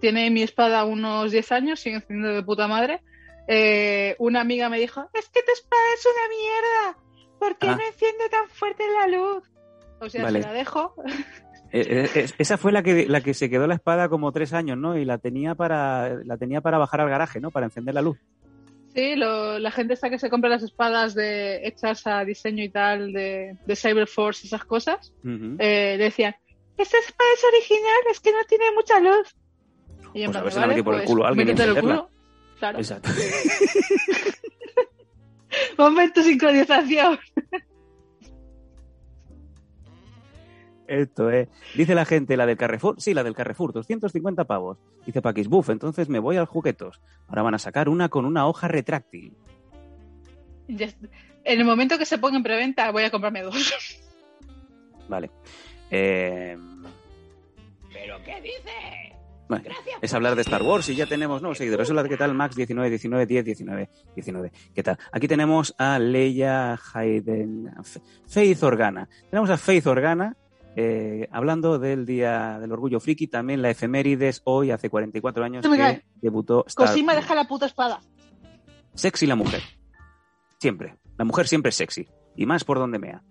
Tiene 0.00 0.30
mi 0.30 0.42
espada 0.42 0.84
unos 0.84 1.32
10 1.32 1.52
años, 1.52 1.80
sigue 1.80 1.96
encendiendo 1.96 2.34
de 2.34 2.42
puta 2.42 2.68
madre. 2.68 3.00
Eh, 3.48 4.16
una 4.18 4.40
amiga 4.40 4.68
me 4.68 4.78
dijo, 4.78 5.08
es 5.12 5.28
que 5.28 5.42
tu 5.42 5.52
espada 5.52 5.82
es 5.96 6.06
una 6.06 6.28
mierda. 6.28 6.98
¿Por 7.38 7.58
qué 7.58 7.66
Ah. 7.68 7.76
no 7.76 7.86
enciende 7.86 8.28
tan 8.30 8.48
fuerte 8.48 8.84
la 9.00 9.08
luz? 9.16 9.44
O 10.00 10.08
sea, 10.08 10.24
Vale. 10.24 10.42
se 10.42 10.48
la 10.48 10.54
dejo. 10.54 10.94
Eh, 11.72 12.04
eh, 12.14 12.20
es- 12.20 12.34
esa 12.38 12.56
fue 12.56 12.70
la 12.72 12.82
que, 12.84 13.06
la 13.08 13.20
que 13.20 13.34
se 13.34 13.50
quedó 13.50 13.66
la 13.66 13.74
espada 13.74 14.08
como 14.08 14.30
tres 14.32 14.52
años, 14.52 14.78
¿no? 14.78 14.96
Y 14.96 15.04
la 15.04 15.18
tenía 15.18 15.54
para, 15.56 16.20
la 16.24 16.36
tenía 16.36 16.60
para 16.60 16.78
bajar 16.78 17.00
al 17.00 17.08
garaje, 17.10 17.40
¿no? 17.40 17.50
Para 17.50 17.66
encender 17.66 17.94
la 17.94 18.02
luz. 18.02 18.16
Sí, 18.94 19.16
lo- 19.16 19.58
la 19.58 19.72
gente 19.72 19.94
está 19.94 20.08
que 20.08 20.20
se 20.20 20.30
compra 20.30 20.48
las 20.50 20.62
espadas 20.62 21.14
de, 21.16 21.66
hechas 21.66 22.06
a 22.06 22.24
diseño 22.24 22.62
y 22.62 22.68
tal 22.68 23.12
de, 23.12 23.56
de 23.66 23.76
Cyberforce, 23.76 24.46
esas 24.46 24.64
cosas. 24.64 25.12
Eh, 25.58 25.96
decían, 25.98 26.36
esta 26.76 26.98
espada 26.98 27.30
es 27.36 27.44
original, 27.44 28.00
es 28.10 28.20
que 28.20 28.32
no 28.32 28.44
tiene 28.48 28.64
mucha 28.74 29.00
luz. 29.00 29.34
Y 30.12 30.22
en 30.22 30.32
Pues 30.32 30.36
a 30.36 30.42
ver 30.42 30.52
si 30.52 30.56
la 30.58 30.66
"Vale, 30.66 30.74
metí 30.74 30.82
por 30.84 30.94
el 30.94 31.00
pues, 31.00 31.10
culo 31.10 31.24
a 31.24 31.28
alguien 31.28 31.48
el 31.48 31.52
encenderla". 31.52 31.80
culo. 31.80 32.10
Claro. 32.58 32.78
Exacto. 32.78 33.10
Momento 35.78 36.22
sincronización. 36.22 37.18
Esto 40.86 41.30
es. 41.30 41.48
Dice 41.74 41.94
la 41.94 42.04
gente, 42.04 42.36
la 42.36 42.46
del 42.46 42.56
Carrefour. 42.58 43.00
Sí, 43.00 43.14
la 43.14 43.24
del 43.24 43.34
Carrefour, 43.34 43.72
250 43.72 44.44
pavos. 44.44 44.78
Dice 45.06 45.22
Paquis, 45.22 45.48
buf, 45.48 45.70
entonces 45.70 46.08
me 46.08 46.18
voy 46.18 46.36
al 46.36 46.46
juguetos. 46.46 47.00
Ahora 47.26 47.42
van 47.42 47.54
a 47.54 47.58
sacar 47.58 47.88
una 47.88 48.08
con 48.10 48.26
una 48.26 48.46
hoja 48.46 48.68
retráctil. 48.68 49.34
En 50.68 50.92
el 51.44 51.64
momento 51.64 51.98
que 51.98 52.06
se 52.06 52.18
ponga 52.18 52.36
en 52.36 52.42
preventa, 52.42 52.90
voy 52.90 53.04
a 53.04 53.10
comprarme 53.10 53.42
dos. 53.42 53.74
Vale. 55.08 55.30
Eh, 55.90 56.56
¿Pero 57.92 58.16
qué 58.24 58.40
dice? 58.40 59.14
bueno, 59.48 59.64
es 60.00 60.14
hablar 60.14 60.34
de 60.34 60.42
Star 60.42 60.62
Wars 60.62 60.88
y 60.88 60.96
ya 60.96 61.06
tenemos 61.06 61.42
nuevos 61.42 61.58
seguidores. 61.58 61.90
Hola, 61.90 62.08
¿qué 62.08 62.16
tal? 62.16 62.34
Max 62.34 62.56
19, 62.56 62.88
19, 62.88 63.26
10, 63.26 63.44
19, 63.44 63.90
19. 64.14 64.52
¿Qué 64.74 64.82
tal? 64.82 64.98
Aquí 65.12 65.28
tenemos 65.28 65.74
a 65.78 65.98
Leia 65.98 66.78
Hayden, 66.92 67.72
Faith 68.26 68.62
Organa. 68.62 69.08
Tenemos 69.30 69.50
a 69.50 69.56
Faith 69.56 69.86
Organa 69.86 70.36
eh, 70.76 71.28
hablando 71.30 71.78
del 71.78 72.06
Día 72.06 72.58
del 72.58 72.72
Orgullo 72.72 73.00
Friki. 73.00 73.26
También 73.26 73.62
la 73.62 73.70
efemérides 73.70 74.42
hoy, 74.44 74.70
hace 74.70 74.88
44 74.88 75.44
años, 75.44 75.66
que 75.66 75.76
cae. 75.76 76.04
debutó 76.20 76.64
Star 76.66 76.88
Cosima 76.88 77.14
deja 77.14 77.34
la 77.34 77.46
puta 77.46 77.66
espada. 77.66 78.00
Sexy 78.94 79.26
la 79.26 79.36
mujer. 79.36 79.62
Siempre. 80.58 80.96
La 81.18 81.24
mujer 81.24 81.46
siempre 81.46 81.68
es 81.68 81.76
sexy. 81.76 82.08
Y 82.36 82.46
más 82.46 82.64
por 82.64 82.78
donde 82.78 82.98
mea. 82.98 83.22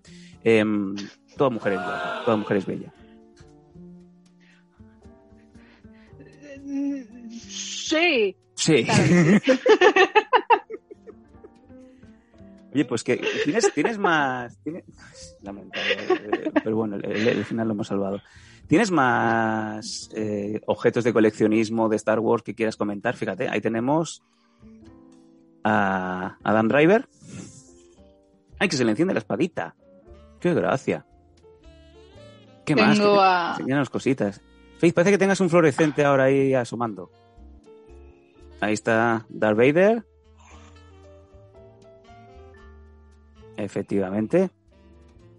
Em, 0.44 0.96
toda 1.38 1.50
mujer 1.50 1.74
es 1.74 1.80
guapa. 1.80 2.22
Toda 2.26 2.38
mujer 2.38 2.58
es 2.58 2.66
bella. 2.66 2.94
Sí. 7.40 8.36
Sí. 8.56 8.84
Claro. 8.86 9.04
Oye, 12.74 12.86
pues 12.86 13.04
que 13.04 13.18
tienes, 13.44 13.72
tienes 13.74 13.98
más. 14.00 14.58
tienes- 14.64 14.84
Lamentable, 15.44 15.94
eh, 16.10 16.52
pero 16.64 16.76
bueno, 16.76 16.96
el 16.96 17.46
final 17.46 17.68
lo 17.68 17.74
hemos 17.76 17.88
salvado. 17.88 18.20
¿Tienes 18.68 18.90
más 18.90 20.10
eh, 20.16 20.60
objetos 20.66 21.04
de 21.04 21.14
coleccionismo 21.14 21.88
de 21.90 21.98
Star 21.98 22.20
Wars 22.20 22.42
que 22.42 22.56
quieras 22.56 22.76
comentar? 22.76 23.16
Fíjate, 23.16 23.48
ahí 23.48 23.62
tenemos 23.62 24.24
a 25.64 26.38
Adam 26.44 26.68
Driver. 26.68 27.08
¡Ay, 28.58 28.70
que 28.70 28.78
se 28.78 28.86
le 28.86 28.92
enciende 28.92 29.14
la 29.14 29.20
espadita! 29.20 29.76
¡Qué 30.40 30.54
gracia! 30.56 31.06
¿Qué 32.66 32.76
más? 32.76 32.98
Tengo 32.98 33.14
¿Qué- 33.16 33.74
a- 33.74 33.86
cositas. 33.92 34.42
Faith, 34.80 34.94
parece 34.94 35.12
que 35.12 35.18
tengas 35.18 35.40
un 35.42 35.50
fluorescente 35.50 36.04
ahora 36.04 36.26
ahí 36.26 36.54
asomando. 36.54 37.12
Ahí 38.62 38.74
está 38.74 39.26
Darth 39.30 39.58
Vader. 39.58 40.04
Efectivamente. 43.58 44.50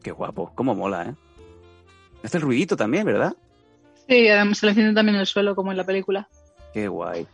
Qué 0.02 0.10
guapo. 0.12 0.52
Cómo 0.54 0.74
mola, 0.74 1.04
¿eh? 1.06 1.14
Hace 2.22 2.37
el 2.38 2.42
ruidito 2.42 2.76
también, 2.76 3.04
¿verdad? 3.06 3.34
Sí, 4.08 4.28
además 4.28 4.58
se 4.58 4.66
le 4.66 4.70
enciende 4.72 4.94
también 4.94 5.16
el 5.16 5.26
suelo, 5.26 5.54
como 5.56 5.70
en 5.72 5.76
la 5.78 5.84
película. 5.84 6.28
Qué 6.72 6.88
guay. 6.88 7.26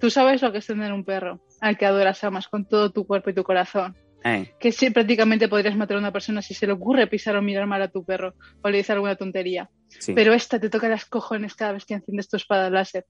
Tú 0.00 0.10
sabes 0.10 0.42
lo 0.42 0.52
que 0.52 0.58
es 0.58 0.66
tener 0.66 0.92
un 0.92 1.04
perro 1.04 1.40
al 1.60 1.76
que 1.78 1.86
adoras 1.86 2.22
amas 2.22 2.48
con 2.48 2.64
todo 2.66 2.90
tu 2.90 3.06
cuerpo 3.06 3.30
y 3.30 3.34
tu 3.34 3.42
corazón. 3.42 3.96
Eh, 4.26 4.52
Que 4.58 4.72
sí, 4.72 4.90
prácticamente 4.90 5.48
podrías 5.48 5.76
matar 5.76 5.96
a 5.96 6.00
una 6.00 6.12
persona 6.12 6.42
si 6.42 6.52
se 6.52 6.66
le 6.66 6.72
ocurre 6.72 7.06
pisar 7.06 7.36
o 7.36 7.42
mirar 7.42 7.66
mal 7.66 7.80
a 7.82 7.88
tu 7.88 8.04
perro 8.04 8.34
o 8.60 8.68
le 8.68 8.84
alguna 8.88 9.14
tontería. 9.14 9.70
sí. 9.88 10.14
Pero 10.14 10.32
esta 10.32 10.58
te 10.58 10.68
toca 10.68 10.88
las 10.88 11.04
cojones 11.04 11.54
cada 11.54 11.72
vez 11.72 11.84
que 11.84 11.94
enciendes 11.94 12.28
tu 12.28 12.36
espada 12.36 12.68
láser. 12.68 13.06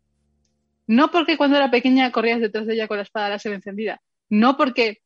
No 0.86 1.10
porque 1.10 1.38
cuando 1.38 1.56
era 1.56 1.70
pequeña 1.70 2.12
corrías 2.12 2.40
detrás 2.40 2.66
de 2.66 2.74
ella 2.74 2.86
con 2.86 2.98
la 2.98 3.02
espada 3.04 3.30
láser 3.30 3.52
encendida. 3.52 4.00
No 4.28 4.58
porque 4.58 4.98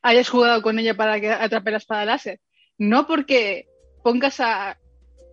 hayas 0.00 0.28
jugado 0.28 0.62
con 0.62 0.78
ella 0.78 0.94
para 0.94 1.20
que 1.20 1.30
atrape 1.30 1.72
la 1.72 1.78
espada 1.78 2.04
láser. 2.04 2.40
No 2.78 3.06
porque 3.06 3.66
pongas 4.04 4.38
a, 4.38 4.78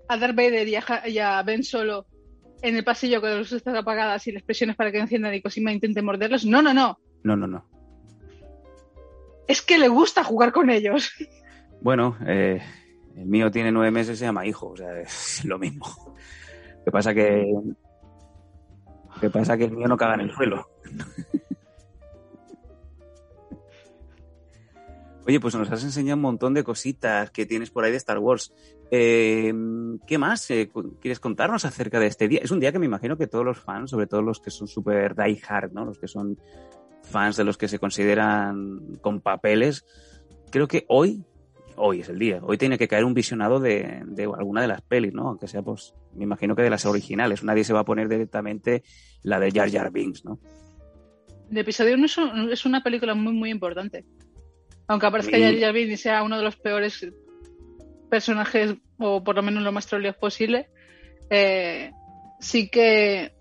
a 0.07 0.17
Darth 0.17 0.35
Vader 0.35 0.67
y 0.67 0.75
a, 0.75 1.07
y 1.07 1.19
a 1.19 1.41
Ben 1.43 1.63
Solo 1.63 2.07
en 2.61 2.75
el 2.75 2.83
pasillo 2.83 3.21
con 3.21 3.29
las 3.29 3.39
luces 3.39 3.65
apagadas 3.67 4.25
y 4.27 4.31
las 4.31 4.43
presiones 4.43 4.75
para 4.75 4.91
que 4.91 4.97
enciendan 4.99 5.33
y 5.35 5.41
Cosima 5.41 5.71
intente 5.71 6.01
morderlos. 6.01 6.45
No, 6.45 6.61
no, 6.61 6.73
no. 6.73 6.99
No, 7.23 7.35
no, 7.35 7.47
no. 7.47 7.68
Es 9.49 9.62
que 9.63 9.79
le 9.79 9.88
gusta 9.88 10.23
jugar 10.23 10.51
con 10.51 10.69
ellos. 10.69 11.12
Bueno, 11.81 12.15
eh, 12.27 12.62
el 13.15 13.25
mío 13.25 13.49
tiene 13.49 13.71
nueve 13.71 13.89
meses 13.89 14.15
y 14.15 14.19
se 14.19 14.25
llama 14.25 14.45
hijo, 14.45 14.67
o 14.67 14.77
sea, 14.77 14.99
es 14.99 15.43
lo 15.43 15.57
mismo. 15.57 15.88
Lo 16.77 16.83
que 16.85 16.91
pasa 16.91 17.15
que. 17.15 17.51
Lo 19.21 19.31
pasa 19.31 19.57
que 19.57 19.63
el 19.63 19.71
mío 19.71 19.88
no 19.88 19.97
caga 19.97 20.13
en 20.13 20.21
el 20.21 20.31
suelo. 20.31 20.69
Oye, 25.25 25.39
pues 25.39 25.55
nos 25.55 25.71
has 25.71 25.83
enseñado 25.83 26.17
un 26.17 26.21
montón 26.21 26.53
de 26.53 26.63
cositas 26.63 27.31
que 27.31 27.47
tienes 27.47 27.71
por 27.71 27.83
ahí 27.83 27.91
de 27.91 27.97
Star 27.97 28.19
Wars. 28.19 28.53
Eh, 28.91 29.51
¿Qué 30.05 30.17
más 30.19 30.51
eh, 30.51 30.69
quieres 31.01 31.19
contarnos 31.19 31.65
acerca 31.65 31.99
de 31.99 32.05
este 32.05 32.27
día? 32.27 32.41
Es 32.43 32.51
un 32.51 32.59
día 32.59 32.71
que 32.71 32.77
me 32.79 32.85
imagino 32.85 33.17
que 33.17 33.25
todos 33.25 33.45
los 33.45 33.57
fans, 33.59 33.89
sobre 33.89 34.05
todo 34.05 34.21
los 34.21 34.39
que 34.39 34.51
son 34.51 34.67
súper 34.67 35.15
die 35.15 35.41
hard, 35.47 35.71
¿no? 35.71 35.85
Los 35.85 35.97
que 35.97 36.07
son 36.07 36.38
fans 37.09 37.35
de 37.37 37.43
los 37.43 37.57
que 37.57 37.67
se 37.67 37.79
consideran 37.79 38.97
con 39.01 39.21
papeles, 39.21 39.85
creo 40.51 40.67
que 40.67 40.85
hoy, 40.87 41.23
hoy 41.75 42.01
es 42.01 42.09
el 42.09 42.19
día, 42.19 42.39
hoy 42.43 42.57
tiene 42.57 42.77
que 42.77 42.87
caer 42.87 43.03
un 43.05 43.13
visionado 43.13 43.59
de, 43.59 44.01
de 44.05 44.23
alguna 44.23 44.61
de 44.61 44.67
las 44.67 44.81
pelis, 44.81 45.13
¿no? 45.13 45.27
Aunque 45.29 45.47
sea, 45.47 45.61
pues, 45.61 45.93
me 46.13 46.23
imagino 46.23 46.55
que 46.55 46.61
de 46.61 46.69
las 46.69 46.85
originales. 46.85 47.43
Nadie 47.43 47.63
se 47.63 47.73
va 47.73 47.81
a 47.81 47.85
poner 47.85 48.07
directamente 48.09 48.83
la 49.23 49.39
de 49.39 49.51
Jar 49.51 49.71
Jar 49.71 49.91
Binks, 49.91 50.23
¿no? 50.25 50.39
El 51.51 51.57
episodio 51.57 51.95
1 51.95 52.05
es, 52.05 52.17
un- 52.17 52.51
es 52.51 52.65
una 52.65 52.83
película 52.83 53.15
muy, 53.15 53.33
muy 53.33 53.49
importante. 53.49 54.05
Aunque 54.87 55.05
aparezca 55.07 55.35
Sí. 55.37 55.41
Jar 55.43 55.59
Jar 55.59 55.73
Binks 55.73 55.93
y 55.93 55.97
sea 55.97 56.23
uno 56.23 56.37
de 56.37 56.43
los 56.43 56.55
peores 56.57 57.05
personajes, 58.09 58.75
o 58.97 59.23
por 59.23 59.35
lo 59.35 59.41
menos 59.43 59.63
lo 59.63 59.71
más 59.71 59.87
troleos 59.87 60.15
posible, 60.15 60.69
eh, 61.29 61.91
sí 62.39 62.69
que 62.69 63.33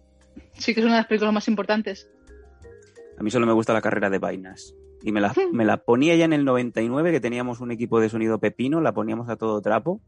sí 0.55 0.75
que 0.75 0.81
es 0.81 0.85
una 0.87 0.95
de 0.97 1.01
las 1.01 1.07
películas 1.07 1.33
más 1.35 1.49
importantes. 1.49 2.11
A 3.19 3.23
mí 3.23 3.31
solo 3.31 3.47
me 3.47 3.53
gusta 3.53 3.73
la 3.73 3.81
carrera 3.81 4.11
de 4.11 4.19
vainas. 4.19 4.75
Y 5.03 5.13
me 5.13 5.21
la, 5.21 5.33
me 5.53 5.65
la 5.65 5.79
ponía 5.79 6.15
ya 6.17 6.25
en 6.25 6.33
el 6.33 6.45
99, 6.45 7.13
que 7.13 7.21
teníamos 7.21 7.61
un 7.61 7.71
equipo 7.71 8.01
de 8.01 8.09
sonido 8.09 8.39
pepino, 8.39 8.81
la 8.81 8.93
poníamos 8.93 9.29
a 9.29 9.37
todo 9.37 9.61
trapo, 9.61 10.01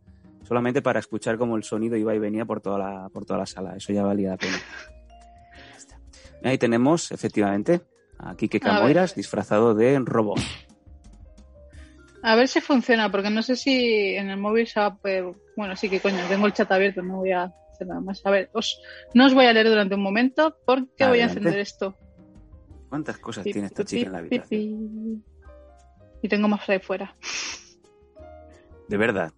solamente 0.42 0.82
para 0.82 0.98
escuchar 0.98 1.38
cómo 1.38 1.56
el 1.56 1.64
sonido 1.64 1.96
iba 1.96 2.14
y 2.14 2.18
venía 2.18 2.44
por 2.44 2.60
toda 2.60 2.78
la, 2.78 3.08
por 3.08 3.24
toda 3.24 3.38
la 3.40 3.46
sala. 3.46 3.76
Eso 3.76 3.92
ya 3.92 4.02
valía 4.02 4.30
la 4.30 4.36
pena. 4.36 4.58
Ahí 6.42 6.58
tenemos, 6.58 7.12
efectivamente, 7.12 7.82
a 8.18 8.34
ver. 8.34 8.60
Camoiras 8.60 9.14
disfrazado 9.14 9.74
de 9.74 9.98
robot. 9.98 10.40
A 12.22 12.36
ver 12.36 12.48
si 12.48 12.60
funciona, 12.60 13.10
porque 13.10 13.30
no 13.30 13.42
sé 13.42 13.56
si 13.56 14.14
en 14.14 14.28
el 14.28 14.36
móvil 14.36 14.66
se 14.66 14.80
va 14.80 14.86
a 14.86 14.94
poder... 14.94 15.24
Bueno, 15.56 15.74
sí 15.76 15.88
que 15.88 16.00
coño, 16.00 16.18
tengo 16.28 16.46
el 16.46 16.52
chat 16.52 16.70
abierto, 16.70 17.02
no 17.02 17.18
voy 17.18 17.32
a 17.32 17.52
hacer 17.72 17.86
nada 17.86 18.00
más. 18.00 18.24
A 18.26 18.30
ver, 18.30 18.50
os, 18.52 18.80
no 19.14 19.26
os 19.26 19.34
voy 19.34 19.46
a 19.46 19.52
leer 19.52 19.68
durante 19.68 19.94
un 19.94 20.02
momento 20.02 20.56
porque 20.66 21.06
voy 21.06 21.20
a 21.20 21.24
encender 21.24 21.58
esto. 21.58 21.96
¿Cuántas 22.90 23.16
cosas 23.18 23.44
tiene 23.44 23.66
esta 23.68 23.84
chica 23.84 24.06
en 24.06 24.12
la 24.12 24.18
habitación? 24.18 25.24
Y 26.22 26.28
tengo 26.28 26.48
más 26.48 26.68
ahí 26.68 26.78
fuera. 26.80 27.14
De 28.88 28.96
verdad. 28.98 29.32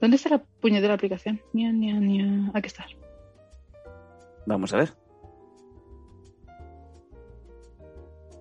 ¿Dónde 0.00 0.16
está 0.16 0.28
la 0.28 0.38
puñetera 0.60 0.92
aplicación? 0.92 1.40
Nia, 1.54 1.72
nia, 1.72 1.94
nia. 1.98 2.50
Aquí 2.52 2.66
está. 2.66 2.84
Vamos 4.44 4.74
a 4.74 4.78
ver. 4.78 4.90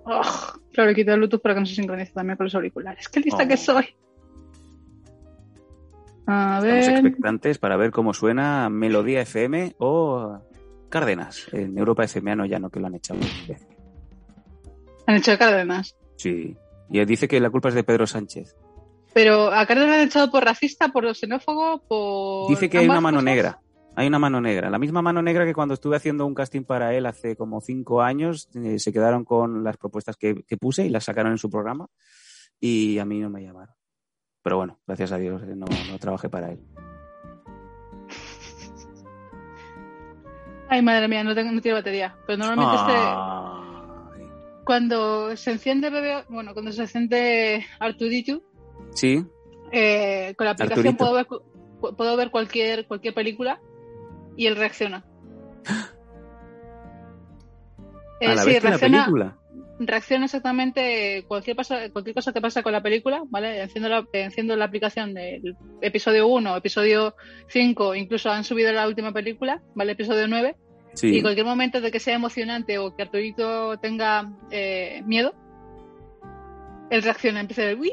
Oh, 0.03 0.21
claro, 0.73 0.89
he 0.89 0.95
quitado 0.95 1.13
el 1.15 1.19
Bluetooth 1.21 1.41
para 1.41 1.53
que 1.55 1.61
no 1.61 1.65
se 1.65 1.75
sincronice 1.75 2.11
también 2.11 2.35
con 2.35 2.45
los 2.45 2.55
auriculares. 2.55 3.07
¡Qué 3.07 3.21
lista 3.21 3.43
Oh. 3.43 3.47
que 3.47 3.55
soy! 3.55 3.85
A 6.27 6.59
Estamos 6.61 6.63
ver. 6.63 6.89
expectantes 6.95 7.57
para 7.59 7.77
ver 7.77 7.91
cómo 7.91 8.13
suena 8.13 8.69
Melodía 8.69 9.21
FM 9.21 9.75
o 9.77 10.41
Cárdenas. 10.93 11.47
En 11.51 11.75
Europa 11.75 12.03
FM 12.03 12.31
ah, 12.31 12.35
no, 12.35 12.45
ya 12.45 12.59
no, 12.59 12.69
que 12.69 12.79
lo 12.79 12.85
han 12.85 12.93
echado. 12.93 13.19
Han 15.07 15.15
hecho 15.15 15.31
de 15.31 15.37
Cárdenas. 15.39 15.95
Sí. 16.17 16.55
Y 16.91 17.05
dice 17.05 17.27
que 17.27 17.39
la 17.39 17.49
culpa 17.49 17.69
es 17.69 17.73
de 17.73 17.83
Pedro 17.83 18.05
Sánchez. 18.05 18.55
Pero 19.11 19.51
a 19.51 19.65
Cárdenas 19.65 19.89
lo 19.89 19.95
han 19.95 20.07
echado 20.07 20.29
por 20.29 20.45
racista, 20.45 20.89
por 20.89 21.15
xenófobo, 21.15 21.81
por. 21.87 22.47
Dice 22.47 22.69
que 22.69 22.77
hay 22.77 22.85
una 22.85 23.01
mano 23.01 23.17
cosas. 23.17 23.25
negra. 23.25 23.59
Hay 23.95 24.05
una 24.05 24.19
mano 24.19 24.39
negra. 24.39 24.69
La 24.69 24.77
misma 24.77 25.01
mano 25.01 25.23
negra 25.23 25.45
que 25.45 25.55
cuando 25.55 25.73
estuve 25.73 25.95
haciendo 25.95 26.27
un 26.27 26.35
casting 26.35 26.61
para 26.61 26.93
él 26.93 27.07
hace 27.07 27.35
como 27.35 27.59
cinco 27.59 28.03
años, 28.03 28.49
eh, 28.53 28.77
se 28.77 28.93
quedaron 28.93 29.25
con 29.25 29.63
las 29.63 29.77
propuestas 29.77 30.15
que, 30.15 30.43
que 30.43 30.57
puse 30.57 30.85
y 30.85 30.89
las 30.89 31.05
sacaron 31.05 31.31
en 31.31 31.39
su 31.39 31.49
programa. 31.49 31.87
Y 32.59 32.99
a 32.99 33.05
mí 33.05 33.19
no 33.19 33.31
me 33.31 33.41
llamaron. 33.41 33.73
Pero 34.43 34.57
bueno, 34.57 34.79
gracias 34.85 35.11
a 35.11 35.17
Dios 35.17 35.41
eh, 35.41 35.55
no, 35.55 35.65
no 35.89 35.97
trabajé 35.97 36.29
para 36.29 36.51
él. 36.51 36.59
Ay, 40.73 40.81
madre 40.81 41.07
mía, 41.07 41.23
no, 41.23 41.35
tengo, 41.35 41.51
no 41.51 41.61
tiene 41.61 41.77
batería. 41.77 42.15
Pero 42.25 42.37
normalmente 42.39 42.75
este. 42.81 44.63
Cuando 44.65 45.35
se 45.35 45.51
enciende 45.51 45.89
bebé, 45.91 46.23
bueno, 46.29 46.53
cuando 46.53 46.71
se 46.71 46.81
enciende 46.81 47.63
Artuditu, 47.79 48.41
Sí, 48.95 49.23
eh, 49.71 50.33
con 50.37 50.45
la 50.45 50.51
aplicación 50.51 50.95
puedo 50.95 51.13
ver, 51.13 51.27
puedo 51.95 52.17
ver 52.17 52.31
cualquier, 52.31 52.87
cualquier 52.87 53.13
película 53.13 53.59
y 54.37 54.47
él 54.47 54.55
reacciona. 54.55 55.05
Eh, 58.19 58.27
a 58.27 58.35
la 58.35 58.43
sí, 58.43 58.49
vez 58.51 58.57
que 58.59 58.63
la 58.63 58.69
reacciona, 58.69 58.97
película. 59.05 59.37
reacciona 59.79 60.25
exactamente 60.25 61.25
cualquier, 61.27 61.55
pasa- 61.57 61.89
cualquier 61.91 62.15
cosa 62.15 62.31
que 62.31 62.39
pasa 62.39 62.63
con 62.63 62.71
la 62.71 62.81
película, 62.81 63.21
¿vale? 63.29 63.61
Enciendo 63.63 63.89
la, 63.89 64.05
enciendo 64.13 64.55
la 64.55 64.65
aplicación 64.65 65.13
del 65.13 65.57
episodio 65.81 66.27
1, 66.27 66.55
episodio 66.55 67.15
5, 67.47 67.95
incluso 67.95 68.29
han 68.31 68.45
subido 68.45 68.71
la 68.71 68.87
última 68.87 69.11
película, 69.11 69.61
¿vale? 69.75 69.91
Episodio 69.93 70.27
9, 70.29 70.55
Sí. 70.93 71.17
y 71.17 71.21
cualquier 71.21 71.45
momento 71.45 71.81
de 71.81 71.91
que 71.91 71.99
sea 71.99 72.15
emocionante 72.15 72.77
o 72.77 72.95
que 72.95 73.01
Arturito 73.03 73.77
tenga 73.79 74.31
eh, 74.51 75.01
miedo, 75.05 75.33
él 76.89 77.01
reacciona, 77.01 77.39
empieza 77.41 77.63
a 77.63 77.65
ver, 77.65 77.79
"Uii", 77.79 77.91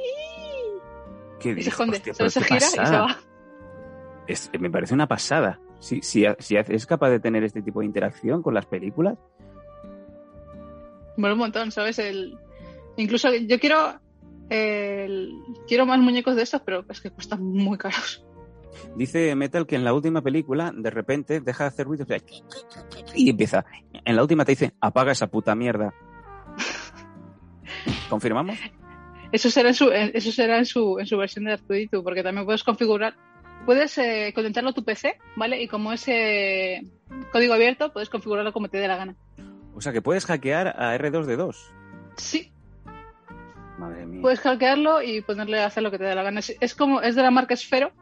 ¿Qué 1.41 1.51
y 1.59 1.63
se 1.63 1.71
esconde, 1.71 1.97
Hostia, 1.97 2.29
se 2.31 2.41
gira 2.43 2.57
y 2.59 2.61
se 2.61 2.77
pasada. 2.77 3.01
va. 3.07 3.17
Es- 4.27 4.51
me 4.61 4.71
parece 4.71 4.93
una 4.95 5.09
pasada. 5.09 5.59
Si, 5.79 6.03
si, 6.03 6.25
si 6.39 6.57
es 6.57 6.85
capaz 6.87 7.09
de 7.09 7.21
tener 7.21 7.43
este 7.43 7.63
tipo 7.63 7.81
de 7.81 7.87
interacción 7.87 8.43
con 8.43 8.53
las 8.55 8.67
películas, 8.67 9.17
Mola 11.17 11.33
un 11.35 11.39
montón, 11.41 11.71
¿sabes? 11.73 11.99
El... 11.99 12.39
Incluso 12.97 13.33
yo 13.35 13.59
quiero 13.59 13.99
el- 14.51 15.33
quiero 15.67 15.87
más 15.87 15.99
muñecos 15.99 16.37
de 16.37 16.43
estos, 16.43 16.61
pero 16.63 16.85
es 16.89 17.01
que 17.01 17.11
cuestan 17.11 17.43
muy 17.43 17.79
caros. 17.79 18.25
Dice 18.97 19.35
Metal 19.35 19.67
que 19.67 19.77
en 19.77 19.85
la 19.85 19.93
última 19.93 20.23
película, 20.23 20.73
de 20.75 20.91
repente, 20.91 21.41
deja 21.41 21.65
de 21.65 21.69
hacer 21.69 21.87
ruido 21.87 22.07
y 23.15 23.31
empieza. 23.31 23.65
En 24.05 24.17
la 24.17 24.23
última 24.23 24.45
te 24.45 24.53
dice, 24.53 24.73
apaga 24.81 25.13
esa 25.13 25.27
puta 25.27 25.55
mierda. 25.55 25.95
¿Confirmamos? 28.09 28.59
Eso 29.33 29.51
será 29.51 29.69
en 29.69 29.75
su, 29.75 29.91
eso 29.93 30.33
será 30.33 30.59
en 30.59 30.67
su, 30.67 30.99
en 30.99 31.07
su 31.07 31.17
versión 31.17 31.45
de 31.45 31.53
Arturito, 31.53 32.03
porque 32.03 32.23
también 32.23 32.45
puedes 32.45 32.65
configurar, 32.65 33.15
puedes 33.65 33.97
eh, 33.99 34.33
conectarlo 34.35 34.71
a 34.71 34.73
tu 34.75 34.85
PC, 34.85 35.19
¿vale? 35.37 35.63
Y 35.63 35.69
como 35.69 35.93
es 35.93 36.09
eh, 36.09 36.83
código 37.31 37.55
abierto, 37.55 37.93
puedes 37.93 38.09
configurarlo 38.09 38.53
como 38.53 38.69
te 38.69 38.79
dé 38.79 38.89
la 38.89 38.97
gana. 38.97 39.15
O 39.75 39.81
sea, 39.81 39.93
que 39.93 40.03
puedes 40.03 40.27
hackear 40.27 40.69
a 40.69 40.97
R2D2. 40.99 41.57
Sí, 42.17 42.53
Madre 43.79 44.05
mía. 44.05 44.21
puedes 44.21 44.41
hackearlo 44.41 45.01
y 45.01 45.23
ponerle 45.23 45.61
a 45.61 45.67
hacer 45.67 45.85
lo 45.85 45.93
que 45.93 45.99
te 45.99 46.05
dé 46.05 46.15
la 46.15 46.25
gana. 46.25 46.41
Es, 46.41 46.57
es 46.61 46.75
como, 46.75 47.01
es 47.01 47.15
de 47.15 47.23
la 47.23 47.31
marca 47.31 47.55
Esfero, 47.55 47.93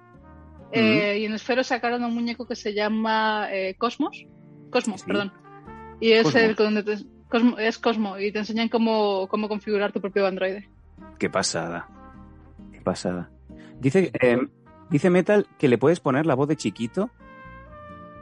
eh, 0.72 1.18
y 1.20 1.24
en 1.24 1.32
Esfero 1.34 1.62
sacaron 1.64 2.04
un 2.04 2.14
muñeco 2.14 2.46
que 2.46 2.56
se 2.56 2.74
llama 2.74 3.48
eh, 3.50 3.74
Cosmos. 3.78 4.26
Cosmos, 4.70 5.00
Sí. 5.00 5.06
perdón. 5.06 5.32
Y 6.00 6.12
es 6.12 6.24
Cosmos. 6.24 6.42
el 6.42 6.54
donde 6.54 6.82
te- 6.82 7.04
Cosmo, 7.28 7.58
es 7.58 7.78
Cosmo 7.78 8.18
y 8.18 8.32
te 8.32 8.38
enseñan 8.40 8.68
cómo, 8.68 9.26
cómo 9.28 9.48
configurar 9.48 9.92
tu 9.92 10.00
propio 10.00 10.26
Android. 10.26 10.64
Qué 11.18 11.28
pasada. 11.30 11.88
Qué 12.72 12.80
pasada. 12.80 13.30
Dice, 13.80 14.10
eh, 14.20 14.38
dice 14.90 15.10
Metal 15.10 15.46
que 15.58 15.68
le 15.68 15.78
puedes 15.78 16.00
poner 16.00 16.26
la 16.26 16.34
voz 16.34 16.48
de 16.48 16.56
chiquito. 16.56 17.10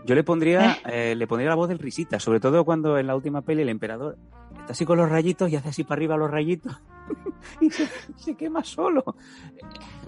Yo 0.05 0.15
le 0.15 0.23
pondría, 0.23 0.79
eh, 0.87 1.15
le 1.17 1.27
pondría 1.27 1.49
la 1.51 1.57
voz 1.57 1.69
del 1.69 1.79
risita, 1.81 2.21
sobre 2.21 2.39
todo 2.39 2.65
cuando 2.65 2.97
en 2.99 3.09
la 3.09 3.17
última 3.17 3.43
peli 3.43 3.63
el 3.63 3.69
emperador 3.69 4.17
está 4.61 4.73
así 4.73 4.85
con 4.85 4.99
los 4.99 5.09
rayitos 5.11 5.51
y 5.51 5.57
hace 5.57 5.71
así 5.71 5.83
para 5.83 5.99
arriba 5.99 6.17
los 6.17 6.31
rayitos 6.31 6.81
y 7.61 7.71
se, 7.71 7.87
se 8.17 8.37
quema 8.37 8.63
solo. 8.63 9.03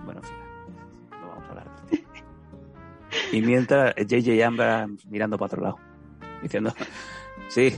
Bueno, 0.05 0.21
en 0.21 0.27
fin, 0.27 0.37
Y 3.33 3.43
mientras 3.43 3.95
JJ 3.97 4.45
Abrams 4.45 5.07
mirando 5.07 5.39
para 5.39 5.47
otro 5.47 5.63
lado, 5.63 5.79
diciendo, 6.43 6.73
sí, 7.49 7.75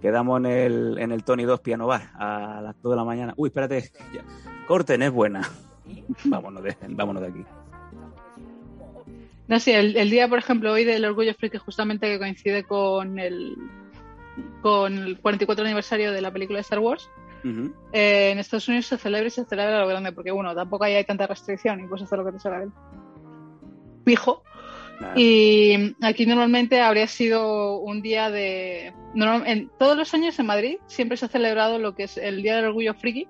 quedamos 0.00 0.40
en 0.40 0.46
el, 0.46 0.98
en 0.98 1.12
el 1.12 1.24
Tony 1.24 1.44
2 1.44 1.60
Piano 1.60 1.86
Bar 1.86 2.10
a 2.14 2.60
las 2.62 2.80
2 2.82 2.92
de 2.92 2.96
la 2.96 3.04
mañana. 3.04 3.34
Uy, 3.36 3.48
espérate, 3.48 3.90
ya. 4.12 4.22
corten, 4.66 5.02
es 5.02 5.12
buena. 5.12 5.48
vámonos, 6.24 6.62
de, 6.62 6.76
vámonos 6.88 7.22
de 7.22 7.28
aquí. 7.28 7.44
No 9.46 9.60
sé, 9.60 9.78
el, 9.78 9.96
el 9.96 10.08
día, 10.08 10.28
por 10.28 10.38
ejemplo, 10.38 10.72
hoy 10.72 10.84
del 10.84 11.04
Orgullo 11.04 11.34
Friki, 11.34 11.58
justamente 11.58 12.06
que 12.08 12.18
coincide 12.18 12.64
con 12.64 13.18
el, 13.18 13.56
con 14.62 14.94
el 14.94 15.20
44 15.20 15.64
aniversario 15.64 16.12
de 16.12 16.22
la 16.22 16.32
película 16.32 16.56
de 16.56 16.62
Star 16.62 16.78
Wars, 16.78 17.10
eh, 17.92 18.30
en 18.32 18.38
Estados 18.38 18.68
Unidos 18.68 18.86
se 18.86 18.96
celebra 18.96 19.26
y 19.26 19.30
se 19.30 19.44
celebra 19.44 19.80
lo 19.80 19.86
grande, 19.86 20.12
porque 20.12 20.30
bueno, 20.30 20.54
tampoco 20.54 20.84
ahí 20.84 20.94
hay 20.94 21.04
tanta 21.04 21.26
restricción 21.26 21.78
y 21.80 21.86
puedes 21.86 22.04
hacer 22.04 22.18
lo 22.18 22.24
que 22.24 22.32
te 22.32 22.38
salga 22.38 22.60
del 22.60 22.72
pijo. 24.04 24.42
Y 25.16 25.94
aquí 26.02 26.26
normalmente 26.26 26.80
habría 26.80 27.06
sido 27.06 27.78
un 27.78 28.00
día 28.02 28.30
de... 28.30 28.92
normal- 29.14 29.44
en, 29.46 29.70
todos 29.78 29.96
los 29.96 30.12
años 30.14 30.38
en 30.38 30.46
Madrid 30.46 30.76
siempre 30.86 31.16
se 31.16 31.26
ha 31.26 31.28
celebrado 31.28 31.78
lo 31.78 31.94
que 31.94 32.04
es 32.04 32.16
el 32.16 32.42
Día 32.42 32.56
del 32.56 32.66
Orgullo 32.66 32.94
Friki 32.94 33.28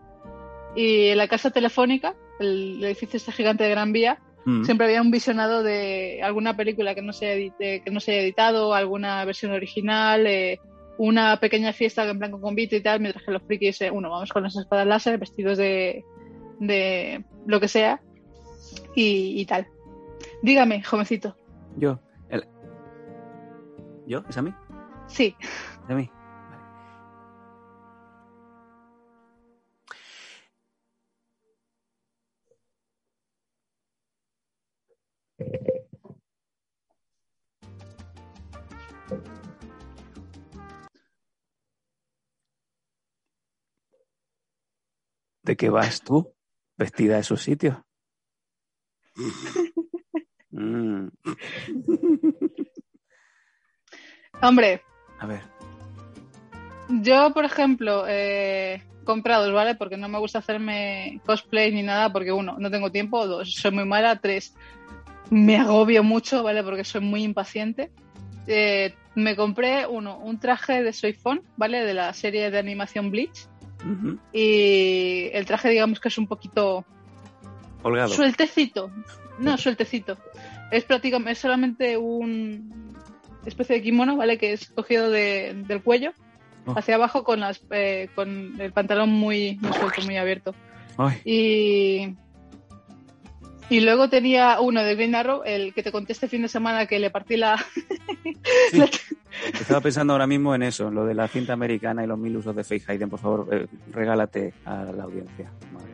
y 0.76 1.08
en 1.08 1.18
la 1.18 1.28
Casa 1.28 1.50
Telefónica, 1.50 2.14
el 2.40 2.82
edificio 2.84 3.16
este 3.16 3.32
gigante 3.32 3.64
de 3.64 3.70
Gran 3.70 3.92
Vía, 3.92 4.18
Mm. 4.46 4.64
siempre 4.64 4.84
había 4.86 5.00
un 5.00 5.10
visionado 5.10 5.62
de 5.62 6.20
alguna 6.22 6.54
película 6.54 6.94
que 6.94 7.00
no 7.00 7.14
se, 7.14 7.32
edite- 7.34 7.82
que 7.82 7.90
no 7.90 7.98
se 7.98 8.12
haya 8.12 8.20
editado, 8.20 8.74
alguna 8.74 9.24
versión 9.24 9.52
original, 9.52 10.26
eh, 10.26 10.58
una 10.98 11.40
pequeña 11.40 11.72
fiesta 11.72 12.04
en 12.06 12.18
plan 12.18 12.30
con 12.30 12.42
convite 12.42 12.76
y 12.76 12.82
tal, 12.82 13.00
mientras 13.00 13.24
que 13.24 13.30
los 13.32 13.42
frikis, 13.42 13.80
eh, 13.80 13.90
uno, 13.90 14.10
vamos 14.10 14.30
con 14.30 14.42
las 14.42 14.54
espadas 14.54 14.86
láser, 14.86 15.16
vestidos 15.18 15.56
de, 15.56 16.04
de 16.60 17.24
lo 17.46 17.58
que 17.58 17.68
sea 17.68 18.02
y, 18.94 19.40
y 19.40 19.46
tal. 19.46 19.66
Dígame, 20.42 20.82
jovencito. 20.82 21.36
Yo. 21.76 22.00
el- 22.28 22.46
¿Yo? 24.06 24.22
¿Es 24.28 24.36
a 24.36 24.42
mí? 24.42 24.54
Sí. 25.08 25.36
¿Es 25.40 25.90
a 25.90 25.94
mí? 25.94 26.10
Vale. 26.50 26.62
¿De 45.42 45.56
qué 45.56 45.68
vas 45.70 46.00
tú? 46.02 46.34
Vestida 46.76 47.14
de 47.14 47.20
esos 47.20 47.42
sitios. 47.42 47.76
Mm. 50.64 51.08
Hombre, 54.42 54.82
A 55.20 55.26
ver. 55.26 55.40
yo, 56.88 57.32
por 57.32 57.44
ejemplo, 57.44 58.04
eh, 58.08 58.82
comprados, 59.04 59.52
¿vale? 59.52 59.74
Porque 59.74 59.96
no 59.96 60.08
me 60.08 60.18
gusta 60.18 60.40
hacerme 60.40 61.20
cosplay 61.24 61.72
ni 61.72 61.82
nada, 61.82 62.12
porque 62.12 62.32
uno, 62.32 62.56
no 62.58 62.70
tengo 62.70 62.90
tiempo, 62.90 63.26
dos, 63.26 63.54
soy 63.54 63.70
muy 63.70 63.84
mala, 63.84 64.20
tres, 64.20 64.54
me 65.30 65.56
agobio 65.56 66.02
mucho, 66.02 66.42
¿vale? 66.42 66.62
Porque 66.62 66.84
soy 66.84 67.00
muy 67.00 67.22
impaciente. 67.22 67.90
Eh, 68.46 68.94
me 69.14 69.36
compré 69.36 69.86
uno, 69.86 70.18
un 70.18 70.38
traje 70.38 70.82
de 70.82 70.92
Soy 70.92 71.14
Fon, 71.14 71.42
¿vale? 71.56 71.82
De 71.84 71.94
la 71.94 72.12
serie 72.12 72.50
de 72.50 72.58
animación 72.58 73.10
Bleach. 73.10 73.46
Y 74.32 75.28
el 75.32 75.44
traje, 75.46 75.68
digamos 75.70 76.00
que 76.00 76.08
es 76.08 76.18
un 76.18 76.26
poquito 76.26 76.84
Holgado. 77.82 78.08
sueltecito. 78.08 78.90
No, 79.38 79.56
sueltecito. 79.58 80.16
Es 80.76 80.84
prácticamente, 80.84 81.32
es 81.32 81.38
solamente 81.38 81.96
un 81.96 82.94
especie 83.46 83.76
de 83.76 83.82
kimono, 83.82 84.16
¿vale? 84.16 84.38
Que 84.38 84.52
es 84.54 84.70
cogido 84.70 85.10
de- 85.10 85.54
del 85.66 85.82
cuello 85.82 86.12
Oh. 86.66 86.72
hacia 86.78 86.94
abajo 86.94 87.24
con 87.24 87.40
las 87.40 87.60
eh, 87.70 88.08
con 88.14 88.58
el 88.58 88.72
pantalón 88.72 89.10
muy, 89.10 89.58
muy 89.60 89.72
suelto, 89.74 90.00
muy 90.06 90.16
abierto. 90.16 90.54
Ay, 90.96 91.20
Y 91.26 92.16
Y 93.70 93.80
luego 93.80 94.08
tenía 94.08 94.60
uno 94.60 94.82
de 94.82 94.94
Green 94.94 95.14
Arrow, 95.14 95.42
el 95.44 95.72
que 95.74 95.82
te 95.82 95.90
conté 95.92 96.12
este 96.12 96.28
fin 96.28 96.42
de 96.42 96.48
semana 96.48 96.86
que 96.86 96.98
le 96.98 97.10
partí 97.10 97.36
la... 97.36 97.56
Sí. 98.70 98.82
Estaba 99.52 99.80
pensando 99.80 100.12
ahora 100.12 100.26
mismo 100.26 100.54
en 100.54 100.62
eso, 100.62 100.90
lo 100.90 101.04
de 101.06 101.14
la 101.14 101.28
cinta 101.28 101.52
americana 101.54 102.04
y 102.04 102.06
los 102.06 102.18
mil 102.18 102.36
usos 102.36 102.54
de 102.54 102.62
Faith 102.64 102.88
Hayden. 102.88 103.10
Por 103.10 103.18
favor, 103.20 103.48
eh, 103.52 103.66
regálate 103.90 104.52
a 104.64 104.84
la 104.84 105.04
audiencia. 105.04 105.50
Madre. 105.72 105.93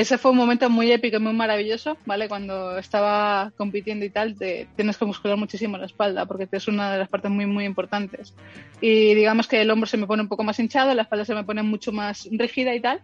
Ese 0.00 0.16
fue 0.16 0.30
un 0.30 0.38
momento 0.38 0.70
muy 0.70 0.90
épico 0.90 1.18
y 1.18 1.20
muy 1.20 1.34
maravilloso, 1.34 1.98
¿vale? 2.06 2.26
Cuando 2.26 2.78
estaba 2.78 3.52
compitiendo 3.58 4.02
y 4.06 4.08
tal, 4.08 4.34
te, 4.34 4.66
tienes 4.74 4.96
que 4.96 5.04
muscular 5.04 5.36
muchísimo 5.36 5.76
la 5.76 5.84
espalda 5.84 6.24
porque 6.24 6.48
es 6.50 6.68
una 6.68 6.90
de 6.90 7.00
las 7.00 7.08
partes 7.10 7.30
muy, 7.30 7.44
muy 7.44 7.66
importantes. 7.66 8.32
Y 8.80 9.12
digamos 9.14 9.46
que 9.46 9.60
el 9.60 9.70
hombro 9.70 9.86
se 9.86 9.98
me 9.98 10.06
pone 10.06 10.22
un 10.22 10.28
poco 10.30 10.42
más 10.42 10.58
hinchado, 10.58 10.94
la 10.94 11.02
espalda 11.02 11.26
se 11.26 11.34
me 11.34 11.44
pone 11.44 11.62
mucho 11.62 11.92
más 11.92 12.26
rígida 12.32 12.74
y 12.74 12.80
tal. 12.80 13.02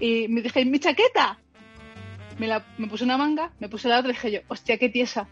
Y 0.00 0.26
me 0.28 0.40
dije, 0.40 0.64
¿mi 0.64 0.78
chaqueta? 0.78 1.38
Me, 2.38 2.46
la, 2.46 2.64
me 2.78 2.86
puse 2.86 3.04
una 3.04 3.18
manga, 3.18 3.52
me 3.60 3.68
puse 3.68 3.90
la 3.90 3.98
otra 3.98 4.12
y 4.12 4.14
dije 4.14 4.30
yo, 4.30 4.40
hostia, 4.48 4.78
qué 4.78 4.88
tiesa. 4.88 5.28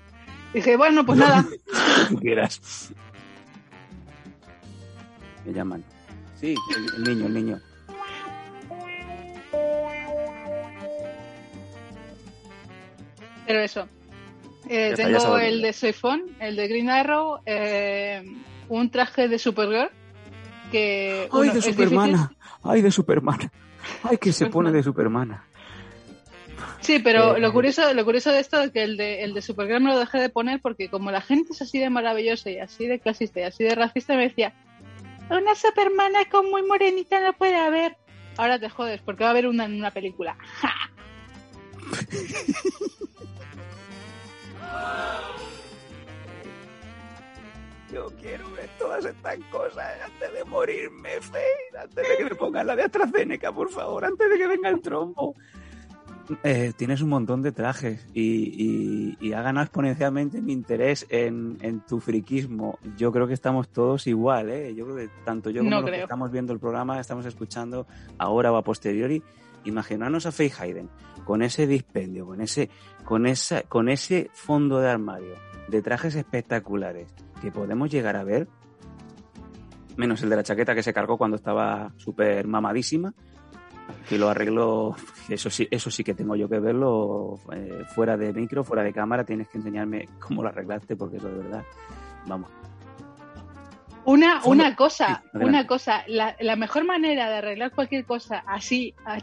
dije, 0.53 0.77
bueno, 0.77 1.07
pues 1.07 1.19
nada. 1.19 1.47
Tú 2.11 2.19
quieras. 2.19 2.93
Me 5.47 5.55
llaman. 5.55 5.83
Sí, 6.39 6.55
el, 6.77 6.95
el 6.95 7.03
niño, 7.05 7.27
el 7.27 7.33
niño. 7.33 7.61
Pero 13.47 13.61
eso. 13.61 13.89
Eh, 14.69 14.95
tengo 14.97 15.39
el 15.39 15.63
de 15.63 15.73
Soifón, 15.73 16.23
el 16.41 16.57
de 16.57 16.69
Green 16.69 16.91
Arrow, 16.91 17.39
eh, 17.47 18.25
un 18.69 18.91
traje 18.91 19.29
de 19.29 19.39
Supergirl 19.39 19.91
que... 20.73 21.23
¡Ay, 21.23 21.29
bueno, 21.31 21.55
de 21.55 21.63
Supermana! 21.63 22.33
¡Ay, 22.65 22.83
de 22.83 22.91
Supermana! 22.91 23.53
¡Ay, 24.03 24.19
que 24.19 24.33
se 24.33 24.47
pone 24.47 24.73
de 24.73 24.83
Supermana! 24.83 25.45
Sí, 26.81 26.99
pero 26.99 27.37
Eh, 27.37 27.41
lo 27.41 27.53
curioso, 27.53 27.95
lo 27.95 28.05
curioso 28.05 28.33
de 28.33 28.41
esto 28.41 28.61
es 28.61 28.73
que 28.73 28.83
el 28.83 28.97
de, 28.97 29.23
el 29.23 29.35
de 29.35 29.43
Supergirl 29.43 29.83
me 29.83 29.91
lo 29.91 29.99
dejé 29.99 30.19
de 30.19 30.29
poner 30.29 30.61
porque 30.61 30.89
como 30.89 31.11
la 31.11 31.21
gente 31.21 31.53
es 31.53 31.63
así 31.63 31.79
de 31.79 31.91
maravillosa 31.91 32.51
y 32.51 32.59
así 32.59 32.87
de 32.87 32.99
clasista 32.99 33.41
y 33.41 33.45
así 33.45 33.65
de 33.65 33.75
racista, 33.75 34.17
me 34.17 34.29
decía, 34.29 34.53
una 35.31 35.55
Supermana 35.55 36.25
con 36.31 36.51
muy 36.51 36.63
morenita 36.63 37.21
no 37.21 37.33
puede 37.33 37.57
haber. 37.57 37.97
Ahora 38.37 38.59
te 38.59 38.69
jodes, 38.69 39.01
porque 39.01 39.25
va 39.25 39.29
a 39.29 39.31
haber 39.31 39.47
una 39.47 39.65
en 39.65 39.75
una 39.75 39.91
película. 39.91 40.37
Yo 47.93 48.09
quiero 48.21 48.51
ver 48.53 48.69
todas 48.79 49.05
estas 49.05 49.39
cosas 49.51 49.87
antes 50.05 50.33
de 50.33 50.45
morirme, 50.45 51.09
Faith. 51.21 51.77
Antes 51.81 52.09
de 52.09 52.17
que 52.19 52.25
me 52.25 52.35
pongan 52.35 52.67
la 52.67 52.75
de 52.77 52.83
AstraZeneca, 52.83 53.53
por 53.53 53.71
favor. 53.71 54.05
Antes 54.05 54.29
de 54.29 54.37
que 54.39 54.47
venga 54.49 54.69
el 54.69 54.81
trombo. 54.81 55.35
Eh, 56.43 56.73
tienes 56.77 57.01
un 57.03 57.11
montón 57.11 57.41
de 57.43 57.53
trajes 57.53 58.05
y, 58.13 58.21
y- 58.21 59.17
y 59.21 59.33
ha 59.33 59.43
ganado 59.43 59.63
exponencialmente 59.65 60.43
mi 60.43 60.53
interés 60.53 61.07
en, 61.09 61.57
en 61.61 61.79
tu 61.87 62.01
friquismo. 62.01 62.81
Yo 62.97 63.13
creo 63.13 63.29
que 63.29 63.35
estamos 63.35 63.69
todos 63.69 64.09
igual, 64.09 64.51
¿eh? 64.51 64.75
Yo 64.75 64.85
creo 64.87 64.97
que 64.97 65.09
tanto 65.25 65.51
yo 65.51 65.61
como 65.61 65.71
No 65.71 65.81
los 65.83 65.91
que 65.91 66.03
estamos 66.03 66.33
viendo 66.33 66.53
el 66.53 66.59
programa, 66.59 66.99
estamos 66.99 67.25
escuchando 67.27 67.87
ahora 68.19 68.51
o 68.51 68.57
a 68.57 68.63
posteriori. 68.63 69.23
Imaginarnos 69.65 70.27
a 70.27 70.33
Faye 70.33 70.53
Hayden 70.59 70.89
con 71.25 71.43
ese 71.43 71.69
dispendio, 71.69 72.27
con 72.27 72.41
ese, 72.41 72.71
con 73.07 73.25
esa, 73.27 73.63
con 73.63 73.89
ese 73.89 74.31
fondo 74.35 74.81
de 74.81 74.91
armario 74.91 75.37
de 75.69 75.81
trajes 75.81 76.15
espectaculares 76.17 77.15
que 77.41 77.51
podemos 77.51 77.91
llegar 77.91 78.17
a 78.17 78.25
ver, 78.25 78.49
menos 79.97 80.23
el 80.23 80.29
de 80.29 80.37
la 80.37 80.43
chaqueta 80.43 80.75
que 80.75 80.83
se 80.83 80.93
cargó 80.93 81.17
cuando 81.17 81.37
estaba 81.37 81.93
súper 81.97 82.47
mamadísima, 82.49 83.15
que 84.09 84.19
lo 84.19 84.29
arregló, 84.29 84.97
eso 85.29 85.51
sí, 85.51 85.69
eso 85.71 85.91
sí 85.91 86.03
que 86.03 86.15
tengo 86.15 86.35
yo 86.35 86.49
que 86.49 86.59
verlo 86.59 87.39
eh, 87.53 87.85
fuera 87.95 88.17
de 88.17 88.33
micro, 88.33 88.65
fuera 88.65 88.83
de 88.83 88.93
cámara, 88.93 89.25
tienes 89.25 89.49
que 89.49 89.59
enseñarme 89.59 90.09
cómo 90.19 90.43
lo 90.43 90.49
arreglaste, 90.49 90.97
porque 90.97 91.19
eso 91.19 91.29
de 91.29 91.39
verdad, 91.39 91.65
vamos. 92.27 92.51
Una, 94.05 94.41
una 94.45 94.75
cosa, 94.75 95.23
Sí, 95.33 95.39
una 95.45 95.67
cosa, 95.67 96.03
la, 96.09 96.37
la 96.41 96.57
mejor 96.57 96.85
manera 96.85 97.29
de 97.29 97.37
arreglar 97.37 97.73
cualquier 97.73 98.05
cosa 98.05 98.43
así 98.47 98.95
a 99.05 99.19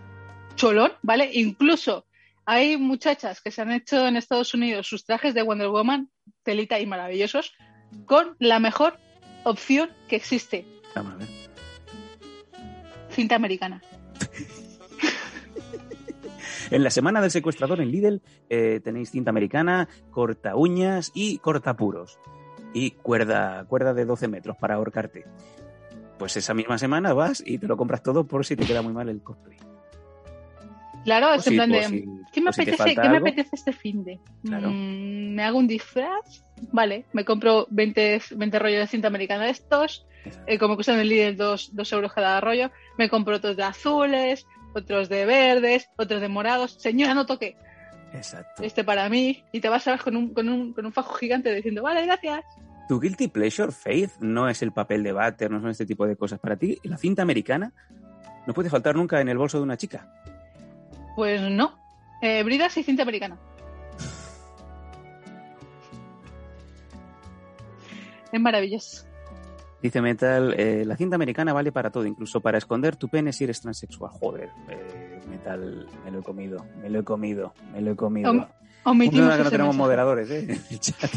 cholón, 0.55 0.91
¿vale? 1.01 1.29
Incluso 1.33 2.05
hay 2.45 2.77
muchachas 2.77 3.41
que 3.41 3.51
se 3.51 3.61
han 3.61 3.71
hecho 3.71 4.07
en 4.07 4.17
Estados 4.17 4.53
Unidos 4.53 4.87
sus 4.87 5.05
trajes 5.05 5.33
de 5.33 5.41
Wonder 5.41 5.69
Woman, 5.69 6.09
telita 6.43 6.79
y 6.79 6.85
maravillosos, 6.85 7.53
con 8.05 8.35
la 8.39 8.59
mejor 8.59 8.97
opción 9.43 9.89
que 10.07 10.15
existe, 10.15 10.65
Vamos 10.95 11.13
a 11.13 11.17
ver. 11.17 11.27
cinta 13.09 13.35
americana. 13.35 13.81
En 16.71 16.83
la 16.83 16.89
semana 16.89 17.21
del 17.21 17.29
secuestrador 17.29 17.81
en 17.81 17.91
Lidl 17.91 18.21
eh, 18.49 18.79
tenéis 18.83 19.11
cinta 19.11 19.29
americana, 19.29 19.87
corta 20.09 20.55
uñas 20.55 21.11
y 21.13 21.37
corta 21.37 21.75
puros. 21.75 22.17
Y 22.73 22.91
cuerda, 22.91 23.65
cuerda 23.65 23.93
de 23.93 24.05
12 24.05 24.27
metros 24.27 24.57
para 24.57 24.75
ahorcarte. 24.75 25.25
Pues 26.17 26.35
esa 26.37 26.55
misma 26.55 26.79
semana 26.79 27.13
vas 27.13 27.43
y 27.45 27.59
te 27.59 27.67
lo 27.67 27.77
compras 27.77 28.01
todo 28.01 28.25
por 28.25 28.45
si 28.45 28.55
te 28.55 28.65
queda 28.65 28.81
muy 28.81 28.93
mal 28.93 29.07
el 29.09 29.21
cosplay. 29.21 29.57
Claro, 31.03 31.33
es 31.33 31.45
en 31.47 31.55
plan 31.55 31.69
de, 31.69 31.83
si- 31.83 32.05
¿qué 32.31 32.41
me 32.41 32.53
si 32.53 32.61
apetece, 32.61 32.95
¿qué 32.95 33.09
me 33.09 33.17
apetece 33.17 33.49
este 33.53 33.73
fin 33.73 34.03
de? 34.03 34.19
Claro. 34.43 34.69
Mm, 34.69 35.35
¿Me 35.35 35.43
hago 35.43 35.57
un 35.57 35.67
disfraz? 35.67 36.43
Vale, 36.71 37.05
me 37.13 37.25
compro 37.25 37.67
20, 37.71 38.21
20 38.35 38.59
rollos 38.59 38.79
de 38.79 38.87
cinta 38.87 39.07
americana 39.09 39.45
de 39.45 39.51
estos, 39.51 40.05
eh, 40.47 40.57
como 40.57 40.75
cuestan 40.75 40.99
en 40.99 41.11
el 41.11 41.35
dos, 41.37 41.69
dos 41.73 41.91
euros 41.91 42.13
cada 42.13 42.39
rollo, 42.39 42.71
me 42.97 43.09
compro 43.09 43.35
otros 43.35 43.57
de 43.57 43.63
azules, 43.63 44.45
otros 44.73 45.09
de 45.09 45.25
verdes, 45.25 45.89
otros 45.97 46.21
de 46.21 46.29
morados. 46.29 46.73
Señora, 46.79 47.13
no 47.13 47.25
toque, 47.25 47.57
Exacto. 48.13 48.63
este 48.63 48.83
para 48.83 49.09
mí. 49.09 49.43
Y 49.51 49.59
te 49.59 49.69
vas 49.69 49.85
a 49.87 49.91
ver 49.91 49.99
con 49.99 50.15
un, 50.15 50.33
con 50.33 50.47
un, 50.47 50.73
con 50.73 50.85
un 50.85 50.93
fajo 50.93 51.13
gigante 51.15 51.53
diciendo, 51.53 51.83
vale, 51.83 52.05
gracias. 52.05 52.45
Tu 52.87 52.99
guilty 52.99 53.27
pleasure, 53.27 53.71
Faith, 53.71 54.11
no 54.19 54.47
es 54.49 54.61
el 54.61 54.71
papel 54.71 55.03
de 55.03 55.11
váter, 55.11 55.49
no 55.51 55.59
son 55.59 55.69
este 55.69 55.85
tipo 55.85 56.05
de 56.07 56.15
cosas. 56.15 56.39
Para 56.39 56.55
ti, 56.57 56.77
la 56.83 56.97
cinta 56.97 57.21
americana 57.21 57.73
no 58.45 58.53
puede 58.53 58.69
faltar 58.69 58.95
nunca 58.95 59.19
en 59.21 59.29
el 59.29 59.37
bolso 59.37 59.57
de 59.57 59.63
una 59.63 59.77
chica. 59.77 60.11
Pues 61.15 61.41
no. 61.41 61.77
Eh, 62.21 62.43
bridas 62.43 62.75
y 62.77 62.83
cinta 62.83 63.03
americana. 63.03 63.37
Es 68.31 68.41
maravilloso. 68.41 69.05
Dice 69.81 70.01
Metal, 70.01 70.53
eh, 70.57 70.85
la 70.85 70.95
cinta 70.95 71.15
americana 71.15 71.51
vale 71.51 71.71
para 71.73 71.91
todo, 71.91 72.05
incluso 72.05 72.39
para 72.39 72.57
esconder 72.57 72.95
tu 72.95 73.09
pene 73.09 73.33
si 73.33 73.43
eres 73.43 73.59
transexual. 73.61 74.11
Joder, 74.11 74.49
eh, 74.69 75.19
Metal, 75.29 75.87
me 76.05 76.11
lo 76.11 76.19
he 76.19 76.23
comido, 76.23 76.65
me 76.81 76.89
lo 76.89 76.99
he 76.99 77.03
comido, 77.03 77.53
me 77.73 77.81
lo 77.81 77.91
he 77.91 77.95
comido. 77.95 78.29
Om- 78.31 78.37
Un 78.85 78.91
Omitimos 78.91 79.13
problema 79.27 79.37
que 79.37 79.43
no 79.43 79.49
tenemos 79.51 79.75
mensaje. 79.75 79.83
moderadores, 79.83 80.29
¿eh? 80.31 80.39
en 80.39 80.49
el 80.69 80.79
chat. 80.79 81.11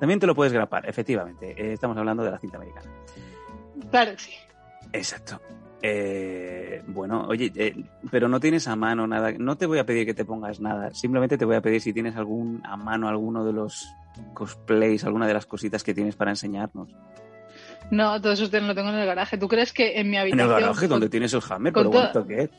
También 0.00 0.20
te 0.20 0.26
lo 0.26 0.34
puedes 0.34 0.52
grapar, 0.52 0.88
efectivamente. 0.88 1.50
Eh, 1.52 1.72
estamos 1.72 1.96
hablando 1.96 2.22
de 2.22 2.30
la 2.30 2.38
cinta 2.38 2.56
americana. 2.56 2.90
Claro 3.90 4.12
que 4.12 4.18
sí. 4.18 4.30
Exacto. 4.92 5.40
Eh, 5.82 6.82
bueno, 6.86 7.26
oye, 7.28 7.52
eh, 7.54 7.74
pero 8.10 8.28
no 8.28 8.40
tienes 8.40 8.66
a 8.68 8.76
mano 8.76 9.06
nada. 9.06 9.32
No 9.38 9.56
te 9.56 9.66
voy 9.66 9.78
a 9.78 9.86
pedir 9.86 10.06
que 10.06 10.14
te 10.14 10.24
pongas 10.24 10.60
nada. 10.60 10.92
Simplemente 10.94 11.36
te 11.38 11.44
voy 11.44 11.56
a 11.56 11.60
pedir 11.60 11.80
si 11.80 11.92
tienes 11.92 12.16
algún 12.16 12.62
a 12.64 12.76
mano 12.76 13.08
alguno 13.08 13.44
de 13.44 13.52
los 13.52 13.86
cosplays, 14.34 15.04
alguna 15.04 15.26
de 15.26 15.34
las 15.34 15.46
cositas 15.46 15.84
que 15.84 15.94
tienes 15.94 16.16
para 16.16 16.30
enseñarnos. 16.30 16.88
No, 17.90 18.20
todo 18.20 18.32
eso 18.32 18.48
te- 18.50 18.60
lo 18.60 18.74
tengo 18.74 18.88
en 18.88 18.96
el 18.96 19.06
garaje. 19.06 19.38
¿Tú 19.38 19.46
crees 19.48 19.72
que 19.72 20.00
en 20.00 20.10
mi 20.10 20.16
En 20.16 20.22
habitación, 20.22 20.48
el 20.56 20.60
garaje 20.60 20.80
con, 20.80 20.88
donde 20.88 21.08
tienes 21.08 21.32
el 21.34 21.42
hammer, 21.48 21.72
pero 21.72 21.90
que 22.26 22.42
es. 22.42 22.50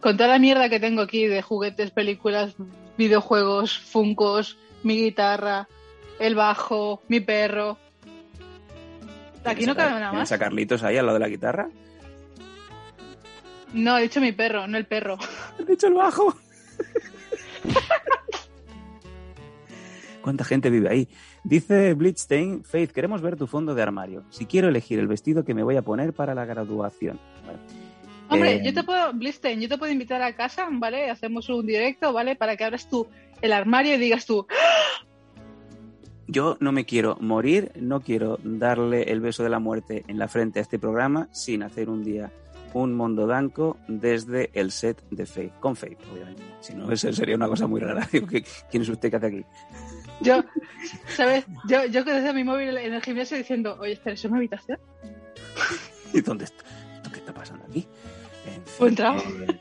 con 0.00 0.16
toda 0.16 0.30
la 0.30 0.38
mierda 0.38 0.68
que 0.68 0.80
tengo 0.80 1.02
aquí 1.02 1.26
de 1.26 1.42
juguetes, 1.42 1.90
películas, 1.90 2.54
videojuegos, 2.98 3.78
funcos, 3.78 4.56
mi 4.82 4.96
guitarra, 4.96 5.68
el 6.18 6.34
bajo, 6.34 7.02
mi 7.08 7.20
perro. 7.20 7.76
Aquí 9.44 9.66
no 9.66 9.74
¿Tienes 9.74 9.76
cabe 9.76 9.90
nada 10.00 10.10
¿Tienes 10.10 10.30
más. 10.30 10.32
a 10.32 10.38
Carlitos 10.38 10.82
ahí 10.82 10.96
al 10.96 11.06
lado 11.06 11.18
de 11.18 11.24
la 11.24 11.28
guitarra? 11.28 11.68
No, 13.74 13.98
he 13.98 14.02
dicho 14.02 14.20
mi 14.20 14.32
perro, 14.32 14.66
no 14.66 14.78
el 14.78 14.86
perro. 14.86 15.18
Has 15.58 15.66
dicho 15.66 15.88
el 15.88 15.94
bajo. 15.94 16.34
¿Cuánta 20.22 20.44
gente 20.44 20.70
vive 20.70 20.88
ahí? 20.88 21.08
Dice 21.42 21.92
Blitzstein, 21.92 22.64
Faith, 22.64 22.92
queremos 22.92 23.20
ver 23.20 23.36
tu 23.36 23.46
fondo 23.46 23.74
de 23.74 23.82
armario. 23.82 24.24
Si 24.30 24.46
quiero 24.46 24.68
elegir 24.68 24.98
el 24.98 25.06
vestido 25.06 25.44
que 25.44 25.52
me 25.52 25.62
voy 25.62 25.76
a 25.76 25.82
poner 25.82 26.14
para 26.14 26.34
la 26.34 26.46
graduación. 26.46 27.20
Vale. 27.46 27.58
Hombre, 28.30 28.54
Eh, 28.54 28.62
yo 28.64 28.72
te 28.72 28.82
puedo, 28.84 29.12
Blisten, 29.12 29.60
yo 29.60 29.68
te 29.68 29.76
puedo 29.76 29.92
invitar 29.92 30.22
a 30.22 30.34
casa, 30.34 30.66
¿vale? 30.70 31.10
Hacemos 31.10 31.50
un 31.50 31.66
directo, 31.66 32.14
¿vale? 32.14 32.36
Para 32.36 32.56
que 32.56 32.64
abras 32.64 32.88
tú 32.88 33.06
el 33.42 33.52
armario 33.52 33.96
y 33.96 33.98
digas 33.98 34.24
tú, 34.24 34.46
Yo 36.26 36.56
no 36.58 36.72
me 36.72 36.86
quiero 36.86 37.18
morir, 37.20 37.72
no 37.78 38.00
quiero 38.00 38.38
darle 38.42 39.12
el 39.12 39.20
beso 39.20 39.42
de 39.42 39.50
la 39.50 39.58
muerte 39.58 40.04
en 40.08 40.18
la 40.18 40.28
frente 40.28 40.58
a 40.58 40.62
este 40.62 40.78
programa 40.78 41.28
sin 41.32 41.62
hacer 41.62 41.90
un 41.90 42.02
día 42.02 42.32
un 42.74 42.92
Mondodanco 42.92 43.78
desde 43.88 44.50
el 44.52 44.70
set 44.70 45.02
de 45.10 45.24
Faith, 45.26 45.52
con 45.60 45.74
Faith, 45.76 45.98
obviamente. 46.12 46.42
Si 46.60 46.74
no, 46.74 46.90
eso 46.92 47.10
sería 47.12 47.36
una 47.36 47.48
cosa 47.48 47.66
muy 47.66 47.80
rara. 47.80 48.06
Digo, 48.12 48.26
¿qué- 48.26 48.44
¿Quién 48.70 48.82
es 48.82 48.88
usted 48.90 49.10
que 49.10 49.16
hace 49.16 49.26
aquí? 49.26 49.44
yo, 50.20 50.44
¿sabes? 51.08 51.44
Yo, 51.68 51.84
yo 51.86 52.04
que 52.04 52.12
desde 52.12 52.32
mi 52.32 52.44
móvil 52.44 52.76
en 52.76 52.92
el 52.94 53.02
gimnasio 53.02 53.36
diciendo, 53.36 53.76
oye, 53.80 53.92
espera, 53.94 54.14
¿es 54.14 54.24
una 54.26 54.36
habitación? 54.38 54.78
¿Y 56.12 56.20
dónde 56.20 56.44
está? 56.44 56.62
¿Esto 56.96 57.10
qué 57.10 57.18
está 57.18 57.32
pasando 57.34 57.64
aquí? 57.64 57.86
En 58.46 58.52
fin, 58.54 58.62
Buen 58.78 58.94
trabajo. 58.94 59.28
eh, 59.40 59.58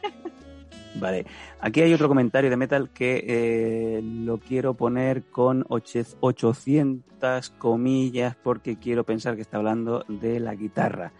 Vale, 0.95 1.25
aquí 1.59 1.81
hay 1.81 1.91
otro 1.93 2.07
comentario 2.07 2.51
de 2.51 2.55
Metal 2.57 2.91
que 2.91 3.23
eh, 3.27 4.01
lo 4.03 4.37
quiero 4.37 4.75
poner 4.75 5.23
con 5.23 5.65
800 5.69 7.49
comillas 7.57 8.35
porque 8.35 8.77
quiero 8.77 9.03
pensar 9.03 9.35
que 9.35 9.41
está 9.41 9.57
hablando 9.57 10.05
de 10.07 10.39
la 10.39 10.53
guitarra. 10.53 11.11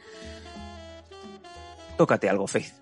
Tócate 1.97 2.29
algo, 2.29 2.47
Faith. 2.47 2.73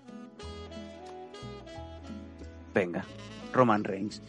Venga, 2.74 3.04
Roman 3.52 3.84
Reigns. 3.84 4.22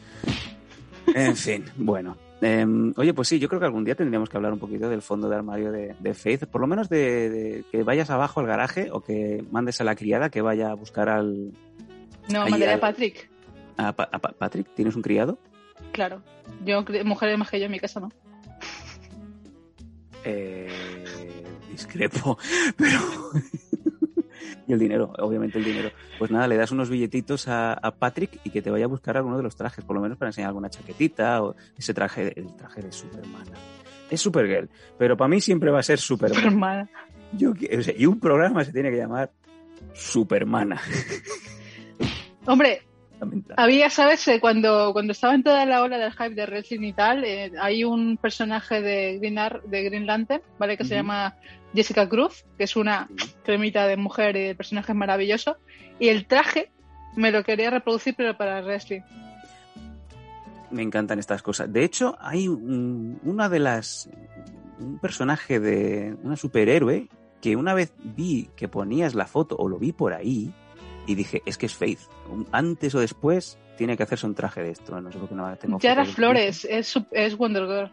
En 1.14 1.36
fin, 1.36 1.66
bueno. 1.78 2.18
Em, 2.42 2.94
oye, 2.98 3.14
pues 3.14 3.30
sí, 3.30 3.40
yo 3.40 3.48
creo 3.48 3.60
que 3.62 3.66
algún 3.68 3.86
día 3.86 3.96
tendríamos 3.96 4.28
que 4.28 4.36
hablar 4.36 4.52
un 4.52 4.60
poquito 4.60 4.90
del 4.90 5.02
fondo 5.02 5.30
de 5.30 5.36
armario 5.38 5.72
de, 5.72 5.96
de 5.98 6.14
Faith, 6.14 6.46
por 6.48 6.60
lo 6.60 6.68
menos 6.68 6.90
de, 6.90 7.30
de 7.30 7.64
que 7.72 7.84
vayas 7.84 8.10
abajo 8.10 8.42
al 8.42 8.48
garaje 8.48 8.90
o 8.92 9.00
que 9.02 9.46
mandes 9.50 9.80
a 9.80 9.86
la 9.86 9.96
criada 9.96 10.30
que 10.30 10.42
vaya 10.42 10.72
a 10.72 10.74
buscar 10.74 11.08
al, 11.08 11.54
No, 12.28 12.42
mandaré 12.50 12.74
a 12.74 12.80
Patrick. 12.82 13.30
a 13.78 13.94
Pa- 13.94 14.10
a 14.12 14.20
Pa- 14.20 14.34
Patrick. 14.38 14.68
¿Tienes 14.76 14.96
un 14.98 15.02
criado? 15.02 15.40
Claro. 15.94 16.22
Yo, 16.66 16.84
mujeres 17.06 17.38
más 17.38 17.50
que 17.50 17.60
yo 17.60 17.68
en 17.68 17.72
mi 17.72 17.80
casa, 17.80 18.02
¿no? 18.02 18.12
Eh, 20.26 20.70
discrepo, 21.72 22.38
pero... 22.78 23.00
y 24.68 24.74
el 24.74 24.80
dinero, 24.80 25.14
obviamente 25.20 25.58
el 25.58 25.64
dinero. 25.66 25.92
Pues 26.20 26.32
nada, 26.32 26.48
le 26.48 26.58
das 26.58 26.72
unos 26.72 26.90
billetitos 26.90 27.48
a, 27.48 27.74
a 27.74 27.92
Patrick 27.92 28.40
y 28.44 28.50
que 28.50 28.62
te 28.62 28.70
vaya 28.72 28.86
a 28.86 28.88
buscar 28.88 29.18
alguno 29.18 29.38
de 29.38 29.44
los 29.44 29.56
trajes, 29.56 29.84
por 29.86 29.96
lo 29.96 30.02
menos 30.02 30.18
para 30.18 30.30
enseñar 30.30 30.50
alguna 30.50 30.70
chaquetita 30.70 31.44
o 31.44 31.56
ese 31.78 31.94
traje, 31.94 32.38
el 32.40 32.56
traje 32.56 32.82
de 32.82 32.92
Superman. 32.92 33.46
Es 34.10 34.22
Supergirl, 34.22 34.70
pero 34.98 35.18
para 35.18 35.28
mí 35.28 35.42
siempre 35.42 35.72
va 35.72 35.80
a 35.80 35.84
ser 35.84 36.00
Superman. 36.00 36.44
Hermana. 36.46 36.90
Yo, 37.36 37.54
qui- 37.54 37.78
o 37.78 37.82
sea, 37.82 37.94
y 37.98 38.06
un 38.06 38.20
programa 38.20 38.64
se 38.64 38.72
tiene 38.72 38.92
que 38.92 38.98
llamar 38.98 39.32
Supermana. 39.94 40.80
Hombre, 42.46 42.82
Había, 43.58 43.90
¿sabes? 43.90 44.28
Eh, 44.28 44.40
Cuando, 44.40 44.92
cuando 44.94 45.12
estaba 45.12 45.34
en 45.36 45.44
toda 45.44 45.66
la 45.66 45.82
ola 45.82 45.98
del 45.98 46.12
hype 46.12 46.36
de 46.36 46.46
wrestling 46.46 46.82
y 46.84 46.94
tal, 46.94 47.24
eh, 47.24 47.52
hay 47.60 47.84
un 47.84 48.18
personaje 48.18 48.82
de 48.82 49.18
Green, 49.20 49.38
Ar- 49.38 49.62
de 49.64 49.84
Green 49.84 50.06
Lantern, 50.06 50.42
¿vale? 50.60 50.78
Que 50.78 50.84
se 50.86 50.96
llama 50.96 51.36
Jessica 51.74 52.08
Cruz, 52.10 52.46
que 52.58 52.64
es 52.66 52.76
una 52.76 53.08
cremita 53.44 53.88
de 53.88 53.98
mujer 53.98 54.36
y 54.36 54.46
el 54.48 54.56
personaje 54.56 54.92
es 54.92 54.98
maravilloso. 54.98 55.58
Y 56.00 56.10
el 56.10 56.26
traje 56.26 56.72
me 57.16 57.32
lo 57.32 57.44
quería 57.44 57.70
reproducir, 57.70 58.16
pero 58.16 58.36
para 58.38 58.62
wrestling. 58.62 59.02
Me 60.72 60.82
encantan 60.82 61.20
estas 61.20 61.42
cosas. 61.44 61.72
De 61.72 61.84
hecho, 61.84 62.18
hay 62.20 62.48
un- 62.48 63.20
una 63.24 63.48
de 63.50 63.60
las. 63.60 64.10
Un 64.80 64.98
personaje 65.00 65.60
de. 65.60 66.16
Una 66.24 66.36
superhéroe 66.36 67.08
que 67.42 67.56
una 67.56 67.74
vez 67.74 67.94
vi 68.04 68.50
que 68.56 68.68
ponías 68.68 69.14
la 69.16 69.28
foto 69.28 69.56
o 69.58 69.68
lo 69.70 69.78
vi 69.78 69.92
por 69.92 70.14
ahí 70.14 70.52
y 71.08 71.16
dije, 71.16 71.42
es 71.46 71.58
que 71.58 71.66
es 71.66 71.76
Faith. 71.76 72.00
Antes 72.52 72.96
o 72.96 73.00
después 73.00 73.58
tiene 73.78 73.98
que 73.98 74.04
hacerse 74.04 74.26
un 74.26 74.36
traje 74.36 74.62
de 74.62 74.72
esto. 74.72 75.00
No 75.00 75.12
sé 75.12 75.18
por 75.20 75.30
qué 75.30 75.36
no 75.36 75.56
tengo 75.58 75.80
Yara 75.80 76.06
Flores 76.06 76.66
es, 76.70 76.94
es 77.12 77.38
Wonder 77.38 77.66
Girl. 77.66 77.92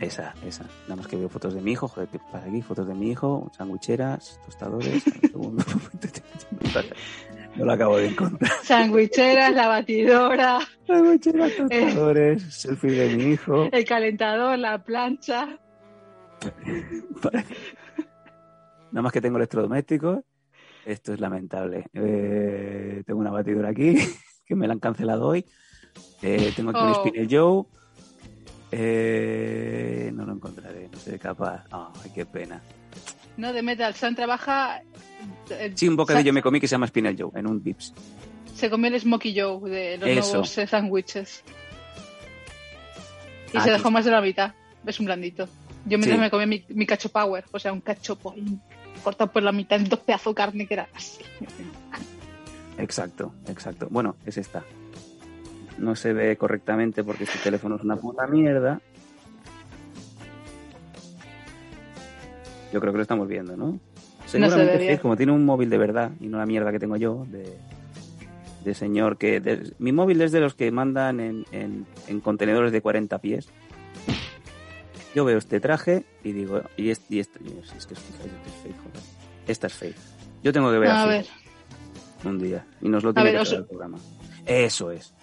Esa, 0.00 0.34
esa. 0.44 0.64
Nada 0.84 0.96
más 0.96 1.06
que 1.06 1.16
veo 1.16 1.28
fotos 1.28 1.54
de 1.54 1.60
mi 1.60 1.72
hijo. 1.72 1.86
Joder, 1.86 2.08
¿qué 2.08 2.18
pasa 2.18 2.46
aquí? 2.48 2.62
Fotos 2.62 2.88
de 2.88 2.94
mi 2.94 3.10
hijo, 3.12 3.50
sandwicheras, 3.56 4.40
tostadores. 4.44 5.02
Segundo. 5.20 5.64
No 7.56 7.66
lo 7.66 7.72
acabo 7.72 7.98
de 7.98 8.08
encontrar. 8.08 8.50
Sandwicheras, 8.64 9.52
la 9.54 9.68
batidora, 9.68 10.58
Sandwicheras, 10.88 11.52
tostadores, 11.56 12.42
selfie 12.52 12.90
de 12.90 13.16
mi 13.16 13.22
hijo. 13.34 13.68
el 13.70 13.84
calentador, 13.84 14.58
la 14.58 14.82
plancha. 14.82 15.56
Nada 18.90 19.02
más 19.02 19.12
que 19.12 19.20
tengo 19.20 19.36
electrodomésticos. 19.36 20.24
Esto 20.86 21.12
es 21.14 21.20
lamentable. 21.20 21.86
Eh, 21.94 23.02
tengo 23.06 23.20
una 23.20 23.30
batidora 23.30 23.70
aquí 23.70 23.94
que 24.46 24.54
me 24.54 24.66
la 24.66 24.74
han 24.74 24.80
cancelado 24.80 25.26
hoy. 25.28 25.44
Eh, 26.22 26.52
tengo 26.54 26.70
aquí 26.70 26.80
un 26.80 26.88
Oh. 26.90 26.94
Spinel 27.06 27.28
Joe. 27.30 27.64
Eh, 28.72 30.10
no 30.14 30.26
lo 30.26 30.32
encontraré, 30.32 30.88
no 30.92 30.98
seré 30.98 31.18
capaz. 31.18 31.64
Ay, 31.70 32.10
qué 32.14 32.26
pena. 32.26 32.60
No, 33.36 33.52
de 33.52 33.62
Metal. 33.62 33.94
Sam 33.94 34.14
trabaja. 34.14 34.82
eh, 35.50 35.72
Sí, 35.74 35.88
un 35.88 35.96
bocadillo 35.96 36.30
Sam- 36.30 36.34
me 36.34 36.42
comí 36.42 36.60
que 36.60 36.66
se 36.68 36.72
llama 36.72 36.86
Spinel 36.86 37.16
Joe 37.18 37.30
en 37.38 37.46
un 37.46 37.62
Vips. 37.62 37.92
Se 38.54 38.68
comió 38.70 38.88
el 38.88 39.00
Smoky 39.00 39.38
Joe 39.38 39.70
de 39.70 39.98
los 39.98 40.08
Eso. 40.08 40.28
nuevos 40.32 40.58
eh, 40.58 40.66
sándwiches. 40.66 41.42
Y 43.52 43.56
Ah, 43.56 43.62
se 43.64 43.70
dejó 43.70 43.90
más 43.90 44.04
de 44.04 44.10
la 44.10 44.20
mitad. 44.20 44.52
Es 44.86 44.98
un 45.00 45.06
blandito. 45.06 45.46
Yo 45.86 45.98
mientras 45.98 46.14
Sí. 46.16 46.20
me 46.20 46.30
comía 46.30 46.46
mi, 46.46 46.64
mi 46.68 46.86
cacho 46.86 47.08
power, 47.10 47.44
o 47.52 47.58
sea, 47.58 47.72
un 47.72 47.80
cachopo 47.80 48.32
ahí, 48.32 48.44
cortado 49.04 49.30
por 49.30 49.42
la 49.42 49.52
mitad 49.52 49.78
en 49.78 49.88
dos 49.88 50.00
pedazos 50.00 50.32
de 50.32 50.34
carne 50.36 50.66
que 50.66 50.74
era 50.74 50.88
así. 50.94 51.22
Exacto, 52.78 53.32
exacto. 53.48 53.86
Bueno, 53.90 54.16
es 54.26 54.36
esta. 54.38 54.64
No 55.78 55.94
se 55.96 56.12
ve 56.12 56.36
correctamente 56.36 57.04
porque 57.04 57.24
este 57.24 57.38
teléfono 57.38 57.76
es 57.76 57.82
una 57.82 57.96
puta 57.96 58.26
mierda. 58.26 58.80
Yo 62.72 62.80
creo 62.80 62.92
que 62.92 62.96
lo 62.98 63.02
estamos 63.02 63.28
viendo, 63.28 63.56
¿no? 63.56 63.78
Seguramente. 64.26 64.86
Faith, 64.86 65.00
como 65.00 65.16
tiene 65.16 65.32
un 65.32 65.44
móvil 65.44 65.70
de 65.70 65.78
verdad 65.78 66.10
y 66.20 66.26
no 66.26 66.38
la 66.38 66.46
mierda 66.46 66.72
que 66.72 66.78
tengo 66.80 66.96
yo, 66.96 67.24
de, 67.30 67.56
de 68.64 68.74
señor 68.74 69.16
que... 69.16 69.38
de- 69.40 69.72
mi 69.78 69.92
móvil 69.92 70.20
es 70.22 70.32
de 70.32 70.40
los 70.40 70.54
que 70.54 70.70
mandan 70.72 71.20
en, 71.20 71.44
en- 71.52 71.86
en 72.08 72.20
contenedores 72.20 72.72
de 72.72 72.80
40 72.80 73.18
pies. 73.18 73.48
Yo 75.14 75.24
veo 75.24 75.38
este 75.38 75.60
traje 75.60 76.04
y 76.24 76.32
digo, 76.32 76.62
y, 76.76 76.90
es, 76.90 77.00
y 77.08 77.20
este, 77.20 77.38
y 77.44 77.48
es, 77.62 77.70
que 77.70 77.78
es, 77.78 78.00
es 78.00 78.00
Faith, 78.62 78.76
joder. 78.78 79.02
Esta 79.46 79.66
es 79.68 79.74
Faith. 79.74 79.96
Yo 80.42 80.52
tengo 80.52 80.70
que 80.72 80.78
ver 80.78 80.90
a, 80.90 81.02
A 81.02 81.06
ver, 81.06 81.26
un 82.24 82.38
día. 82.38 82.66
Y 82.82 82.88
nos 82.88 83.04
lo 83.04 83.14
tiene 83.14 83.30
ver, 83.30 83.36
que 83.38 83.42
os- 83.42 83.48
traer 83.48 83.62
el 83.62 83.68
programa. 83.68 83.98
Eso 84.46 84.90
es. 84.90 85.14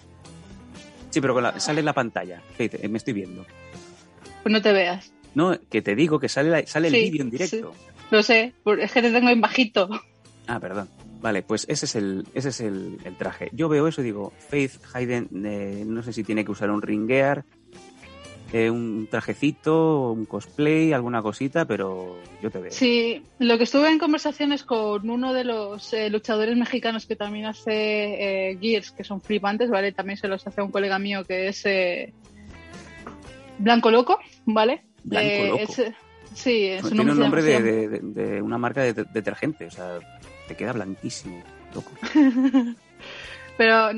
Sí, 1.10 1.20
pero 1.20 1.34
con 1.34 1.42
la- 1.42 1.60
sale 1.60 1.80
en 1.80 1.86
la 1.86 1.92
pantalla. 1.92 2.42
Faith, 2.56 2.74
eh, 2.82 2.88
me 2.88 2.98
estoy 2.98 3.12
viendo. 3.14 3.44
pues 4.42 4.52
no 4.52 4.60
te 4.62 4.72
veas. 4.72 5.12
No, 5.34 5.56
que 5.70 5.82
te 5.82 5.94
digo 5.94 6.18
que 6.18 6.28
sale, 6.28 6.50
la- 6.50 6.66
sale 6.66 6.88
el 6.88 6.94
Sí, 6.94 7.02
vídeo 7.10 7.22
en 7.22 7.30
directo. 7.30 7.72
Lo 8.10 8.22
sé, 8.22 8.54
es 8.80 8.92
que 8.92 9.02
te 9.02 9.10
tengo 9.12 9.28
en 9.30 9.40
bajito. 9.40 9.88
Ah, 10.46 10.58
perdón. 10.58 10.88
Vale, 11.20 11.42
pues 11.42 11.64
ese 11.68 11.86
es 11.86 11.94
el, 11.94 12.26
ese 12.34 12.48
es 12.48 12.60
el, 12.60 12.98
el 13.04 13.16
traje. 13.16 13.48
Yo 13.52 13.68
veo 13.68 13.86
eso 13.86 14.00
y 14.00 14.04
digo, 14.04 14.32
Faith 14.48 14.72
Hayden, 14.92 15.28
eh, 15.44 15.84
no 15.86 16.02
sé 16.02 16.12
si 16.12 16.24
tiene 16.24 16.44
que 16.44 16.50
usar 16.50 16.70
un 16.70 16.82
ring 16.82 17.06
gear, 17.06 17.44
eh, 18.52 18.68
un 18.70 19.06
trajecito, 19.10 20.10
un 20.12 20.26
cosplay, 20.26 20.92
alguna 20.92 21.22
cosita, 21.22 21.64
pero 21.64 22.18
yo 22.42 22.50
te 22.50 22.58
veo. 22.58 22.70
Sí, 22.70 23.22
lo 23.38 23.56
que 23.56 23.64
estuve 23.64 23.88
en 23.90 23.98
conversaciones 23.98 24.62
con 24.62 25.08
uno 25.08 25.32
de 25.32 25.44
los 25.44 25.92
eh, 25.94 26.10
luchadores 26.10 26.56
mexicanos 26.56 27.06
que 27.06 27.16
también 27.16 27.46
hace 27.46 28.50
eh, 28.50 28.58
Gears, 28.60 28.90
que 28.90 29.04
son 29.04 29.20
flipantes, 29.22 29.70
¿vale? 29.70 29.92
También 29.92 30.18
se 30.18 30.28
los 30.28 30.46
hace 30.46 30.60
a 30.60 30.64
un 30.64 30.70
colega 30.70 30.98
mío 30.98 31.24
que 31.24 31.48
es 31.48 31.64
eh, 31.64 32.12
Blanco 33.58 33.90
Loco, 33.90 34.18
¿vale? 34.44 34.82
Blanco 35.04 35.44
Loco. 35.46 35.62
es- 35.62 35.92
sí, 36.34 36.70
Tiene 36.90 37.12
un 37.12 37.18
nombre 37.18 37.42
de, 37.42 37.56
se 37.56 37.62
de- 37.62 37.88
de- 37.88 38.00
de 38.02 38.42
una 38.42 38.58
marca 38.58 38.82
de 38.82 38.92
de- 38.92 39.04
detergente, 39.12 39.66
o 39.66 39.70
sea, 39.70 39.98
te 40.48 40.54
queda 40.56 40.72
blanquísimo, 40.72 41.42
loco. 41.74 41.90
Pero, 43.56 43.90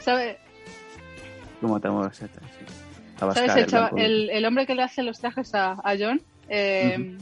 ¿sabes? 0.00 0.36
Como 1.60 1.76
estamos. 1.76 2.06
Abascal, 3.20 3.46
¿Sabes? 3.48 3.56
El, 3.56 3.60
el 3.64 3.66
chava- 3.70 3.90
blanco 3.90 3.96
el- 4.06 4.30
el 4.30 4.44
hombre 4.44 4.66
que 4.66 4.74
le 4.74 4.82
hace 4.82 5.02
los 5.02 5.18
trajes 5.20 5.54
a, 5.54 5.72
a 5.82 5.94
John 5.98 6.20
eh, 6.48 7.16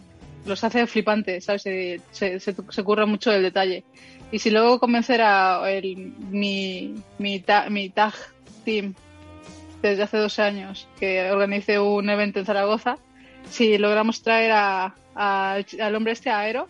los 0.47 0.63
hace 0.65 0.87
flipantes, 0.87 1.45
¿sabes? 1.45 1.63
Se, 1.63 2.01
se, 2.11 2.39
se, 2.41 2.55
se 2.69 2.83
curra 2.85 3.07
mucho 3.07 3.33
el 3.33 3.43
detalle. 3.43 3.85
Y 4.33 4.39
si 4.41 4.51
luego 4.51 4.79
convencer 4.81 5.21
a 5.23 5.63
el, 5.71 6.13
mi, 6.31 6.95
mi, 7.19 7.41
ta- 7.41 7.71
mi 7.71 7.89
tag 7.91 8.13
team 8.65 8.95
desde 9.81 10.03
hace 10.03 10.17
dos 10.19 10.39
años 10.39 10.89
que 10.99 11.31
organice 11.31 11.79
un 11.79 12.09
evento 12.11 12.41
en 12.41 12.47
Zaragoza, 12.47 12.99
si 13.51 13.79
logramos 13.79 14.23
traer 14.23 14.51
a, 14.53 14.95
a- 15.15 15.59
al 15.81 15.95
hombre 15.95 16.13
este, 16.13 16.31
a 16.31 16.41
Aero, 16.41 16.67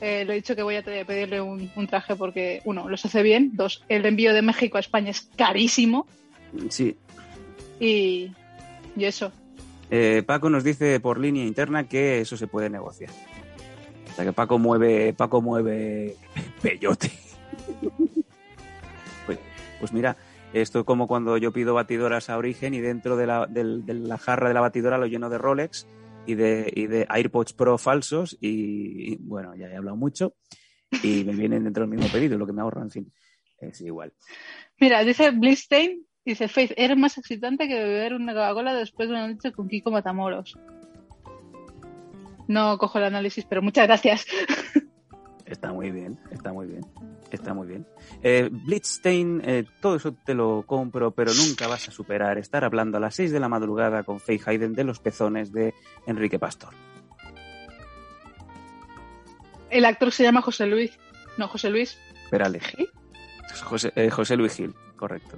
eh, 0.00 0.24
le 0.26 0.32
he 0.32 0.36
dicho 0.36 0.54
que 0.56 0.62
voy 0.62 0.76
a 0.76 0.82
pedirle 0.82 1.40
un, 1.40 1.70
un 1.76 1.86
traje 1.86 2.16
porque, 2.16 2.60
uno, 2.64 2.88
los 2.88 3.04
hace 3.04 3.22
bien, 3.22 3.50
dos, 3.54 3.84
el 3.88 4.04
envío 4.06 4.32
de 4.34 4.42
México 4.42 4.76
a 4.76 4.80
España 4.80 5.10
es 5.10 5.28
carísimo 5.36 6.06
Sí. 6.70 6.96
y, 7.80 8.30
y 8.96 9.04
eso. 9.04 9.32
Eh, 9.90 10.22
Paco 10.26 10.50
nos 10.50 10.64
dice 10.64 10.98
por 11.00 11.18
línea 11.18 11.44
interna 11.44 11.88
que 11.88 12.20
eso 12.20 12.36
se 12.36 12.46
puede 12.46 12.70
negociar. 12.70 13.10
O 14.10 14.14
sea 14.14 14.24
que 14.24 14.32
Paco 14.32 14.58
mueve, 14.58 15.12
Paco 15.12 15.42
mueve 15.42 16.16
peyote. 16.62 17.10
pues, 19.26 19.38
pues 19.78 19.92
mira, 19.92 20.16
esto 20.52 20.80
es 20.80 20.84
como 20.84 21.06
cuando 21.06 21.36
yo 21.36 21.52
pido 21.52 21.74
batidoras 21.74 22.30
a 22.30 22.38
origen 22.38 22.74
y 22.74 22.80
dentro 22.80 23.16
de 23.16 23.26
la, 23.26 23.46
de 23.46 23.94
la 23.94 24.18
jarra 24.18 24.48
de 24.48 24.54
la 24.54 24.60
batidora 24.60 24.98
lo 24.98 25.06
lleno 25.06 25.28
de 25.28 25.38
Rolex 25.38 25.86
y 26.26 26.34
de, 26.34 26.72
y 26.74 26.86
de 26.86 27.06
AirPods 27.08 27.52
Pro 27.52 27.78
falsos 27.78 28.36
y, 28.40 29.12
y, 29.12 29.16
bueno, 29.20 29.54
ya 29.54 29.68
he 29.68 29.76
hablado 29.76 29.96
mucho 29.96 30.34
y 31.02 31.24
me 31.24 31.34
vienen 31.34 31.64
dentro 31.64 31.82
del 31.82 31.90
mismo 31.90 32.10
pedido, 32.10 32.38
lo 32.38 32.46
que 32.46 32.52
me 32.52 32.62
ahorro, 32.62 32.82
en 32.82 32.90
fin, 32.90 33.12
es 33.58 33.80
igual. 33.80 34.12
Mira, 34.78 35.04
dice 35.04 35.30
Blistein, 35.30 36.05
dice 36.26 36.48
Faith, 36.48 36.72
eres 36.76 36.98
más 36.98 37.16
excitante 37.16 37.68
que 37.68 37.74
beber 37.74 38.14
una 38.14 38.34
Coca-Cola 38.34 38.74
después 38.74 39.08
de 39.08 39.14
una 39.14 39.28
noche 39.28 39.52
con 39.52 39.68
Kiko 39.68 39.90
Matamoros. 39.90 40.58
No 42.48 42.76
cojo 42.78 42.98
el 42.98 43.04
análisis, 43.04 43.44
pero 43.44 43.62
muchas 43.62 43.86
gracias. 43.86 44.26
Está 45.46 45.72
muy 45.72 45.92
bien, 45.92 46.18
está 46.32 46.52
muy 46.52 46.66
bien, 46.66 46.84
está 47.30 47.54
muy 47.54 47.68
bien. 47.68 47.86
Eh, 48.20 48.48
Blitzstein, 48.50 49.40
eh, 49.44 49.64
todo 49.80 49.94
eso 49.94 50.12
te 50.12 50.34
lo 50.34 50.64
compro, 50.66 51.12
pero 51.12 51.32
nunca 51.34 51.68
vas 51.68 51.88
a 51.88 51.92
superar 51.92 52.36
estar 52.36 52.64
hablando 52.64 52.96
a 52.96 53.00
las 53.00 53.14
6 53.14 53.30
de 53.30 53.38
la 53.38 53.48
madrugada 53.48 54.02
con 54.02 54.18
Faye 54.18 54.40
Hayden 54.44 54.72
de 54.72 54.82
los 54.82 54.98
pezones 54.98 55.52
de 55.52 55.72
Enrique 56.08 56.40
Pastor. 56.40 56.74
El 59.70 59.84
actor 59.84 60.10
se 60.10 60.24
llama 60.24 60.42
José 60.42 60.66
Luis. 60.66 60.98
No, 61.38 61.46
José 61.46 61.70
Luis. 61.70 61.96
Perales. 62.28 62.64
¿Gil? 62.64 62.90
José, 63.62 63.92
eh, 63.94 64.10
José 64.10 64.36
Luis 64.36 64.56
Gil, 64.56 64.74
correcto. 64.96 65.36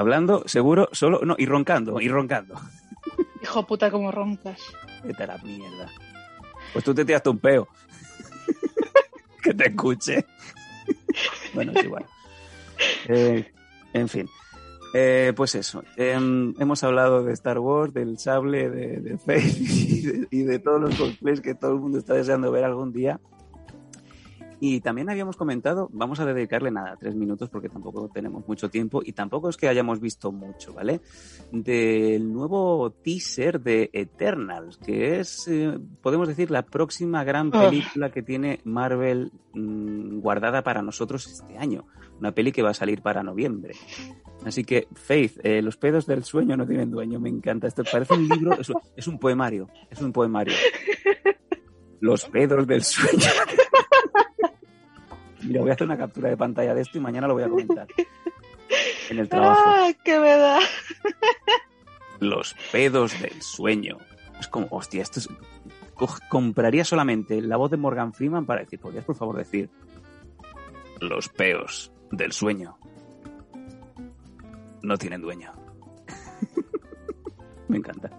Hablando, 0.00 0.44
seguro, 0.46 0.88
solo, 0.92 1.20
no, 1.26 1.34
y 1.36 1.44
roncando, 1.44 2.00
y 2.00 2.08
roncando. 2.08 2.58
Hijo 3.42 3.66
puta, 3.66 3.90
como 3.90 4.10
roncas. 4.10 4.58
Vete 5.04 5.24
a 5.24 5.26
la 5.26 5.36
mierda. 5.36 5.90
Pues 6.72 6.82
tú 6.82 6.94
te 6.94 7.04
tiraste 7.04 7.28
un 7.28 7.38
peo. 7.38 7.68
que 9.42 9.52
te 9.52 9.68
escuche. 9.68 10.24
bueno, 11.52 11.72
es 11.74 11.84
igual. 11.84 12.06
Eh, 13.08 13.52
en 13.92 14.08
fin. 14.08 14.26
Eh, 14.94 15.34
pues 15.36 15.54
eso. 15.54 15.84
Em, 15.96 16.54
hemos 16.58 16.82
hablado 16.82 17.22
de 17.22 17.34
Star 17.34 17.58
Wars, 17.58 17.92
del 17.92 18.18
sable, 18.18 18.70
de, 18.70 19.00
de 19.02 19.18
Faith 19.18 19.54
y 19.60 20.00
de, 20.00 20.28
y 20.30 20.42
de 20.44 20.58
todos 20.60 20.80
los 20.80 20.94
cosplays 20.94 21.42
que 21.42 21.54
todo 21.54 21.72
el 21.74 21.80
mundo 21.80 21.98
está 21.98 22.14
deseando 22.14 22.50
ver 22.50 22.64
algún 22.64 22.90
día. 22.90 23.20
Y 24.62 24.80
también 24.82 25.08
habíamos 25.08 25.36
comentado, 25.38 25.88
vamos 25.90 26.20
a 26.20 26.26
dedicarle 26.26 26.70
nada, 26.70 26.94
tres 27.00 27.14
minutos 27.14 27.48
porque 27.48 27.70
tampoco 27.70 28.10
tenemos 28.12 28.46
mucho 28.46 28.68
tiempo 28.68 29.00
y 29.02 29.12
tampoco 29.12 29.48
es 29.48 29.56
que 29.56 29.68
hayamos 29.68 30.00
visto 30.00 30.32
mucho, 30.32 30.74
¿vale? 30.74 31.00
Del 31.50 32.30
nuevo 32.30 32.90
teaser 33.02 33.60
de 33.62 33.88
Eternals, 33.94 34.76
que 34.76 35.18
es, 35.20 35.48
eh, 35.48 35.78
podemos 36.02 36.28
decir, 36.28 36.50
la 36.50 36.62
próxima 36.62 37.24
gran 37.24 37.50
Ah. 37.54 37.70
película 37.70 38.10
que 38.10 38.22
tiene 38.22 38.60
Marvel 38.64 39.32
mm, 39.54 40.20
guardada 40.20 40.62
para 40.62 40.82
nosotros 40.82 41.26
este 41.26 41.56
año. 41.56 41.86
Una 42.18 42.32
peli 42.32 42.52
que 42.52 42.60
va 42.62 42.70
a 42.70 42.74
salir 42.74 43.00
para 43.00 43.22
noviembre. 43.22 43.74
Así 44.44 44.62
que, 44.64 44.88
Faith, 44.94 45.38
eh, 45.42 45.62
los 45.62 45.78
pedos 45.78 46.06
del 46.06 46.22
sueño 46.22 46.54
no 46.58 46.66
tienen 46.66 46.90
dueño, 46.90 47.18
me 47.18 47.30
encanta. 47.30 47.66
Esto 47.66 47.82
parece 47.90 48.12
un 48.12 48.28
libro, 48.28 48.60
es, 48.60 48.70
es 48.94 49.08
un 49.08 49.18
poemario, 49.18 49.68
es 49.90 50.02
un 50.02 50.12
poemario. 50.12 50.54
Los 52.00 52.24
pedos 52.26 52.66
del 52.66 52.82
sueño. 52.82 53.24
Mira, 55.42 55.60
voy 55.60 55.70
a 55.70 55.74
hacer 55.74 55.86
una 55.86 55.96
captura 55.98 56.28
de 56.28 56.36
pantalla 56.36 56.74
de 56.74 56.82
esto 56.82 56.98
y 56.98 57.00
mañana 57.00 57.26
lo 57.26 57.34
voy 57.34 57.42
a 57.44 57.48
comentar. 57.48 57.86
En 59.10 59.18
el 59.18 59.28
trabajo. 59.28 59.60
¡Ah, 59.66 59.90
qué 60.04 60.18
me 60.20 60.36
da! 60.36 60.60
Los 62.20 62.54
pedos 62.70 63.20
del 63.20 63.40
sueño. 63.42 63.98
Es 64.38 64.48
como, 64.48 64.66
hostia, 64.70 65.02
esto 65.02 65.20
es... 65.20 65.28
co- 65.94 66.08
Compraría 66.28 66.84
solamente 66.84 67.40
la 67.40 67.56
voz 67.56 67.70
de 67.70 67.76
Morgan 67.78 68.12
Freeman 68.12 68.46
para 68.46 68.60
decir, 68.60 68.78
¿podrías 68.78 69.04
por 69.04 69.16
favor 69.16 69.36
decir 69.38 69.70
los 71.00 71.28
peos 71.30 71.92
del 72.10 72.32
sueño 72.32 72.78
no 74.82 74.96
tienen 74.98 75.20
dueño? 75.22 75.52
Me 77.68 77.78
encanta. 77.78 78.10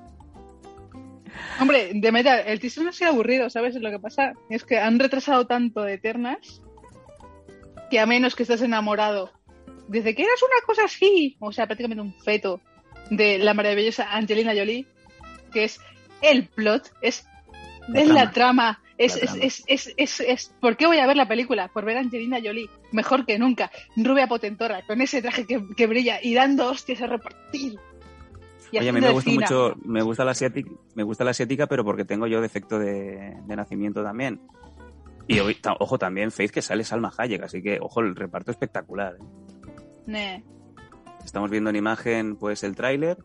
Hombre, 1.59 1.91
de 1.93 2.11
metal, 2.11 2.41
el 2.45 2.59
teaser 2.59 2.83
no 2.83 2.89
ha 2.89 2.93
sido 2.93 3.11
aburrido, 3.11 3.49
¿sabes? 3.49 3.75
Lo 3.75 3.89
que 3.91 3.99
pasa 3.99 4.33
es 4.49 4.63
que 4.63 4.79
han 4.79 4.99
retrasado 4.99 5.45
tanto 5.45 5.81
de 5.81 5.93
Eternas 5.95 6.61
que 7.91 7.99
a 7.99 8.07
menos 8.07 8.35
que 8.35 8.43
estés 8.43 8.61
enamorado 8.63 9.31
desde 9.87 10.15
que 10.15 10.23
eras 10.23 10.41
una 10.41 10.65
cosa 10.65 10.85
así, 10.85 11.35
o 11.39 11.51
sea, 11.51 11.67
prácticamente 11.67 12.01
un 12.01 12.13
feto 12.23 12.59
de 13.09 13.37
la 13.37 13.53
maravillosa 13.53 14.11
Angelina 14.15 14.53
Jolie, 14.55 14.87
que 15.51 15.65
es 15.65 15.79
el 16.21 16.47
plot, 16.47 16.91
es, 17.01 17.25
La 17.89 17.99
es 17.99 18.05
trama. 18.05 18.23
la 18.23 18.31
trama. 18.31 18.83
Es, 18.97 19.15
La 19.15 19.21
es, 19.23 19.25
trama. 19.31 19.43
es, 19.45 19.63
es, 19.67 19.93
es, 19.97 20.19
es- 20.21 20.55
¿Por 20.61 20.77
qué 20.77 20.87
voy 20.87 20.99
a 20.99 21.07
ver 21.07 21.17
la 21.17 21.27
película? 21.27 21.67
Por 21.67 21.83
ver 21.83 21.97
a 21.97 21.99
Angelina 21.99 22.37
Jolie, 22.41 22.69
mejor 22.93 23.25
que 23.25 23.37
nunca, 23.37 23.69
rubia 23.97 24.27
potentora, 24.27 24.83
con 24.87 25.01
ese 25.01 25.21
traje 25.21 25.45
que, 25.45 25.61
que 25.75 25.87
brilla 25.87 26.19
y 26.23 26.33
dando 26.33 26.69
hostias 26.69 27.01
a 27.01 27.07
repartir. 27.07 27.77
Y 28.71 28.77
Oye, 28.77 28.87
a 28.89 28.93
mí 28.93 29.01
me 29.01 29.09
gusta 29.09 29.31
mucho, 29.31 29.75
me 29.83 30.01
gusta 30.01 30.23
la 30.23 30.31
asiática, 30.31 30.71
me 30.95 31.03
gusta 31.03 31.25
la 31.25 31.31
asiática, 31.31 31.67
pero 31.67 31.83
porque 31.83 32.05
tengo 32.05 32.27
yo 32.27 32.39
defecto 32.39 32.79
de, 32.79 33.35
de 33.45 33.55
nacimiento 33.57 34.01
también. 34.01 34.39
Y 35.31 35.39
ojo, 35.79 35.97
también 35.97 36.29
Faith 36.29 36.51
que 36.51 36.61
sale 36.61 36.83
Salma 36.83 37.09
Hayek, 37.17 37.43
así 37.43 37.61
que 37.61 37.79
ojo, 37.81 38.01
el 38.01 38.17
reparto 38.17 38.51
espectacular. 38.51 39.15
¿eh? 40.09 40.43
Estamos 41.23 41.49
viendo 41.49 41.69
en 41.69 41.77
imagen 41.77 42.35
pues 42.35 42.63
el 42.63 42.75
tráiler 42.75 43.17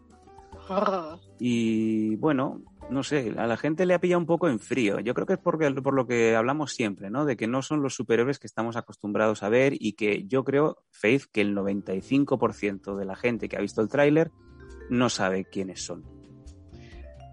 y 1.40 2.14
bueno, 2.14 2.62
no 2.90 3.02
sé, 3.02 3.34
a 3.36 3.48
la 3.48 3.56
gente 3.56 3.86
le 3.86 3.94
ha 3.94 3.98
pillado 3.98 4.20
un 4.20 4.26
poco 4.26 4.48
en 4.48 4.60
frío. 4.60 5.00
Yo 5.00 5.14
creo 5.14 5.26
que 5.26 5.32
es 5.32 5.38
porque, 5.40 5.68
por 5.82 5.94
lo 5.94 6.06
que 6.06 6.36
hablamos 6.36 6.72
siempre, 6.72 7.10
¿no? 7.10 7.24
De 7.24 7.36
que 7.36 7.48
no 7.48 7.60
son 7.60 7.82
los 7.82 7.96
superhéroes 7.96 8.38
que 8.38 8.46
estamos 8.46 8.76
acostumbrados 8.76 9.42
a 9.42 9.48
ver 9.48 9.74
y 9.76 9.94
que 9.94 10.28
yo 10.28 10.44
creo, 10.44 10.78
Faith, 10.92 11.24
que 11.32 11.40
el 11.40 11.56
95% 11.56 12.94
de 12.94 13.04
la 13.04 13.16
gente 13.16 13.48
que 13.48 13.56
ha 13.56 13.60
visto 13.60 13.82
el 13.82 13.88
tráiler 13.88 14.30
no 14.90 15.08
sabe 15.08 15.44
quiénes 15.44 15.84
son. 15.84 16.04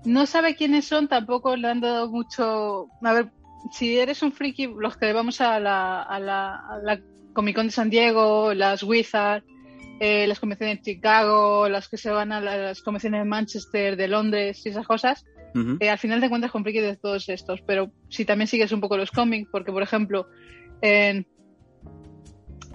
no 0.05 0.25
sabe 0.25 0.55
quiénes 0.55 0.85
son, 0.85 1.07
tampoco 1.07 1.55
le 1.55 1.67
han 1.67 1.79
dado 1.81 2.09
mucho. 2.09 2.87
A 3.03 3.13
ver, 3.13 3.31
si 3.71 3.97
eres 3.97 4.21
un 4.21 4.31
friki, 4.31 4.67
los 4.67 4.97
que 4.97 5.11
vamos 5.13 5.41
a 5.41 5.59
la, 5.59 6.01
a 6.03 6.19
la, 6.19 6.55
a 6.55 6.77
la 6.83 6.99
Comic 7.33 7.55
Con 7.55 7.67
de 7.67 7.71
San 7.71 7.89
Diego, 7.89 8.53
las 8.53 8.83
Wizard, 8.83 9.43
eh, 9.99 10.27
las 10.27 10.39
convenciones 10.39 10.77
de 10.77 10.81
Chicago, 10.83 11.69
las 11.69 11.87
que 11.87 11.97
se 11.97 12.09
van 12.09 12.31
a 12.31 12.41
las 12.41 12.81
convenciones 12.81 13.21
de 13.21 13.25
Manchester, 13.25 13.95
de 13.95 14.07
Londres 14.07 14.61
y 14.65 14.69
esas 14.69 14.85
cosas, 14.87 15.25
eh, 15.79 15.89
al 15.89 15.99
final 15.99 16.19
te 16.19 16.25
encuentras 16.25 16.51
con 16.51 16.63
frikis 16.63 16.81
de 16.81 16.97
todos 16.97 17.29
estos. 17.29 17.61
Pero 17.61 17.91
si 18.09 18.25
también 18.25 18.47
sigues 18.47 18.71
un 18.71 18.81
poco 18.81 18.97
los 18.97 19.11
cómics, 19.11 19.49
porque 19.51 19.71
por 19.71 19.83
ejemplo, 19.83 20.27
en 20.81 21.25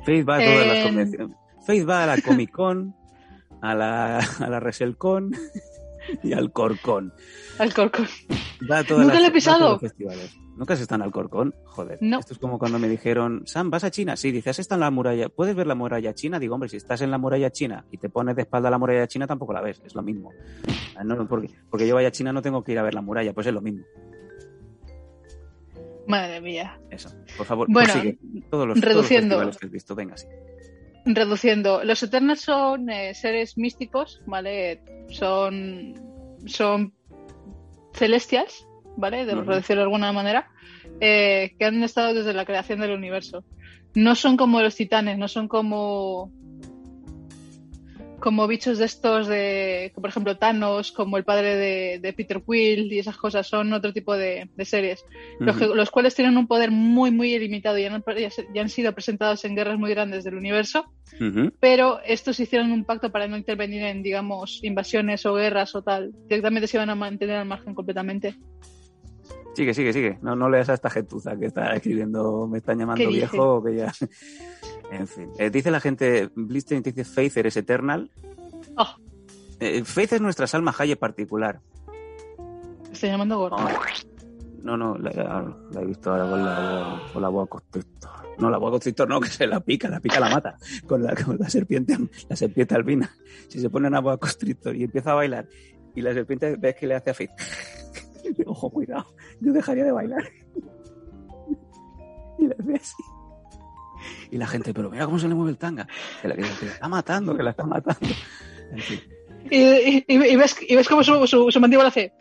Faith 0.04 0.28
va 0.28 0.36
a 0.36 0.38
todas 0.44 0.66
las 0.66 0.76
En- 0.78 0.82
convenciones. 0.84 1.36
Faith 1.66 1.88
va 1.88 2.04
a 2.04 2.06
la 2.06 2.20
Comic 2.22 2.50
Con, 2.50 2.94
a 3.60 3.74
la, 3.74 4.18
a 4.20 4.48
la 4.48 4.60
Reselcon 4.60 5.32
y 6.22 6.32
al 6.32 6.52
Corcon. 6.52 7.12
Alcorcón, 7.58 8.06
Va 8.70 8.78
a 8.78 8.84
todas 8.84 9.02
Nunca 9.04 9.14
las- 9.14 9.22
he 9.22 9.26
va 9.26 9.28
a 9.28 9.32
pisado. 9.32 9.58
todos 9.58 9.72
los 9.72 9.80
festivales. 9.90 10.36
¿Nunca 10.58 10.74
has 10.74 10.80
estado 10.80 10.96
en 10.96 11.02
Alcorcón? 11.06 11.54
Joder. 11.64 11.98
No. 12.00 12.18
Esto 12.18 12.32
es 12.34 12.38
como 12.38 12.58
cuando 12.58 12.78
me 12.78 12.88
dijeron, 12.88 13.42
Sam, 13.46 13.70
¿vas 13.70 13.84
a 13.84 13.90
China? 13.90 14.16
Sí, 14.16 14.32
dices, 14.32 14.50
¿has 14.50 14.58
estado 14.58 14.80
en 14.80 14.86
la 14.86 14.90
muralla? 14.90 15.28
¿Puedes 15.28 15.54
ver 15.54 15.66
la 15.68 15.74
muralla 15.76 16.12
china? 16.14 16.38
Digo, 16.38 16.54
hombre, 16.54 16.68
si 16.68 16.76
estás 16.76 17.00
en 17.00 17.10
la 17.10 17.18
muralla 17.18 17.50
china 17.50 17.84
y 17.92 17.98
te 17.98 18.08
pones 18.10 18.34
de 18.36 18.42
espalda 18.42 18.68
a 18.68 18.70
la 18.72 18.78
muralla 18.78 19.06
china, 19.06 19.26
tampoco 19.26 19.52
la 19.52 19.60
ves. 19.62 19.80
Es 19.86 19.94
lo 19.94 20.02
mismo. 20.02 20.32
Ah, 20.96 21.04
no, 21.04 21.26
porque, 21.28 21.50
porque 21.70 21.86
yo 21.86 21.94
vaya 21.94 22.08
a 22.08 22.10
China 22.10 22.32
no 22.32 22.42
tengo 22.42 22.64
que 22.64 22.72
ir 22.72 22.78
a 22.78 22.82
ver 22.82 22.92
la 22.94 23.02
muralla, 23.02 23.32
pues 23.32 23.46
es 23.46 23.54
lo 23.54 23.60
mismo. 23.60 23.84
madre 26.06 26.40
mía. 26.40 26.80
Eso. 26.90 27.10
Por 27.36 27.46
favor, 27.46 27.66
Bueno, 27.70 27.92
todos 27.92 28.04
los, 28.04 28.50
todos 28.50 28.66
los 28.68 28.80
reduciendo. 28.80 29.38
que 29.38 29.66
has 29.66 29.70
visto. 29.70 29.94
Venga, 29.94 30.16
sí. 30.16 30.26
reduciendo, 31.04 31.84
los 31.84 32.02
Eternals 32.02 32.40
son 32.40 32.90
eh, 32.90 33.14
seres 33.14 33.56
místicos, 33.56 34.22
¿vale? 34.26 34.82
Son, 35.10 35.94
son 36.46 36.92
celestials, 37.92 38.66
¿vale? 38.98 39.24
De, 39.24 39.34
por 39.34 39.54
decirlo 39.54 39.82
de 39.82 39.84
alguna 39.86 40.12
manera, 40.12 40.48
eh, 41.00 41.52
que 41.58 41.64
han 41.64 41.82
estado 41.82 42.12
desde 42.12 42.32
la 42.34 42.44
creación 42.44 42.80
del 42.80 42.90
universo. 42.92 43.44
No 43.94 44.14
son 44.14 44.36
como 44.36 44.60
los 44.60 44.74
titanes, 44.74 45.16
no 45.18 45.28
son 45.28 45.48
como 45.48 46.30
como 48.20 48.48
bichos 48.48 48.78
de 48.78 48.84
estos 48.84 49.28
de, 49.28 49.92
por 49.94 50.08
ejemplo, 50.08 50.36
Thanos, 50.36 50.90
como 50.90 51.16
el 51.18 51.24
padre 51.24 51.54
de, 51.54 51.98
de 52.00 52.12
Peter 52.12 52.42
Quill 52.44 52.92
y 52.92 52.98
esas 52.98 53.16
cosas, 53.16 53.46
son 53.46 53.72
otro 53.72 53.92
tipo 53.92 54.16
de, 54.16 54.50
de 54.56 54.64
series 54.64 55.04
los, 55.38 55.56
que- 55.56 55.66
Ujú. 55.66 55.74
los 55.76 55.90
cuales 55.92 56.16
tienen 56.16 56.36
un 56.36 56.48
poder 56.48 56.72
muy, 56.72 57.12
muy 57.12 57.32
ilimitado 57.34 57.78
y 57.78 57.84
han, 57.84 58.02
ya 58.52 58.60
han 58.60 58.68
sido 58.68 58.92
presentados 58.92 59.44
en 59.44 59.54
guerras 59.54 59.78
muy 59.78 59.90
grandes 59.90 60.24
del 60.24 60.34
universo, 60.34 60.92
pero 61.60 62.00
estos 62.04 62.40
hicieron 62.40 62.72
un 62.72 62.84
pacto 62.84 63.12
para 63.12 63.28
no 63.28 63.36
intervenir 63.36 63.84
en, 63.84 64.02
digamos, 64.02 64.58
invasiones 64.64 65.24
o 65.24 65.34
guerras 65.34 65.76
o 65.76 65.82
tal. 65.82 66.10
Directamente 66.28 66.66
se 66.66 66.76
iban 66.76 66.90
a 66.90 66.96
mantener 66.96 67.36
al 67.36 67.46
margen 67.46 67.72
completamente. 67.72 68.34
Sigue, 69.58 69.74
sigue, 69.74 69.92
sigue. 69.92 70.18
No, 70.22 70.36
no 70.36 70.48
leas 70.48 70.68
a 70.68 70.74
esta 70.74 70.88
gentuza 70.88 71.36
que 71.36 71.46
está 71.46 71.74
escribiendo, 71.74 72.46
me 72.46 72.58
están 72.58 72.78
llamando 72.78 73.08
viejo 73.08 73.56
o 73.56 73.64
que 73.64 73.74
ya. 73.74 73.92
en 74.92 75.08
fin. 75.08 75.32
Eh, 75.36 75.50
dice 75.50 75.72
la 75.72 75.80
gente, 75.80 76.30
Blister 76.36 76.80
dice 76.80 77.04
Faith, 77.04 77.36
eres 77.38 77.56
eternal. 77.56 78.08
Oh. 78.76 78.94
Eh, 79.58 79.82
Faith 79.82 80.12
es 80.12 80.20
nuestra 80.20 80.46
Salma 80.46 80.72
Hayek 80.78 81.00
particular. 81.00 81.58
Estoy 82.92 83.08
llamando 83.08 83.36
gordo. 83.36 83.56
No, 84.62 84.76
no, 84.76 84.96
la, 84.96 85.52
la 85.72 85.80
he 85.80 85.86
visto 85.86 86.12
ahora 86.12 86.30
con 86.30 86.44
la, 86.44 87.02
con 87.12 87.22
la 87.22 87.28
boa 87.28 87.46
constrictor. 87.48 88.12
No, 88.38 88.50
la 88.50 88.58
boa 88.58 88.70
constrictor 88.70 89.08
no, 89.08 89.18
que 89.18 89.28
se 89.28 89.48
la 89.48 89.58
pica, 89.58 89.88
la 89.88 89.98
pica 89.98 90.20
la 90.20 90.28
mata. 90.30 90.56
Con 90.86 91.02
la, 91.02 91.16
con 91.16 91.36
la 91.36 91.50
serpiente, 91.50 91.98
la 92.28 92.36
serpiente 92.36 92.76
albina. 92.76 93.10
Si 93.48 93.58
se 93.58 93.68
pone 93.70 93.88
una 93.88 93.98
boa 93.98 94.18
constrictor 94.18 94.76
y 94.76 94.84
empieza 94.84 95.10
a 95.10 95.14
bailar 95.14 95.48
y 95.96 96.00
la 96.00 96.14
serpiente 96.14 96.54
ves 96.54 96.76
que 96.76 96.86
le 96.86 96.94
hace 96.94 97.10
a 97.10 97.14
Faith. 97.14 97.30
Ojo, 98.46 98.70
cuidado, 98.70 99.06
yo 99.40 99.52
dejaría 99.52 99.84
de 99.84 99.92
bailar. 99.92 100.24
Y 102.40 102.46
la 102.46 102.54
hace 102.60 102.74
así. 102.74 103.02
Y 104.30 104.36
la 104.38 104.46
gente, 104.46 104.72
pero 104.72 104.90
mira 104.90 105.04
cómo 105.06 105.18
se 105.18 105.26
le 105.26 105.34
mueve 105.34 105.50
el 105.50 105.58
tanga. 105.58 105.88
Que 106.22 106.28
la, 106.28 106.36
que 106.36 106.42
la 106.42 106.48
está 106.48 106.88
matando, 106.88 107.36
que 107.36 107.42
la 107.42 107.50
está 107.50 107.64
matando. 107.64 108.00
En 108.70 108.78
fin. 108.80 109.00
Y, 109.50 109.58
y- 109.58 110.04
y 110.08 110.36
ves, 110.36 110.56
y 110.68 110.76
ves 110.76 110.86
cómo 110.88 111.02
su, 111.02 111.26
su, 111.26 111.50
su 111.50 111.60
mandíbula 111.60 111.88
hace. 111.88 112.12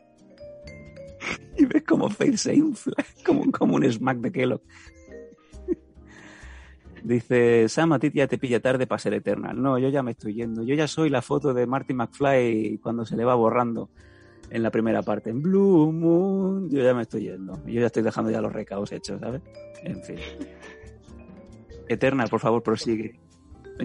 Y 1.57 1.65
ves 1.65 1.83
como 1.83 2.09
Faith 2.09 2.35
se 2.37 2.55
infla, 2.55 2.95
como, 3.25 3.51
como 3.51 3.75
un 3.75 3.83
smack 3.91 4.17
de 4.19 4.31
Kellogg. 4.31 4.61
Dice, 7.03 7.69
Sam, 7.69 7.93
a 7.93 7.99
ti 7.99 8.11
ya 8.13 8.27
te 8.27 8.37
pilla 8.37 8.59
tarde 8.59 8.87
para 8.87 8.99
ser 8.99 9.13
Eternal. 9.13 9.61
No, 9.61 9.77
yo 9.77 9.89
ya 9.89 10.01
me 10.03 10.11
estoy 10.11 10.33
yendo. 10.33 10.63
Yo 10.63 10.73
ya 10.75 10.87
soy 10.87 11.09
la 11.09 11.21
foto 11.21 11.53
de 11.53 11.67
Marty 11.67 11.93
McFly 11.93 12.79
cuando 12.81 13.05
se 13.05 13.15
le 13.15 13.23
va 13.23 13.35
borrando 13.35 13.89
en 14.49 14.63
la 14.63 14.71
primera 14.71 15.01
parte. 15.01 15.29
En 15.29 15.41
Blue 15.41 15.91
Moon, 15.91 16.69
yo 16.69 16.81
ya 16.83 16.93
me 16.93 17.01
estoy 17.03 17.23
yendo. 17.23 17.53
Yo 17.65 17.81
ya 17.81 17.87
estoy 17.87 18.03
dejando 18.03 18.31
ya 18.31 18.41
los 18.41 18.51
recaos 18.53 18.91
hechos, 18.91 19.19
¿sabes? 19.19 19.41
En 19.83 20.01
fin. 20.03 20.17
Eternal, 21.87 22.29
por 22.29 22.39
favor, 22.39 22.61
prosigue. 22.63 23.19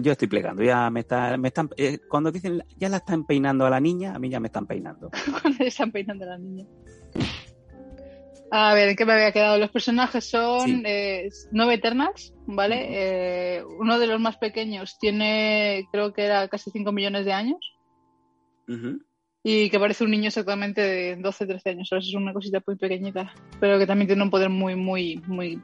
Yo 0.01 0.11
estoy 0.11 0.27
plegando, 0.27 0.63
ya 0.63 0.89
me, 0.89 1.01
está, 1.01 1.37
me 1.37 1.49
están... 1.49 1.69
eh, 1.77 1.99
cuando 2.09 2.31
dicen 2.31 2.63
ya 2.77 2.89
la 2.89 2.97
están 2.97 3.25
peinando 3.25 3.63
a 3.65 3.69
la 3.69 3.79
niña, 3.79 4.15
a 4.15 4.19
mí 4.19 4.27
ya 4.27 4.39
me 4.39 4.47
están 4.47 4.65
peinando. 4.65 5.11
Cuando 5.41 5.59
le 5.59 5.67
están 5.67 5.91
peinando 5.91 6.25
a 6.25 6.29
la 6.29 6.37
niña. 6.39 6.65
A 8.49 8.73
ver, 8.73 8.89
¿en 8.89 8.95
qué 8.95 9.05
me 9.05 9.13
había 9.13 9.31
quedado? 9.31 9.57
Los 9.59 9.69
personajes 9.71 10.25
son 10.29 10.61
Sí. 10.67 10.83
eh, 10.85 11.29
nueve 11.51 11.75
Eternals, 11.75 12.33
¿vale? 12.47 12.87
Eh, 13.57 13.63
uno 13.79 13.97
de 13.99 14.07
los 14.07 14.19
más 14.19 14.37
pequeños 14.37 14.97
tiene, 14.99 15.87
creo 15.91 16.11
que 16.13 16.23
era 16.23 16.47
casi 16.47 16.71
5 16.71 16.91
millones 16.91 17.25
de 17.25 17.33
años. 17.33 17.59
Ujú. 18.67 18.99
Y 19.43 19.69
que 19.69 19.79
parece 19.79 20.05
un 20.05 20.11
niño 20.11 20.27
exactamente 20.27 20.81
de 20.81 21.15
12, 21.17 21.45
13 21.45 21.69
años. 21.71 21.87
O 21.87 21.89
sea, 21.89 21.97
es 21.99 22.13
una 22.13 22.31
cosita 22.33 22.63
muy 22.65 22.77
pequeñita. 22.77 23.33
Pero 23.59 23.77
que 23.77 23.85
también 23.85 24.07
tiene 24.07 24.23
un 24.23 24.29
poder 24.29 24.49
muy, 24.49 24.75
muy, 24.75 25.21
muy 25.27 25.61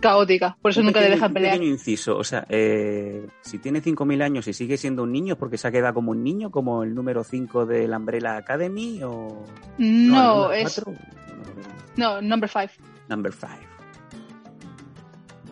caótica. 0.00 0.56
Por 0.62 0.70
eso 0.70 0.80
Un 0.80 0.86
nunca 0.86 1.00
le 1.00 1.10
dejan 1.10 1.30
un 1.30 1.34
pelear. 1.34 1.54
pequeño 1.54 1.70
inciso, 1.70 2.16
o 2.16 2.24
sea, 2.24 2.46
eh, 2.48 3.26
si 3.42 3.58
tiene 3.58 3.82
5.000 3.82 4.22
años 4.22 4.48
y 4.48 4.52
sigue 4.52 4.76
siendo 4.76 5.02
un 5.02 5.12
niño, 5.12 5.34
¿es 5.34 5.38
porque 5.38 5.58
se 5.58 5.68
ha 5.68 5.72
quedado 5.72 5.94
como 5.94 6.12
un 6.12 6.24
niño, 6.24 6.50
como 6.50 6.82
el 6.82 6.94
número 6.94 7.22
5 7.24 7.66
de 7.66 7.86
la 7.86 7.98
Umbrella 7.98 8.36
Academy? 8.36 9.02
O... 9.02 9.44
No, 9.78 10.52
es. 10.52 10.80
cuatro. 10.82 10.94
No, 11.96 12.22
number 12.22 12.48
5. 12.48 12.72
Number 13.08 13.32
5. 13.32 13.52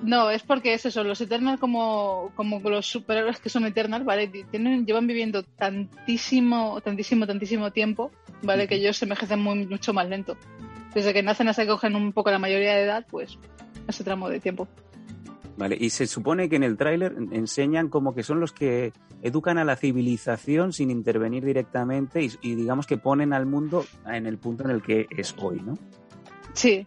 No, 0.02 0.30
es 0.30 0.42
porque 0.42 0.74
es 0.74 0.86
eso, 0.86 1.02
los 1.02 1.20
Eternals 1.20 1.58
como, 1.58 2.30
como 2.36 2.60
los 2.60 2.86
superhéroes 2.86 3.40
que 3.40 3.48
son 3.48 3.66
Eternals, 3.66 4.04
¿vale? 4.04 4.28
Tienen, 4.28 4.86
llevan 4.86 5.06
viviendo 5.06 5.42
tantísimo, 5.42 6.80
tantísimo, 6.80 7.26
tantísimo 7.26 7.72
tiempo, 7.72 8.12
¿vale? 8.42 8.68
Que 8.68 8.76
ellos 8.76 8.96
se 8.96 9.06
envejecen 9.06 9.40
muy, 9.40 9.66
mucho 9.66 9.92
más 9.92 10.08
lento. 10.08 10.36
Desde 10.94 11.12
que 11.12 11.22
nacen 11.22 11.48
hasta 11.48 11.62
que 11.62 11.68
cogen 11.68 11.96
un 11.96 12.12
poco 12.12 12.30
la 12.30 12.38
mayoría 12.38 12.74
de 12.74 12.84
edad, 12.84 13.06
pues 13.10 13.38
ese 13.88 14.04
tramo 14.04 14.28
de 14.28 14.40
tiempo. 14.40 14.68
Vale, 15.56 15.76
y 15.78 15.90
se 15.90 16.06
supone 16.06 16.48
que 16.48 16.54
en 16.54 16.62
el 16.62 16.76
tráiler 16.76 17.16
enseñan 17.32 17.88
como 17.88 18.14
que 18.14 18.22
son 18.22 18.38
los 18.38 18.52
que 18.52 18.92
educan 19.22 19.58
a 19.58 19.64
la 19.64 19.74
civilización 19.74 20.72
sin 20.72 20.90
intervenir 20.92 21.44
directamente 21.44 22.22
y, 22.22 22.30
y 22.40 22.54
digamos 22.54 22.86
que 22.86 22.96
ponen 22.96 23.32
al 23.32 23.46
mundo 23.46 23.84
en 24.06 24.26
el 24.26 24.38
punto 24.38 24.62
en 24.62 24.70
el 24.70 24.82
que 24.82 25.08
es 25.10 25.34
hoy, 25.38 25.60
¿no? 25.60 25.76
Sí. 26.52 26.86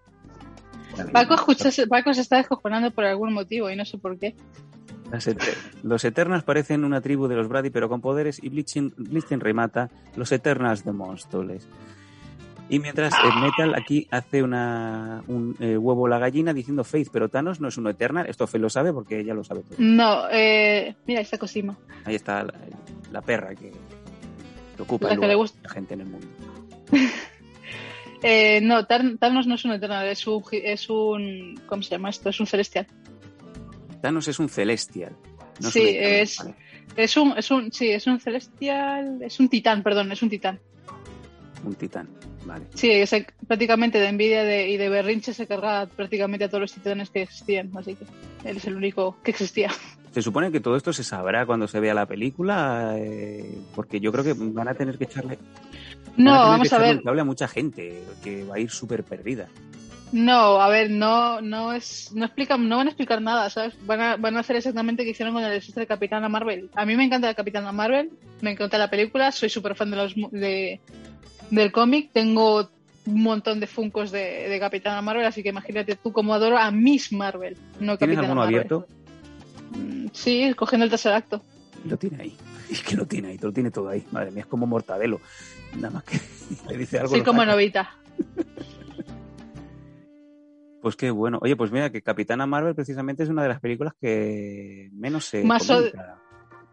Paco, 1.11 1.35
escuchas, 1.35 1.81
Paco 1.89 2.13
se 2.13 2.21
está 2.21 2.37
descojonando 2.37 2.91
por 2.91 3.05
algún 3.05 3.33
motivo 3.33 3.69
y 3.69 3.75
no 3.75 3.85
sé 3.85 3.97
por 3.97 4.17
qué. 4.19 4.35
Eter- 5.11 5.57
los 5.83 6.05
Eternals 6.05 6.43
parecen 6.43 6.85
una 6.85 7.01
tribu 7.01 7.27
de 7.27 7.35
los 7.35 7.49
Brady 7.49 7.69
pero 7.69 7.89
con 7.89 7.99
poderes 7.99 8.39
y 8.41 8.49
Blitzen, 8.49 8.93
remata 9.41 9.89
los 10.15 10.31
Eternals 10.31 10.85
de 10.85 10.91
Móstoles. 10.93 11.67
Y 12.69 12.79
mientras 12.79 13.13
el 13.21 13.41
Metal 13.41 13.75
aquí 13.75 14.07
hace 14.11 14.41
una, 14.41 15.21
un 15.27 15.57
eh, 15.59 15.75
huevo 15.77 16.07
la 16.07 16.19
gallina 16.19 16.53
diciendo 16.53 16.85
Faith, 16.85 17.09
pero 17.11 17.27
Thanos 17.27 17.59
no 17.59 17.67
es 17.67 17.75
un 17.77 17.87
Eternal, 17.87 18.27
esto 18.29 18.47
Faith 18.47 18.61
lo 18.61 18.69
sabe 18.69 18.93
porque 18.93 19.19
ella 19.19 19.33
lo 19.33 19.43
sabe 19.43 19.63
todo. 19.63 19.75
No, 19.79 20.29
eh, 20.31 20.95
mira, 21.05 21.19
esta 21.19 21.37
Cosima. 21.37 21.77
Ahí 22.05 22.15
está 22.15 22.43
la, 22.45 22.53
la 23.11 23.21
perra 23.21 23.53
que, 23.55 23.71
que 24.77 24.81
ocupa 24.83 25.07
La 25.07 25.15
el 25.15 25.19
que 25.19 25.27
le 25.27 25.35
gusta. 25.35 25.59
la 25.63 25.69
gente 25.69 25.95
en 25.95 26.01
el 26.01 26.07
mundo. 26.07 26.27
Eh, 28.23 28.61
no, 28.61 28.85
Thanos 28.85 29.47
no 29.47 29.55
es 29.55 29.65
un 29.65 29.71
Eternal, 29.71 30.07
es 30.07 30.25
un, 30.27 30.43
es 30.51 30.89
un. 30.89 31.59
¿Cómo 31.67 31.81
se 31.81 31.89
llama 31.91 32.09
esto? 32.09 32.29
Es 32.29 32.39
un 32.39 32.47
Celestial. 32.47 32.85
Thanos 34.01 34.27
es 34.27 34.39
un 34.39 34.49
Celestial. 34.49 35.15
no 35.59 35.69
Sí, 35.71 35.79
un 35.81 35.87
Eternal, 35.87 36.13
es- 36.21 36.37
vale. 36.37 36.55
Es 36.97 37.15
un, 37.17 37.33
es 37.37 37.49
un, 37.51 37.71
sí, 37.71 37.89
es 37.89 38.05
un 38.07 38.19
Celestial. 38.19 39.21
Es 39.21 39.39
un 39.39 39.47
Titán, 39.49 39.81
perdón, 39.81 40.11
es 40.11 40.21
un 40.21 40.29
Titán. 40.29 40.59
Un 41.63 41.75
titán, 41.75 42.09
vale. 42.43 42.65
Sí, 42.73 42.89
prácticamente 43.45 43.99
de 43.99 44.07
envidia 44.07 44.43
de- 44.43 44.67
y 44.69 44.77
de 44.77 44.89
berrinche 44.89 45.31
se 45.31 45.45
carga 45.45 45.85
prácticamente 45.85 46.45
a 46.45 46.47
todos 46.49 46.61
los 46.61 46.71
titanes 46.73 47.11
que 47.11 47.21
existían, 47.21 47.69
así 47.77 47.93
que 47.93 48.05
él 48.49 48.57
es 48.57 48.65
el 48.65 48.75
único 48.75 49.15
que 49.23 49.29
existía. 49.29 49.69
Se 50.11 50.23
supone 50.23 50.51
que 50.51 50.59
todo 50.59 50.75
esto 50.75 50.91
se 50.91 51.03
sabrá 51.03 51.45
cuando 51.45 51.67
se 51.67 51.79
vea 51.79 51.93
la 51.93 52.07
película, 52.07 52.95
eh, 52.97 53.59
porque 53.75 53.99
yo 53.99 54.11
creo 54.11 54.23
que 54.23 54.33
van 54.35 54.67
a 54.69 54.73
tener 54.73 54.97
que 54.97 55.03
echarle, 55.03 55.37
No, 56.17 56.31
vamos 56.31 56.71
a 56.73 56.77
ver. 56.77 56.97
un 56.97 57.03
cable 57.03 57.21
a 57.21 57.25
mucha 57.25 57.47
gente 57.47 58.03
que 58.23 58.43
va 58.43 58.55
a 58.55 58.59
ir 58.59 58.69
súper 58.69 59.03
perdida. 59.03 59.47
No, 60.11 60.59
a 60.61 60.67
ver, 60.67 60.89
no, 60.91 61.39
no 61.39 61.71
es, 61.71 62.11
no 62.13 62.25
explican, 62.25 62.67
no 62.67 62.77
van 62.77 62.87
a 62.87 62.89
explicar 62.89 63.21
nada, 63.21 63.49
¿sabes? 63.49 63.73
Van 63.85 64.01
a, 64.01 64.15
van 64.17 64.35
a 64.35 64.41
hacer 64.41 64.57
exactamente 64.57 65.03
lo 65.03 65.05
que 65.05 65.11
hicieron 65.11 65.33
con 65.33 65.43
el 65.43 65.51
desastre 65.51 65.81
de 65.83 65.87
Capitana 65.87 66.27
Marvel. 66.27 66.69
A 66.75 66.85
mí 66.85 66.97
me 66.97 67.05
encanta 67.05 67.27
la 67.27 67.33
Capitana 67.33 67.71
Marvel, 67.71 68.09
me 68.41 68.51
encanta 68.51 68.77
la 68.77 68.89
película, 68.89 69.31
soy 69.31 69.47
súper 69.49 69.73
fan 69.75 69.89
de 69.89 69.95
los 69.97 70.13
de, 70.31 70.81
del 71.49 71.71
cómic, 71.71 72.09
tengo 72.11 72.69
un 73.05 73.23
montón 73.23 73.61
de 73.61 73.67
funcos 73.67 74.11
de, 74.11 74.49
de 74.49 74.59
Capitana 74.59 75.01
Marvel, 75.01 75.25
así 75.25 75.41
que 75.43 75.49
imagínate 75.49 75.95
tú 75.95 76.11
cómo 76.11 76.33
adoro 76.33 76.57
a 76.57 76.69
Miss 76.71 77.13
Marvel, 77.13 77.55
no 77.79 77.97
¿Tienes 77.97 78.17
Capitana 78.17 78.21
alguno 78.21 78.41
Marvel. 78.41 78.55
abierto? 78.55 78.87
Mm, 79.77 80.07
Sí, 80.11 80.53
cogiendo 80.57 80.83
el 80.83 80.89
tercer 80.89 81.13
acto. 81.13 81.41
Lo 81.85 81.97
tiene 81.97 82.17
ahí. 82.21 82.37
Es 82.71 82.81
que 82.83 82.95
lo 82.95 83.05
tiene 83.05 83.29
ahí, 83.29 83.37
te 83.37 83.45
lo 83.45 83.51
tiene 83.53 83.69
todo 83.71 83.89
ahí. 83.89 84.05
Madre 84.11 84.31
mía, 84.31 84.41
es 84.41 84.47
como 84.47 84.65
Mortadelo. 84.65 85.19
Nada 85.75 85.89
más 85.89 86.03
que 86.03 86.19
le 86.69 86.77
dice 86.77 86.97
algo. 86.99 87.09
Soy 87.11 87.21
como 87.23 87.43
novita. 87.45 87.95
Pues 90.81 90.95
qué 90.95 91.11
bueno. 91.11 91.37
Oye, 91.43 91.55
pues 91.55 91.71
mira 91.71 91.91
que 91.91 92.01
Capitana 92.01 92.47
Marvel 92.47 92.73
precisamente 92.73 93.21
es 93.21 93.29
una 93.29 93.43
de 93.43 93.49
las 93.49 93.59
películas 93.59 93.93
que 94.01 94.89
menos 94.93 95.25
se 95.25 95.43
Más 95.43 95.67
comenta. 95.67 96.17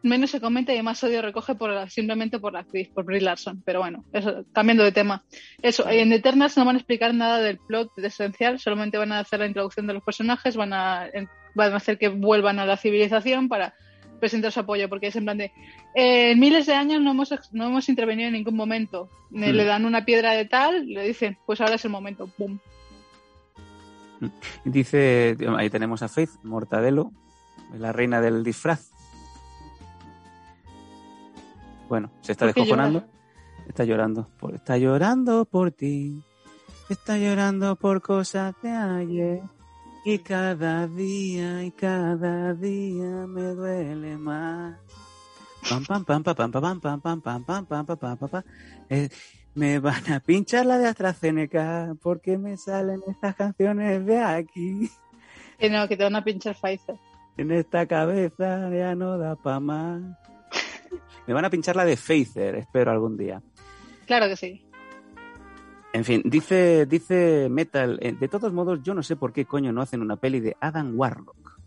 Menos 0.02 0.30
se 0.30 0.40
comenta 0.40 0.72
y 0.72 0.82
más 0.82 1.02
odio 1.04 1.20
recoge 1.20 1.56
por 1.56 1.70
la- 1.70 1.90
simplemente 1.90 2.38
por 2.38 2.52
la 2.54 2.60
actriz, 2.60 2.88
por 2.88 3.04
Brie 3.04 3.20
Larson. 3.20 3.62
Pero 3.66 3.80
bueno, 3.80 4.04
eso, 4.14 4.46
cambiando 4.54 4.82
de 4.84 4.92
tema. 4.92 5.24
Eso, 5.60 5.86
en 5.90 6.12
Eternals 6.12 6.56
no 6.56 6.64
van 6.64 6.76
a 6.76 6.78
explicar 6.78 7.12
nada 7.14 7.40
del 7.40 7.58
plot 7.58 7.94
de 7.96 8.06
esencial, 8.06 8.58
solamente 8.58 8.96
van 8.96 9.12
a 9.12 9.18
hacer 9.18 9.40
la 9.40 9.46
introducción 9.46 9.86
de 9.86 9.92
los 9.94 10.02
personajes, 10.02 10.56
van 10.56 10.72
a, 10.72 11.06
van 11.54 11.72
a 11.72 11.76
hacer 11.76 11.98
que 11.98 12.08
vuelvan 12.08 12.60
a 12.60 12.64
la 12.64 12.76
civilización 12.78 13.48
para 13.48 13.74
presentar 14.18 14.52
su 14.52 14.60
apoyo, 14.60 14.88
porque 14.88 15.08
es 15.08 15.16
en 15.16 15.24
plan 15.24 15.38
de, 15.38 15.46
eh, 15.94 16.32
en 16.32 16.38
miles 16.40 16.66
de 16.66 16.74
años 16.74 17.00
no 17.00 17.10
hemos, 17.12 17.32
no 17.52 17.66
hemos 17.66 17.88
intervenido 17.88 18.28
en 18.28 18.34
ningún 18.34 18.56
momento. 18.56 19.08
Le 19.30 19.52
Mm. 19.52 19.56
le 19.56 19.64
dan 19.64 19.84
una 19.84 20.04
piedra 20.04 20.32
de 20.32 20.44
tal, 20.44 20.86
le 20.86 21.06
dicen, 21.06 21.38
pues 21.46 21.60
ahora 21.60 21.74
es 21.76 21.84
el 21.84 21.90
momento. 21.90 22.28
¡Bum! 22.38 22.58
Dice, 24.64 25.36
ahí 25.56 25.70
tenemos 25.70 26.02
a 26.02 26.08
Faith, 26.08 26.30
Mortadelo, 26.42 27.12
la 27.78 27.92
reina 27.92 28.20
del 28.20 28.42
disfraz. 28.42 28.90
Bueno, 31.88 32.10
se 32.20 32.32
está 32.32 32.44
¿Por 32.46 32.54
qué 32.54 32.60
descojonando. 32.60 33.00
llora? 33.00 33.12
Está 33.68 33.84
llorando. 33.84 34.28
Por, 34.38 34.54
está 34.54 34.76
llorando 34.78 35.44
por 35.44 35.70
ti. 35.70 36.22
Está 36.88 37.18
llorando 37.18 37.76
por 37.76 38.00
cosas 38.02 38.54
de 38.62 38.70
ayer. 38.70 39.40
Y 40.04 40.18
cada 40.20 40.86
día 40.86 41.64
y 41.64 41.70
cada 41.72 42.54
día 42.54 43.26
me 43.26 43.42
duele 43.54 44.16
más. 44.16 44.78
Pam, 45.68 45.84
pam, 45.84 46.04
pam, 46.04 46.22
pam, 46.22 46.34
pam, 46.34 46.50
pam, 46.50 46.80
pam, 46.80 46.80
pam, 46.80 47.20
pam, 47.20 47.20
pam, 47.20 47.66
pam, 47.66 47.66
pam, 47.66 47.96
pam, 47.98 48.16
pam, 48.16 48.28
pam. 48.28 48.42
Eh, 48.88 49.08
me 49.54 49.80
van 49.80 50.12
a 50.12 50.20
pinchar 50.20 50.64
la 50.64 50.78
de 50.78 50.86
AstraZeneca 50.86 51.94
porque 52.00 52.38
me 52.38 52.56
salen 52.56 53.00
estas 53.08 53.34
canciones 53.34 54.06
de 54.06 54.18
aquí. 54.18 54.90
Que 55.58 55.68
no, 55.68 55.88
que 55.88 55.96
te 55.96 56.04
van 56.04 56.14
a 56.14 56.22
pinchar 56.22 56.54
Pfizer. 56.54 56.96
En 57.36 57.50
esta 57.50 57.86
cabeza 57.86 58.70
ya 58.70 58.94
no 58.94 59.18
da 59.18 59.34
pa' 59.34 59.60
más. 59.60 60.02
Me 61.26 61.34
van 61.34 61.44
a 61.44 61.50
pinchar 61.50 61.76
la 61.76 61.84
de 61.84 61.96
Phaser, 61.96 62.54
espero 62.54 62.90
algún 62.90 63.16
día. 63.16 63.42
Claro 64.06 64.28
que 64.28 64.36
sí. 64.36 64.67
En 65.92 66.04
fin, 66.04 66.22
dice, 66.24 66.86
dice 66.86 67.48
Metal, 67.50 67.98
eh, 68.02 68.12
de 68.12 68.28
todos 68.28 68.52
modos, 68.52 68.80
yo 68.82 68.94
no 68.94 69.02
sé 69.02 69.16
por 69.16 69.32
qué 69.32 69.46
coño 69.46 69.72
no 69.72 69.80
hacen 69.80 70.02
una 70.02 70.16
peli 70.16 70.40
de 70.40 70.56
Adam 70.60 70.92
Warlock. 70.98 71.58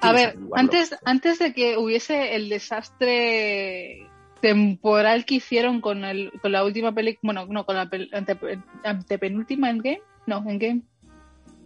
A 0.00 0.12
¿Quién 0.12 0.14
es 0.16 0.22
ver, 0.26 0.36
Warlock? 0.38 0.58
antes, 0.58 0.96
antes 1.04 1.38
de 1.38 1.52
que 1.52 1.76
hubiese 1.76 2.34
el 2.34 2.48
desastre 2.48 4.06
temporal 4.40 5.24
que 5.24 5.34
hicieron 5.36 5.80
con, 5.80 6.04
el, 6.04 6.32
con 6.40 6.52
la 6.52 6.64
última 6.64 6.92
película, 6.92 7.20
bueno, 7.34 7.46
no, 7.52 7.66
con 7.66 7.76
la 7.76 7.90
pel- 7.90 8.08
ante- 8.12 8.38
antepenúltima 8.84 9.68
en 9.70 9.78
game, 9.78 10.02
no, 10.26 10.38
en 10.48 10.58
game. 10.58 10.82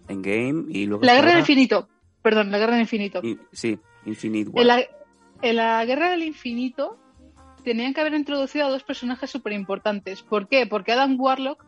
En 0.09 0.23
Game 0.23 0.65
y 0.71 0.87
luego... 0.87 1.05
La 1.05 1.15
Guerra 1.15 1.31
del 1.31 1.39
Infinito, 1.41 1.89
perdón, 2.23 2.51
la 2.51 2.59
Guerra 2.59 2.73
del 2.73 2.81
Infinito. 2.83 3.21
y- 3.23 3.39
sí, 3.53 3.79
Infinite 4.07 4.51
War. 4.51 4.63
En 4.63 4.67
la, 4.67 4.83
en 5.43 5.57
la 5.57 5.85
Guerra 5.85 6.11
del 6.11 6.25
Infinito 6.25 6.99
tenían 7.65 7.95
que 7.95 8.01
haber 8.01 8.15
introducido 8.15 8.67
a 8.67 8.71
dos 8.71 8.83
personajes 8.85 9.31
súper 9.31 9.53
importantes. 9.53 10.23
¿Por 10.23 10.49
qué? 10.49 10.67
Porque 10.67 10.93
Adam 10.93 11.17
Warlock 11.19 11.65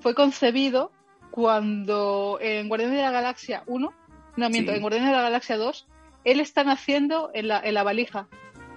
fue 0.00 0.14
concebido 0.14 0.92
cuando 1.30 2.38
en 2.40 2.68
Guardianes 2.68 2.96
de 2.96 3.02
la 3.02 3.10
Galaxia 3.10 3.62
1, 3.66 3.92
no 4.36 4.50
miento, 4.50 4.70
Sí. 4.72 4.76
en 4.76 4.82
Guardianes 4.82 5.10
de 5.10 5.16
la 5.16 5.22
Galaxia 5.22 5.56
2, 5.56 5.86
él 6.24 6.40
está 6.40 6.64
naciendo 6.64 7.30
en 7.34 7.48
la, 7.48 7.60
en 7.60 7.74
la 7.74 7.82
valija, 7.82 8.28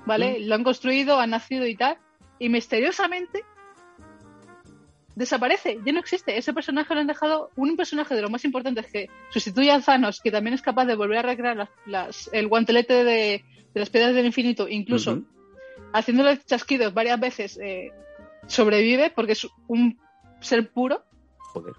¿vale? 0.05 0.39
Mm. 0.39 0.47
Lo 0.47 0.55
han 0.55 0.63
construido, 0.63 1.19
ha 1.19 1.27
nacido 1.27 1.65
y 1.65 1.75
tal, 1.75 1.97
y 2.37 2.49
misteriosamente 2.49 3.43
desaparece, 5.15 5.79
ya 5.85 5.91
no 5.91 5.99
existe. 5.99 6.37
Ese 6.37 6.53
personaje 6.53 6.93
lo 6.93 7.01
han 7.01 7.07
dejado, 7.07 7.51
un 7.55 7.75
personaje 7.75 8.15
de 8.15 8.21
lo 8.21 8.29
más 8.29 8.45
importante 8.45 8.81
es 8.81 8.87
que 8.87 9.07
sustituye 9.29 9.71
a 9.71 9.81
Thanos, 9.81 10.21
que 10.21 10.31
también 10.31 10.53
es 10.53 10.61
capaz 10.61 10.85
de 10.85 10.95
volver 10.95 11.17
a 11.19 11.21
recrear 11.23 11.57
las, 11.57 11.69
las- 11.85 12.29
el 12.33 12.47
guantelete 12.47 13.03
de, 13.03 13.43
de 13.73 13.79
las 13.79 13.89
piedras 13.89 14.13
del 14.13 14.25
infinito, 14.25 14.67
incluso. 14.69 15.21
Haciéndole 15.93 16.37
chasquidos 16.45 16.93
varias 16.93 17.19
veces, 17.19 17.57
eh, 17.61 17.91
sobrevive 18.47 19.11
porque 19.11 19.33
es 19.33 19.47
un 19.67 19.97
ser 20.41 20.71
puro. 20.71 21.03
Joder. 21.53 21.73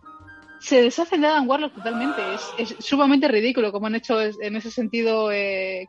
Se 0.60 0.82
deshacen 0.82 1.22
de 1.22 1.26
Adam 1.28 1.48
Warlock 1.48 1.74
totalmente. 1.74 2.20
Es, 2.34 2.52
es 2.58 2.84
sumamente 2.84 3.28
ridículo 3.28 3.72
como 3.72 3.86
han 3.86 3.94
hecho 3.94 4.20
es- 4.20 4.38
en 4.40 4.56
ese 4.56 4.70
sentido 4.70 5.32
eh, 5.32 5.88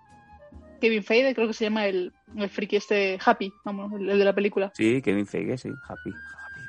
Kevin 0.80 1.04
Feige, 1.04 1.36
creo 1.36 1.48
que 1.48 1.54
se 1.54 1.66
llama 1.66 1.86
el, 1.88 2.14
el 2.38 2.50
friki 2.50 2.78
este 2.78 3.20
Happy, 3.24 3.52
vamos, 3.66 3.92
el, 4.00 4.10
el 4.10 4.18
de 4.20 4.26
la 4.26 4.34
película. 4.34 4.72
Sí, 4.74 5.02
Kevin 5.02 5.26
Feige, 5.28 5.58
sí. 5.58 5.70
Happy. 5.88 6.12
Happy. 6.12 6.62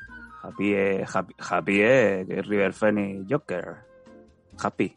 Happy, 0.43 0.75
eh, 0.75 1.05
happy, 1.15 1.35
happy 1.39 1.81
eh, 1.81 2.27
es 2.29 2.47
River 2.47 2.73
Phoenix 2.73 3.25
Joker. 3.31 3.77
Happy. 4.61 4.97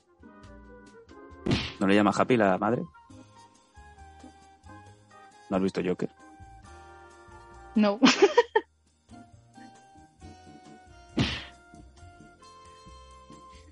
¿No 1.80 1.86
le 1.88 1.94
llama 1.96 2.12
Happy 2.18 2.36
la 2.38 2.58
madre? 2.58 2.82
¿No 5.50 5.58
has 5.58 5.62
visto 5.62 5.80
Joker? 5.86 6.10
No. 7.76 8.00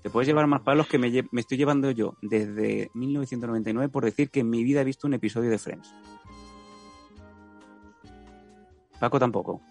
Te 0.02 0.10
puedes 0.10 0.26
llevar 0.28 0.46
más 0.46 0.60
palos 0.60 0.86
que 0.86 0.98
me, 0.98 1.08
lle- 1.10 1.26
me 1.30 1.40
estoy 1.40 1.56
llevando 1.56 1.90
yo 1.90 2.16
desde 2.20 2.90
1999 2.92 3.88
por 3.88 4.04
decir 4.04 4.30
que 4.30 4.40
en 4.40 4.50
mi 4.50 4.62
vida 4.62 4.82
he 4.82 4.84
visto 4.84 5.06
un 5.06 5.14
episodio 5.14 5.48
de 5.50 5.58
Friends. 5.58 5.94
Paco 9.00 9.18
tampoco. 9.18 9.62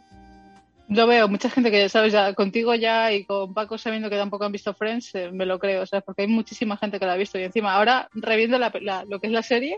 Lo 0.90 1.08
veo, 1.08 1.28
mucha 1.28 1.50
gente 1.50 1.70
que, 1.72 1.88
sabes, 1.88 2.14
ya 2.14 2.34
contigo 2.34 2.74
ya 2.76 3.14
y 3.14 3.26
con 3.26 3.54
Paco 3.54 3.78
sabiendo 3.78 4.10
que 4.10 4.18
tampoco 4.18 4.44
han 4.46 4.52
visto 4.52 4.74
Friends, 4.74 5.14
eh, 5.16 5.32
me 5.32 5.46
lo 5.46 5.60
creo, 5.60 5.86
¿sabes? 5.86 6.04
Porque 6.04 6.24
hay 6.24 6.28
muchísima 6.28 6.78
gente 6.78 7.00
que 7.00 7.06
la 7.06 7.14
ha 7.14 7.18
visto. 7.18 7.38
Y 7.40 7.44
encima, 7.44 7.74
ahora, 7.76 8.10
reviendo 8.14 8.58
la, 8.60 8.72
la- 8.82 9.06
lo 9.06 9.20
que 9.20 9.28
es 9.28 9.34
la 9.34 9.44
serie, 9.44 9.78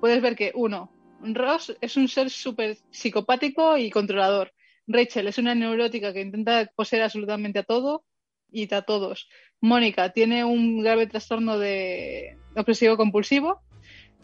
puedes 0.00 0.20
ver 0.22 0.36
que, 0.36 0.52
uno, 0.54 0.90
Ross 1.22 1.76
es 1.80 1.96
un 1.96 2.08
ser 2.08 2.30
súper 2.30 2.76
psicopático 2.90 3.76
y 3.76 3.90
controlador. 3.90 4.52
Rachel 4.86 5.26
es 5.28 5.38
una 5.38 5.54
neurótica 5.54 6.12
que 6.12 6.20
intenta 6.22 6.70
poseer 6.74 7.02
absolutamente 7.02 7.58
a 7.58 7.62
todo 7.64 8.04
y 8.50 8.72
a 8.72 8.82
todos. 8.82 9.28
Mónica 9.60 10.12
tiene 10.12 10.44
un 10.44 10.80
grave 10.82 11.06
trastorno 11.06 11.58
de 11.58 12.36
obsesivo 12.56 12.96
compulsivo. 12.96 13.60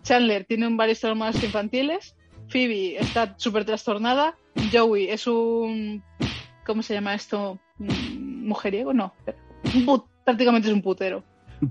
Chandler 0.03 0.45
tiene 0.45 0.67
un 0.67 0.77
varios 0.77 1.01
traumas 1.01 1.43
infantiles. 1.43 2.17
Phoebe 2.49 2.97
está 2.99 3.35
súper 3.39 3.65
trastornada. 3.65 4.37
Joey 4.73 5.09
es 5.09 5.27
un. 5.27 6.03
¿Cómo 6.67 6.83
se 6.83 6.95
llama 6.95 7.15
esto? 7.15 7.59
Mm, 7.79 8.47
¿Mujeriego? 8.49 8.93
No. 8.93 9.15
Put- 9.85 10.07
prácticamente 10.25 10.69
es 10.69 10.75
un 10.75 10.83
putero. 10.83 11.25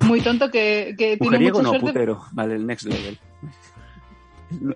Muy 0.08 0.22
tonto 0.22 0.50
que, 0.50 0.96
que 0.98 1.18
tiene 1.18 1.26
Mujeriego 1.38 1.60
mucha 1.60 1.64
no, 1.64 1.70
suerte. 1.80 1.88
putero. 1.88 2.24
Vale, 2.34 2.56
el 2.56 2.66
next 2.68 2.86
level. 2.86 3.18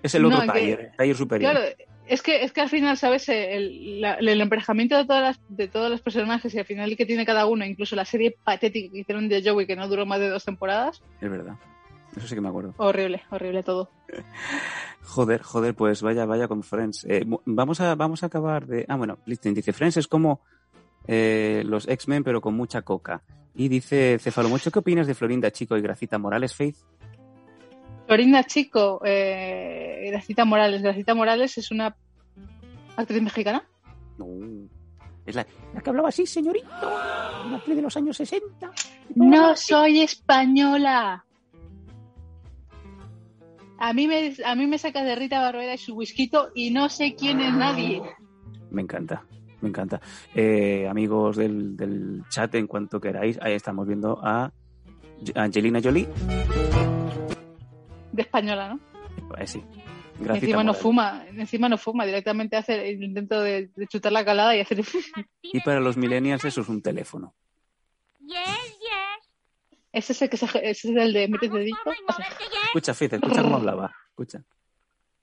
Es 0.02 0.14
el 0.14 0.24
otro 0.24 0.38
No, 0.38 0.52
que- 0.52 0.58
taller, 0.60 0.92
taller 0.96 1.16
superior. 1.16 1.52
Claro, 1.52 1.66
es 2.06 2.22
que, 2.22 2.42
es 2.42 2.52
que 2.52 2.60
al 2.62 2.68
final, 2.68 2.96
¿sabes? 2.96 3.28
El, 3.28 4.00
la- 4.00 4.14
el 4.14 4.40
emparejamiento 4.40 4.96
de, 4.96 5.04
todas 5.04 5.22
las, 5.22 5.40
de 5.48 5.68
todos 5.68 5.90
los 5.90 6.00
personajes 6.00 6.54
y 6.54 6.58
al 6.58 6.64
final 6.64 6.90
el 6.90 6.96
que 6.96 7.06
tiene 7.06 7.26
cada 7.26 7.46
uno, 7.46 7.64
incluso 7.64 7.94
la 7.96 8.04
serie 8.04 8.36
patética 8.44 8.92
que 8.92 9.00
hicieron 9.00 9.28
de 9.28 9.42
Joey, 9.42 9.66
que 9.66 9.76
no 9.76 9.86
duró 9.88 10.06
más 10.06 10.20
de 10.20 10.28
dos 10.30 10.44
temporadas, 10.44 11.02
Es 11.20 11.30
verdad. 11.30 11.54
Eso 12.16 12.26
sí 12.26 12.34
que 12.34 12.40
me 12.40 12.48
acuerdo. 12.48 12.74
horrible, 12.78 13.22
horrible 13.30 13.62
todo. 13.62 13.90
Joder, 15.04 15.42
joder, 15.42 15.74
pues 15.74 16.02
vaya, 16.02 16.24
vaya 16.26 16.48
con 16.48 16.62
Friends. 16.62 17.04
Eh, 17.08 17.24
vamos, 17.46 17.80
a, 17.80 17.94
vamos 17.94 18.22
a 18.22 18.26
acabar 18.26 18.66
de. 18.66 18.84
Ah, 18.88 18.96
bueno, 18.96 19.18
Listin 19.26 19.54
dice: 19.54 19.72
Friends 19.72 19.96
es 19.96 20.06
como 20.06 20.40
eh, 21.06 21.62
los 21.64 21.88
X-Men, 21.88 22.24
pero 22.24 22.40
con 22.40 22.54
mucha 22.54 22.82
coca. 22.82 23.22
Y 23.54 23.68
dice 23.68 24.18
Cefalomocho: 24.20 24.70
¿qué 24.70 24.78
opinas 24.80 25.06
de 25.06 25.14
Florinda 25.14 25.50
Chico 25.50 25.76
y 25.76 25.80
Gracita 25.80 26.18
Morales, 26.18 26.54
Faith? 26.54 26.76
Florinda 28.08 28.42
Chico, 28.44 29.02
eh, 29.04 30.06
Gracita 30.10 30.46
Morales. 30.46 30.80
Gracita 30.80 31.14
Morales 31.14 31.58
es 31.58 31.70
una 31.70 31.94
actriz 32.96 33.20
mexicana. 33.20 33.62
No. 34.16 34.26
Es 35.26 35.34
la, 35.34 35.46
la 35.74 35.82
que 35.82 35.90
hablaba 35.90 36.08
así, 36.08 36.24
señorito. 36.24 36.66
Una 37.44 37.58
actriz 37.58 37.76
de 37.76 37.82
los 37.82 37.94
años 37.98 38.16
60. 38.16 38.72
No 39.14 39.54
soy 39.54 40.00
española. 40.00 41.22
A 43.78 43.92
mí 43.92 44.06
me, 44.06 44.34
a 44.42 44.54
mí 44.54 44.66
me 44.66 44.78
saca 44.78 45.04
de 45.04 45.14
Rita 45.14 45.42
Barbera 45.42 45.74
y 45.74 45.78
su 45.78 45.94
whisky 45.94 46.30
y 46.54 46.70
no 46.70 46.88
sé 46.88 47.14
quién 47.14 47.42
es 47.42 47.52
nadie. 47.52 48.00
Me 48.70 48.80
encanta, 48.80 49.22
me 49.60 49.68
encanta. 49.68 50.00
Eh, 50.34 50.88
amigos 50.88 51.36
del, 51.36 51.76
del 51.76 52.22
chat, 52.30 52.54
en 52.54 52.68
cuanto 52.68 53.02
queráis, 53.02 53.38
ahí 53.42 53.52
estamos 53.52 53.86
viendo 53.86 54.18
a 54.22 54.50
Angelina 55.34 55.78
Jolie. 55.84 56.08
De 58.18 58.22
española, 58.22 58.68
¿no? 58.74 58.80
Sí. 59.46 59.62
Gracita 60.18 60.46
encima 60.46 60.64
no 60.64 60.74
fuma, 60.74 61.24
encima 61.28 61.68
no 61.68 61.78
fuma, 61.78 62.04
directamente 62.04 62.56
hace 62.56 62.90
el 62.90 63.00
intento 63.00 63.40
de, 63.40 63.70
de 63.76 63.86
chutar 63.86 64.10
la 64.10 64.24
calada 64.24 64.56
y 64.56 64.60
hacer... 64.60 64.82
Y 65.40 65.60
para 65.60 65.78
los 65.78 65.96
millennials 65.96 66.44
eso 66.44 66.62
es 66.62 66.68
un 66.68 66.82
teléfono. 66.82 67.32
Yes, 68.18 68.78
yes. 68.80 69.30
Ese 69.92 70.12
es 70.14 70.22
el 70.22 70.30
que 70.30 70.36
se, 70.36 70.46
ese 70.46 70.90
es 70.90 70.96
el 70.96 71.12
de 71.12 71.28
metes 71.28 71.48
moverte, 71.48 71.70
yes. 71.70 72.64
Escucha, 72.64 72.92
Faith, 72.92 73.12
escucha 73.12 73.40
cómo 73.42 73.56
hablaba. 73.58 73.94
Escucha. 74.08 74.42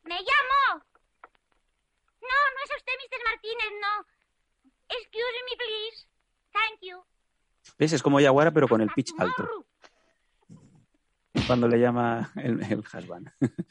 Me 0.03 0.15
llamo. 0.15 0.83
No, 2.21 2.39
no 2.53 2.59
es 2.63 2.71
usted, 2.77 2.93
Mr. 3.03 3.19
Martínez, 3.25 3.71
no. 3.81 4.05
Excuse 4.87 5.37
me, 5.49 5.57
please. 5.57 6.07
Thank 6.53 6.79
you. 6.81 7.03
¿Ves? 7.77 7.91
Es 7.91 8.01
como 8.01 8.21
Yaguara, 8.21 8.51
pero 8.51 8.69
con 8.69 8.79
el 8.79 8.89
pitch 8.89 9.11
alto. 9.17 9.64
Cuando 11.47 11.67
le 11.67 11.79
llama 11.79 12.31
el, 12.35 12.61
el 12.63 12.79
husband. 12.79 13.31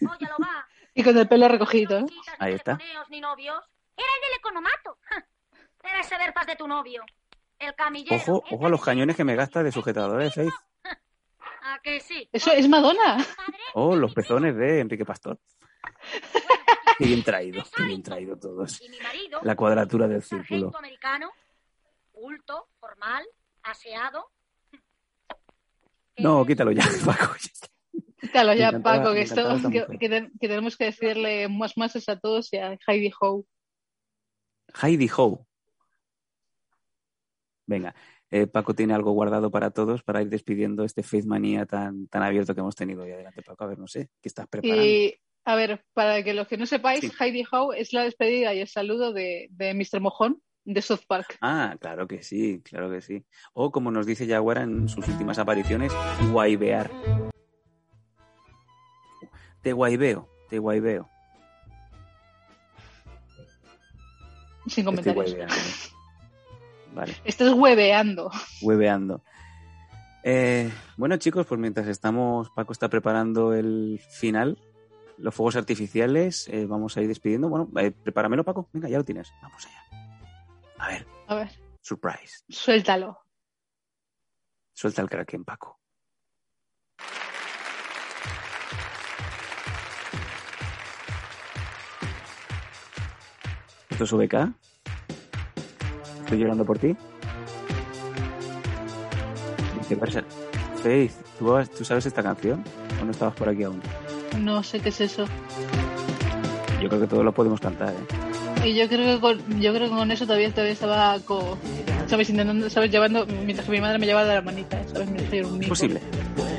Ya 0.00 0.28
lo 0.28 0.36
va. 0.42 0.66
Y 0.94 1.02
con 1.04 1.16
el 1.16 1.28
pelo 1.28 1.46
recogido, 1.46 1.98
¿eh? 1.98 2.06
Ahí 2.38 2.54
está. 2.54 2.76
telefoneos, 2.76 3.10
ni 3.10 3.20
novios. 3.20 3.62
Era 3.96 4.06
el 4.16 4.28
del 4.30 4.38
economato. 4.38 4.98
Ja. 5.02 5.26
Debes 5.82 6.06
saber 6.08 6.32
paz 6.32 6.46
de 6.46 6.56
tu 6.56 6.66
novio. 6.66 7.02
El 7.58 7.74
camillero. 7.74 8.16
Ojo, 8.16 8.44
el 8.48 8.54
ojo 8.56 8.66
a 8.66 8.68
los 8.70 8.82
cañones 8.82 9.16
que 9.16 9.24
me 9.24 9.36
gasta 9.36 9.62
de 9.62 9.68
el 9.68 9.72
sujetador 9.74 10.22
de 10.22 10.30
Faith. 10.30 10.54
¿A 11.62 11.78
que 11.82 12.00
sí? 12.00 12.28
Eso 12.32 12.50
es 12.52 12.66
Madonna. 12.68 13.24
Oh, 13.74 13.94
los 13.94 14.14
pezones 14.14 14.56
de 14.56 14.80
Enrique 14.80 15.04
Pastor. 15.04 15.38
Qué 16.98 17.04
bien 17.04 17.22
traído, 17.22 17.62
qué 17.76 17.82
bien 17.84 18.02
traído 18.02 18.38
todos. 18.38 18.80
La 19.42 19.54
cuadratura 19.54 20.08
del 20.08 20.22
círculo. 20.22 20.72
americano, 20.76 21.30
culto, 22.12 22.68
formal, 22.80 23.26
aseado. 23.62 24.30
No, 26.22 26.44
quítalo 26.46 26.72
ya, 26.72 26.82
Paco. 27.04 27.34
Quítalo 28.20 28.54
ya, 28.54 28.78
Paco, 28.80 29.12
que, 29.12 29.22
esto, 29.22 29.58
que, 29.70 30.30
tenemos 30.38 30.76
que 30.76 30.86
decirle 30.86 31.48
más 31.48 31.76
más 31.76 32.08
a 32.08 32.18
todos 32.18 32.52
y 32.52 32.58
a 32.58 32.78
Heidi 32.86 33.10
Ho. 33.20 33.44
Heidi 34.82 35.08
Ho. 35.16 35.46
Venga, 37.66 37.94
eh, 38.30 38.46
Paco 38.46 38.74
tiene 38.74 38.94
algo 38.94 39.12
guardado 39.12 39.50
para 39.50 39.70
todos 39.70 40.02
para 40.02 40.22
ir 40.22 40.28
despidiendo 40.28 40.84
este 40.84 41.02
Faith 41.02 41.24
Manía 41.24 41.66
tan, 41.66 42.08
tan 42.08 42.22
abierto 42.22 42.54
que 42.54 42.60
hemos 42.60 42.76
tenido 42.76 43.02
hoy. 43.02 43.12
Adelante, 43.12 43.42
Paco, 43.42 43.64
a 43.64 43.68
ver, 43.68 43.78
no 43.78 43.86
sé, 43.86 44.10
¿qué 44.20 44.28
estás 44.28 44.46
preparando? 44.48 44.84
Y, 44.84 45.16
a 45.44 45.54
ver, 45.54 45.84
para 45.94 46.22
que 46.22 46.34
los 46.34 46.46
que 46.46 46.56
no 46.56 46.66
sepáis, 46.66 47.00
Sí. 47.00 47.10
Heidi 47.18 47.44
Ho 47.50 47.72
es 47.72 47.92
la 47.92 48.04
despedida 48.04 48.54
y 48.54 48.60
el 48.60 48.68
saludo 48.68 49.12
de, 49.12 49.48
de 49.50 49.74
Mr. 49.74 50.00
Mojón 50.00 50.42
de 50.64 50.82
South 50.82 51.00
Park. 51.06 51.38
Ah, 51.40 51.76
claro 51.80 52.06
que 52.06 52.22
sí, 52.22 52.60
claro 52.62 52.90
que 52.90 53.00
sí. 53.00 53.24
O 53.52 53.70
como 53.70 53.90
nos 53.90 54.06
dice 54.06 54.26
Jaguar 54.28 54.58
en 54.58 54.88
sus 54.88 55.06
últimas 55.08 55.38
apariciones, 55.38 55.92
guaibear. 56.30 56.90
Te 59.62 59.72
guaibeo, 59.72 60.28
te 60.48 60.58
guaibeo. 60.58 61.08
Sin 64.66 64.84
comentarios. 64.84 65.36
Vale, 66.94 67.14
Estás 67.24 67.52
hueveando. 67.52 68.30
hueveando. 68.62 69.22
Eh, 70.22 70.70
bueno, 70.96 71.16
chicos, 71.16 71.46
pues 71.46 71.58
mientras 71.60 71.86
estamos, 71.86 72.50
Paco 72.50 72.72
está 72.72 72.88
preparando 72.88 73.54
el 73.54 74.00
final, 74.10 74.58
los 75.16 75.34
fuegos 75.34 75.56
artificiales, 75.56 76.48
eh, 76.48 76.66
vamos 76.66 76.96
a 76.96 77.02
ir 77.02 77.08
despidiendo. 77.08 77.48
Bueno, 77.48 77.68
eh, 77.78 77.90
prepáramelo, 77.90 78.44
Paco. 78.44 78.68
Venga, 78.72 78.88
ya 78.88 78.98
lo 78.98 79.04
tienes. 79.04 79.32
Vamos 79.42 79.66
allá. 79.66 79.89
A 80.82 80.88
ver, 80.88 81.06
A 81.28 81.34
ver, 81.34 81.50
surprise. 81.80 82.44
suéltalo. 82.48 83.18
Suelta 84.72 85.02
el 85.02 85.08
kraken, 85.10 85.44
Paco. 85.44 85.78
¿Esto 93.90 94.04
es 94.04 94.12
VK? 94.12 94.34
¿Estoy 96.24 96.38
llorando 96.38 96.64
por 96.64 96.78
ti? 96.78 96.96
Dice, 99.78 99.98
"Barça, 99.98 100.24
Faith, 100.82 101.12
¿tú, 101.38 101.52
¿tú 101.76 101.84
sabes 101.84 102.06
esta 102.06 102.22
canción? 102.22 102.62
¿O 103.00 103.04
no 103.04 103.10
estabas 103.10 103.34
por 103.34 103.48
aquí 103.48 103.64
aún? 103.64 103.82
No 104.38 104.62
sé 104.62 104.80
qué 104.80 104.88
es 104.90 105.00
eso. 105.00 105.26
Yo 106.80 106.88
creo 106.88 107.00
que 107.00 107.06
todos 107.06 107.24
lo 107.24 107.32
podemos 107.34 107.60
cantar, 107.60 107.92
¿eh? 107.92 108.29
Y 108.64 108.74
yo 108.74 108.88
creo 108.88 109.14
que 109.16 109.20
con, 109.20 109.60
yo 109.60 109.72
creo 109.74 109.88
que 109.88 109.94
con 109.96 110.10
eso 110.10 110.26
todavía, 110.26 110.50
todavía 110.50 110.72
estaba, 110.74 111.18
co- 111.20 111.58
¿sabes? 112.06 112.28
Intentando, 112.30 112.68
¿sabes? 112.68 112.90
Llevando, 112.90 113.26
mientras 113.26 113.64
que 113.66 113.72
mi 113.72 113.80
madre 113.80 113.98
me 113.98 114.06
llevaba 114.06 114.26
de 114.28 114.34
la 114.34 114.42
manita, 114.42 114.78
¿sabes? 114.92 115.10
Me 115.10 115.20
hacía 115.20 115.40
un 115.46 115.54
Es 115.54 115.58
mimo. 115.60 115.68
posible. 115.70 116.00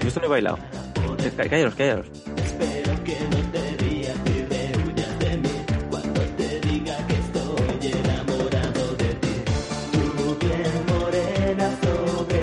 Yo 0.01 0.07
esto 0.07 0.21
he 0.23 0.27
bailado. 0.27 0.57
Eh, 1.23 1.31
cá- 1.37 1.47
Cállaros, 1.49 1.75
cállaros. 1.75 2.07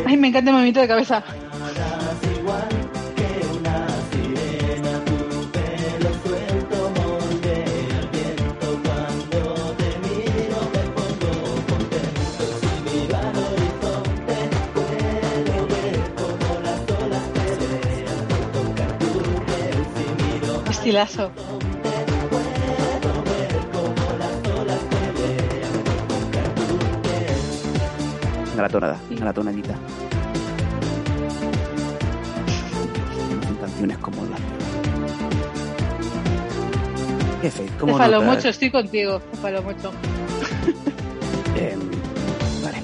Ay, 0.06 0.16
me 0.16 0.28
encanta 0.28 0.50
el 0.50 0.54
movimiento 0.54 0.80
de 0.80 0.88
cabeza. 0.88 1.22
Una 28.54 29.24
latonadita. 29.26 29.74
Son 33.44 33.56
canciones 33.56 33.98
como 33.98 34.24
la. 34.24 34.36
¿Qué 37.42 37.50
fe? 37.50 37.64
Te 37.64 37.76
¿Cómo 37.78 37.98
falo 37.98 38.22
mucho, 38.22 38.48
estoy 38.48 38.70
contigo. 38.70 39.20
Te 39.20 39.36
falo 39.36 39.62
mucho. 39.62 39.92
Eh, 41.54 41.76
vale. 42.64 42.78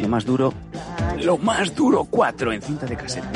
Lo 0.00 0.08
más 0.08 0.24
duro. 0.24 0.54
Lo 1.20 1.36
más 1.36 1.74
duro, 1.74 2.04
4 2.08 2.52
en 2.52 2.62
cinta 2.62 2.86
de 2.86 2.96
caseta. 2.96 3.28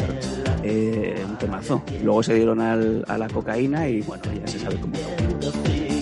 Eh, 0.63 1.12
temazo. 1.53 1.83
Luego 2.03 2.23
se 2.23 2.35
dieron 2.35 2.61
al- 2.61 3.05
a 3.09 3.19
la 3.19 3.29
cocaína 3.29 3.89
y 3.89 4.01
bueno, 4.03 4.23
ya 4.41 4.47
se 4.47 4.59
sabe 4.59 4.77
cómo. 4.77 4.95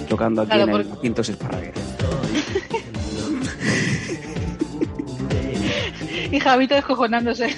Tocando 0.09 0.43
aquí 0.43 0.51
Claro, 0.53 0.73
en 0.73 0.81
el 0.81 0.87
porque- 0.87 1.01
Quintos 1.03 1.29
Esparraguer. 1.29 1.73
Y 6.33 6.39
Javito 6.39 6.75
descojonándose. 6.77 7.49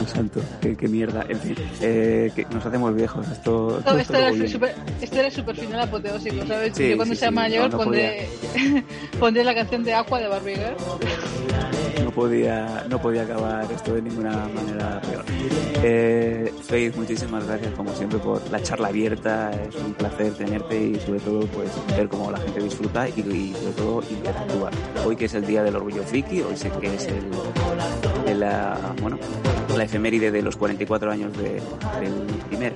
Un 0.00 0.08
santo, 0.08 0.40
qué, 0.60 0.76
qué 0.76 0.88
mierda. 0.88 1.24
En 1.28 1.38
fin, 1.38 1.54
eh, 1.80 2.32
que 2.34 2.44
nos 2.46 2.66
hacemos 2.66 2.92
viejos. 2.96 3.24
Esto, 3.30 3.80
No, 3.86 3.96
esto 3.96 4.16
era 4.16 4.48
super, 4.48 4.74
esto 5.00 5.20
era 5.20 5.30
super 5.30 5.54
final 5.56 5.80
apoteósico, 5.80 6.44
¿sabes? 6.44 6.72
Sí, 6.76 6.90
Yo 6.90 6.96
cuando 6.96 7.14
sí, 7.14 7.20
sea 7.20 7.28
sí, 7.28 7.34
mayor 7.36 7.70
no, 7.70 7.78
no 7.78 7.84
pondré, 7.84 8.28
pondré 9.20 9.44
la 9.44 9.54
canción 9.54 9.84
de 9.84 9.94
Aqua 9.94 10.18
de 10.18 10.26
Barbie 10.26 10.56
Girl. 10.56 10.74
No 12.88 13.00
podía, 13.00 13.22
acabar 13.22 13.70
esto 13.72 13.94
de 13.94 14.02
ninguna 14.02 14.48
manera 14.54 15.00
peor. 15.00 15.24
Eh, 15.82 16.52
Faith, 16.62 16.94
muchísimas 16.96 17.46
gracias 17.46 17.72
como 17.74 17.92
siempre 17.94 18.18
por 18.18 18.40
la 18.50 18.62
charla 18.62 18.88
abierta. 18.88 19.50
Es 19.50 19.74
un 19.76 19.94
placer 19.94 20.32
tenerte 20.34 20.78
y 20.78 20.94
sobre 21.00 21.20
todo 21.20 21.40
pues 21.46 21.70
ver 21.96 22.08
cómo 22.08 22.30
la 22.30 22.38
gente 22.38 22.60
disfruta 22.60 23.08
y, 23.08 23.12
sobre 23.54 23.72
todo 23.76 24.02
interactuar. 24.10 24.72
Hoy 25.06 25.16
que 25.16 25.24
es 25.24 25.34
el 25.34 25.46
día 25.46 25.62
del 25.62 25.76
orgullo 25.76 26.02
friki, 26.02 26.42
hoy 26.42 26.56
sé 26.56 26.70
que 26.80 26.94
es 26.94 27.08
el, 28.26 28.40
la, 28.40 28.76
bueno, 29.00 29.18
la 29.76 29.84
efeméride 29.84 30.30
de 30.30 30.42
los 30.42 30.56
44 30.56 31.10
años 31.10 31.32
de- 31.36 31.60
del 32.00 32.12
primer 32.48 32.72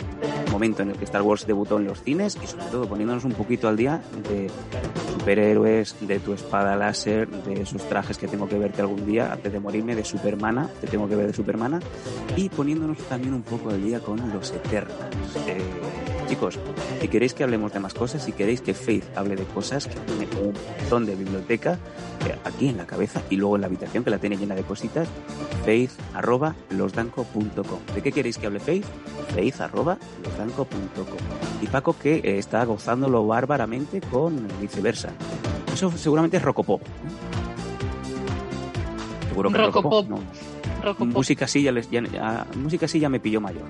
momento 0.57 0.83
en 0.83 0.89
el 0.89 0.97
que 0.97 1.05
Star 1.05 1.21
Wars 1.21 1.47
debutó 1.47 1.77
en 1.77 1.85
los 1.85 2.03
cines 2.03 2.39
y 2.43 2.47
sobre 2.47 2.65
todo 2.67 2.89
poniéndonos 2.89 3.25
un 3.25 3.33
poquito 3.33 3.69
al 3.69 3.77
día 3.77 4.01
de 4.27 4.51
superhéroes, 5.13 5.95
de 6.01 6.19
tu 6.19 6.33
espada 6.33 6.75
láser, 6.77 7.29
de 7.29 7.61
esos 7.61 7.87
trajes 7.91 8.17
que 8.17 8.27
tengo 8.27 8.49
que 8.49 8.57
verte 8.57 8.81
algún 8.81 9.05
día 9.05 9.35
antes 9.35 9.53
de 9.53 9.61
morirme, 9.61 9.95
de 9.95 10.03
Supermana, 10.03 10.71
que 10.81 10.87
tengo 10.87 11.07
que 11.11 11.15
ver 11.15 11.27
de 11.27 11.35
Supermana, 11.35 11.79
y 12.37 12.49
poniéndonos 12.49 12.97
también 13.07 13.35
un 13.35 13.43
poco 13.43 13.69
al 13.69 13.85
día 13.85 14.01
con 14.01 14.17
los 14.33 14.51
Eternals. 14.51 15.37
Eh, 15.47 15.59
chicos, 16.27 16.59
si 17.03 17.09
queréis 17.09 17.35
que 17.35 17.45
hablemos 17.45 17.75
de 17.75 17.81
más 17.81 17.93
cosas, 17.93 18.25
si 18.25 18.33
queréis 18.33 18.63
que 18.63 18.73
Faith 18.73 19.05
hable 19.15 19.37
de 19.37 19.45
cosas, 19.45 19.87
que 19.87 20.01
tiene 20.01 20.27
un 20.41 20.55
montón 20.81 21.05
de 21.05 21.17
biblioteca 21.17 21.79
eh, 22.27 22.35
aquí 22.45 22.69
en 22.69 22.79
la 22.79 22.87
cabeza 22.87 23.21
y 23.29 23.37
luego 23.37 23.57
en 23.57 23.61
la 23.61 23.67
habitación 23.67 24.05
que 24.05 24.11
la 24.11 24.19
tiene 24.19 24.39
llena 24.39 24.55
de 24.55 24.63
cositas, 24.63 25.07
faith 25.67 25.91
losdanco.com. 26.71 27.79
¿De 27.95 28.03
qué 28.03 28.11
queréis 28.11 28.39
que 28.39 28.47
hable 28.47 28.61
Faith? 28.61 28.87
Faith 29.35 29.61
Y 31.63 31.67
Paco 31.67 31.97
que 31.99 32.17
eh, 32.17 32.39
está 32.39 32.65
gozándolo 32.65 33.27
bárbaramente 33.27 34.01
con 34.01 34.47
viceversa. 34.61 35.11
Eso 35.73 35.93
seguramente 35.97 36.37
es 36.39 36.43
Rocopop. 36.43 36.81
¿no? 36.83 36.89
Seguro 39.29 39.51
que 39.51 39.59
Rocopop. 39.59 40.09
¿no? 40.09 40.19
Rocopop. 40.83 41.15
Música 41.15 41.45
así 41.47 41.63
ya, 41.63 41.73
les, 41.73 41.91
ya, 41.91 42.03
ya- 42.03 42.47
música 42.57 42.87
así 42.87 42.99
ya 43.01 43.09
me 43.09 43.21
pilló 43.21 43.41
mayor. 43.41 43.65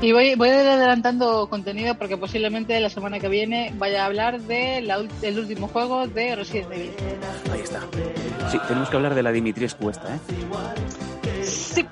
Y 0.00 0.10
voy, 0.10 0.34
voy 0.34 0.48
adelantando 0.48 1.48
contenido 1.48 1.94
porque 1.96 2.16
posiblemente 2.16 2.78
la 2.80 2.90
semana 2.90 3.20
que 3.20 3.28
viene 3.28 3.72
vaya 3.78 4.02
a 4.02 4.06
hablar 4.06 4.40
del 4.40 5.38
último 5.38 5.68
juego 5.68 6.08
de 6.08 6.34
Resident 6.34 6.72
Evil. 6.72 6.90
Ahí 7.52 7.60
está. 7.60 7.80
Sí, 8.50 8.58
tenemos 8.66 8.90
que 8.90 8.96
hablar 8.96 9.14
de 9.14 9.22
la 9.22 9.30
Dimitriescu 9.30 9.90
esta, 9.90 10.16
¿eh? 10.16 10.18
Sí, 11.44 11.86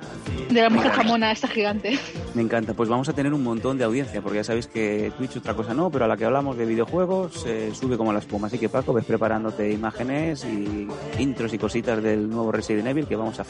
de 0.51 0.63
la 0.63 0.71
mujer 0.71 0.91
jamona, 0.91 1.33
esta 1.33 1.49
gigante. 1.49 1.99
Me 2.35 2.43
encanta. 2.43 2.75
Pues 2.75 2.89
vamos 2.89 3.09
a 3.09 3.13
tener 3.13 3.33
un 3.33 3.43
montón 3.43 3.79
de 3.79 3.85
audiencia, 3.85 4.21
porque 4.21 4.39
ya 4.39 4.45
sabéis 4.45 4.67
que 4.67 5.13
Twitch 5.17 5.37
otra 5.37 5.55
cosa 5.55 5.75
no, 5.75 5.91
pero 5.91 6.05
a 6.05 6.09
la 6.09 6.17
que 6.17 6.25
hablamos 6.25 6.57
de 6.57 6.67
videojuegos 6.67 7.45
eh, 7.47 7.73
sube 7.75 7.97
como 7.97 8.13
la 8.13 8.19
espuma. 8.19 8.49
Así 8.49 8.59
que 8.59 8.69
Paco, 8.69 8.93
ves 8.93 9.05
preparándote 9.05 9.71
imágenes 9.71 10.45
y 10.45 10.89
intros 11.19 11.53
y 11.55 11.59
cositas 11.59 12.03
del 12.03 12.29
nuevo 12.29 12.53
Resident 12.53 12.89
Evil 12.89 13.07
que 13.07 13.17
vamos 13.17 13.39
a. 13.41 13.45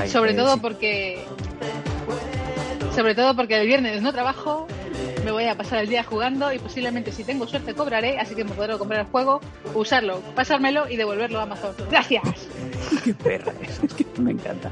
Ahí, 0.00 0.08
Sobre 0.08 0.34
todo 0.34 0.58
porque. 0.58 1.24
Sobre 2.94 3.14
todo 3.14 3.34
porque 3.34 3.60
el 3.60 3.66
viernes 3.66 4.02
no 4.02 4.12
trabajo, 4.12 4.68
me 5.24 5.32
voy 5.32 5.46
a 5.46 5.56
pasar 5.56 5.80
el 5.80 5.88
día 5.88 6.04
jugando 6.04 6.52
y 6.52 6.58
posiblemente 6.58 7.10
si 7.10 7.24
tengo 7.24 7.46
suerte 7.46 7.74
cobraré, 7.74 8.18
así 8.20 8.34
que 8.34 8.44
me 8.44 8.52
podré 8.52 8.78
comprar 8.78 9.00
el 9.00 9.06
juego, 9.06 9.40
usarlo, 9.74 10.20
pasármelo 10.36 10.88
y 10.88 10.96
devolverlo 10.96 11.40
a 11.40 11.42
Amazon. 11.42 11.74
¡Gracias! 11.90 12.22
Qué 13.04 13.12
perra 13.14 13.52
es, 13.60 13.82
es 13.82 13.94
que 13.94 14.06
me 14.20 14.30
encanta. 14.30 14.70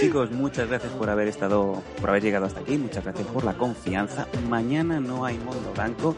Chicos, 0.00 0.32
muchas 0.32 0.68
gracias 0.68 0.92
por 0.94 1.08
haber 1.08 1.28
estado, 1.28 1.82
por 2.00 2.10
haber 2.10 2.22
llegado 2.22 2.46
hasta 2.46 2.60
aquí, 2.60 2.78
muchas 2.78 3.04
gracias 3.04 3.26
por 3.28 3.44
la 3.44 3.54
confianza. 3.54 4.26
Mañana 4.48 4.98
no 4.98 5.24
hay 5.24 5.38
Mundo 5.38 5.72
Blanco. 5.72 6.16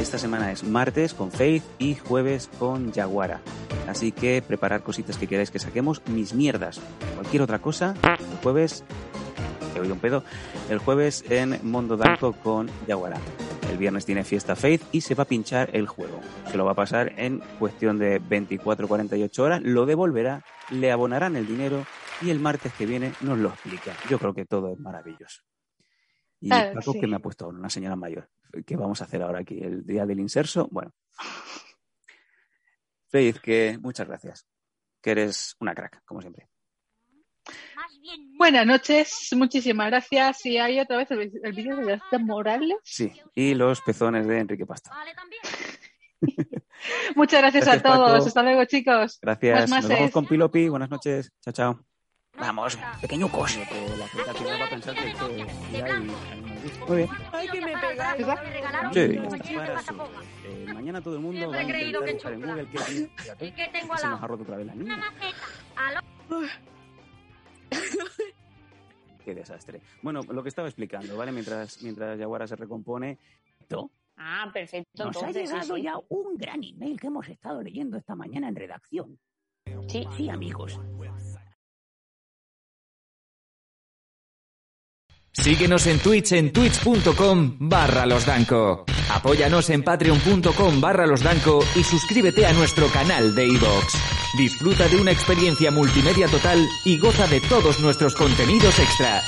Esta 0.00 0.18
semana 0.18 0.52
es 0.52 0.64
martes 0.64 1.14
con 1.14 1.32
Faith 1.32 1.64
y 1.78 1.94
jueves 1.94 2.50
con 2.58 2.92
Yaguara. 2.92 3.40
Así 3.88 4.12
que 4.12 4.42
preparad 4.46 4.82
cositas 4.82 5.16
que 5.16 5.26
queráis 5.26 5.50
que 5.50 5.58
saquemos, 5.58 6.02
mis 6.08 6.34
mierdas, 6.34 6.78
cualquier 7.14 7.42
otra 7.42 7.58
cosa, 7.58 7.94
el 8.04 8.36
jueves, 8.42 8.84
oído 9.80 9.94
un 9.94 10.00
pedo, 10.00 10.24
el 10.68 10.78
jueves 10.78 11.24
en 11.28 11.58
Mundo 11.62 11.96
Blanco 11.96 12.32
con 12.32 12.68
Yaguara. 12.86 13.18
El 13.70 13.76
viernes 13.78 14.06
tiene 14.06 14.24
fiesta 14.24 14.56
Faith 14.56 14.82
y 14.92 15.02
se 15.02 15.14
va 15.14 15.24
a 15.24 15.26
pinchar 15.26 15.70
el 15.74 15.86
juego. 15.86 16.20
Se 16.50 16.56
lo 16.56 16.64
va 16.64 16.72
a 16.72 16.74
pasar 16.74 17.12
en 17.16 17.40
cuestión 17.58 17.98
de 17.98 18.20
24-48 18.20 19.38
horas, 19.40 19.60
lo 19.62 19.86
devolverá, 19.86 20.44
le 20.70 20.90
abonarán 20.90 21.36
el 21.36 21.46
dinero 21.46 21.84
y 22.22 22.30
el 22.30 22.40
martes 22.40 22.72
que 22.72 22.86
viene 22.86 23.12
nos 23.20 23.38
lo 23.38 23.50
explica. 23.50 23.94
Yo 24.08 24.18
creo 24.18 24.34
que 24.34 24.46
todo 24.46 24.72
es 24.72 24.78
maravilloso. 24.78 25.42
Y 26.40 26.48
Claro, 26.48 26.74
Paco, 26.74 26.92
sí. 26.92 27.00
que 27.00 27.06
me 27.06 27.16
ha 27.16 27.20
puesto 27.20 27.48
una 27.48 27.68
señora 27.68 27.96
mayor. 27.96 28.28
¿Qué 28.64 28.76
vamos 28.76 29.00
a 29.00 29.04
hacer 29.04 29.22
ahora 29.22 29.40
aquí? 29.40 29.60
¿El 29.60 29.84
día 29.84 30.06
del 30.06 30.20
inserso? 30.20 30.68
Bueno. 30.70 30.92
Faith, 33.08 33.38
que 33.38 33.78
muchas 33.80 34.06
gracias. 34.06 34.46
Que 35.00 35.10
eres 35.10 35.56
una 35.60 35.74
crack, 35.74 36.02
como 36.04 36.20
siempre. 36.20 36.48
Buenas 38.36 38.66
noches, 38.66 39.28
muchísimas 39.36 39.88
gracias. 39.88 40.46
Y 40.46 40.58
hay 40.58 40.80
otra 40.80 40.96
vez 40.98 41.10
el, 41.10 41.32
el 41.42 41.52
vídeo 41.52 41.76
de 41.76 41.84
García 41.96 42.18
Morales. 42.18 42.78
Sí, 42.84 43.12
y 43.34 43.54
los 43.54 43.80
pezones 43.82 44.26
de 44.26 44.38
Enrique 44.38 44.64
Pasta. 44.66 44.90
Vale, 44.90 45.14
también. 45.14 45.42
Muchas 47.16 47.40
gracias, 47.40 47.64
Gracias, 47.64 47.84
a 47.84 47.94
todos. 47.94 48.10
Paco. 48.12 48.26
Hasta 48.26 48.42
luego, 48.42 48.64
chicos. 48.64 49.18
Gracias. 49.20 49.68
Más 49.70 49.82
Nos 49.84 49.90
mases. 49.90 50.10
con 50.12 50.26
Pilopi. 50.26 50.68
Buenas 50.68 50.90
noches. 50.90 51.32
Chao, 51.42 51.52
chao. 51.52 51.80
Vamos, 52.38 52.76
blanco. 52.76 53.44
hay... 53.44 53.56
Muy 56.86 56.96
bien. 56.96 57.08
Ay, 57.32 57.48
que 57.48 57.60
me 57.60 57.76
pegáis. 57.76 58.26
Sí. 58.92 59.00
Eh, 60.44 60.66
mañana 60.72 61.00
todo 61.02 61.14
el 61.16 61.20
mundo 61.20 61.50
va 61.50 61.56
a 61.56 61.62
intentar 61.62 62.12
buscar 62.12 62.32
en. 62.32 62.42
Google 62.42 62.68
qué 62.70 62.78
fíjate, 62.78 63.46
¿Y 63.46 63.52
qué 63.52 63.68
tengo 63.72 63.92
al 63.94 63.98
se 63.98 64.06
nos 64.06 64.22
ha 64.22 64.26
roto 64.26 64.42
otra 64.44 64.56
vez 64.56 64.66
la 64.66 64.72
Una 64.74 64.82
niña. 64.84 64.96
maceta. 64.96 66.02
Qué 69.24 69.34
desastre. 69.34 69.80
Bueno, 70.02 70.20
lo 70.22 70.42
que 70.42 70.48
estaba 70.48 70.68
explicando, 70.68 71.16
¿vale? 71.16 71.32
Mientras, 71.32 71.82
mientras 71.82 72.18
Yaguara 72.18 72.46
se 72.46 72.56
recompone. 72.56 73.18
Ah, 74.16 74.50
perfecto. 74.52 75.04
Nos 75.04 75.22
ha 75.22 75.28
sí, 75.28 75.40
llegado 75.40 75.76
sí. 75.76 75.82
ya 75.82 75.94
un 76.08 76.36
gran 76.36 76.62
email 76.64 76.98
que 76.98 77.06
hemos 77.06 77.28
estado 77.28 77.62
leyendo 77.62 77.96
esta 77.96 78.14
mañana 78.14 78.48
en 78.48 78.56
redacción. 78.56 79.18
Sí. 79.86 80.06
Sí, 80.16 80.28
amigos. 80.28 80.78
Síguenos 85.32 85.86
en 85.86 86.00
Twitch 86.00 86.32
en 86.32 86.52
twitch.com 86.52 87.56
barra 87.60 88.04
losdanco. 88.06 88.84
Apóyanos 89.12 89.70
en 89.70 89.84
patreon.com 89.84 90.80
barra 90.80 91.06
losdanco 91.06 91.60
y 91.76 91.84
suscríbete 91.84 92.44
a 92.44 92.52
nuestro 92.52 92.88
canal 92.88 93.34
de 93.34 93.46
iVoox. 93.46 94.17
Disfruta 94.36 94.86
de 94.88 95.00
una 95.00 95.10
experiencia 95.10 95.70
multimedia 95.70 96.28
total 96.28 96.68
y 96.84 96.98
goza 96.98 97.26
de 97.26 97.40
todos 97.40 97.80
nuestros 97.80 98.14
contenidos 98.14 98.78
extra. 98.78 99.22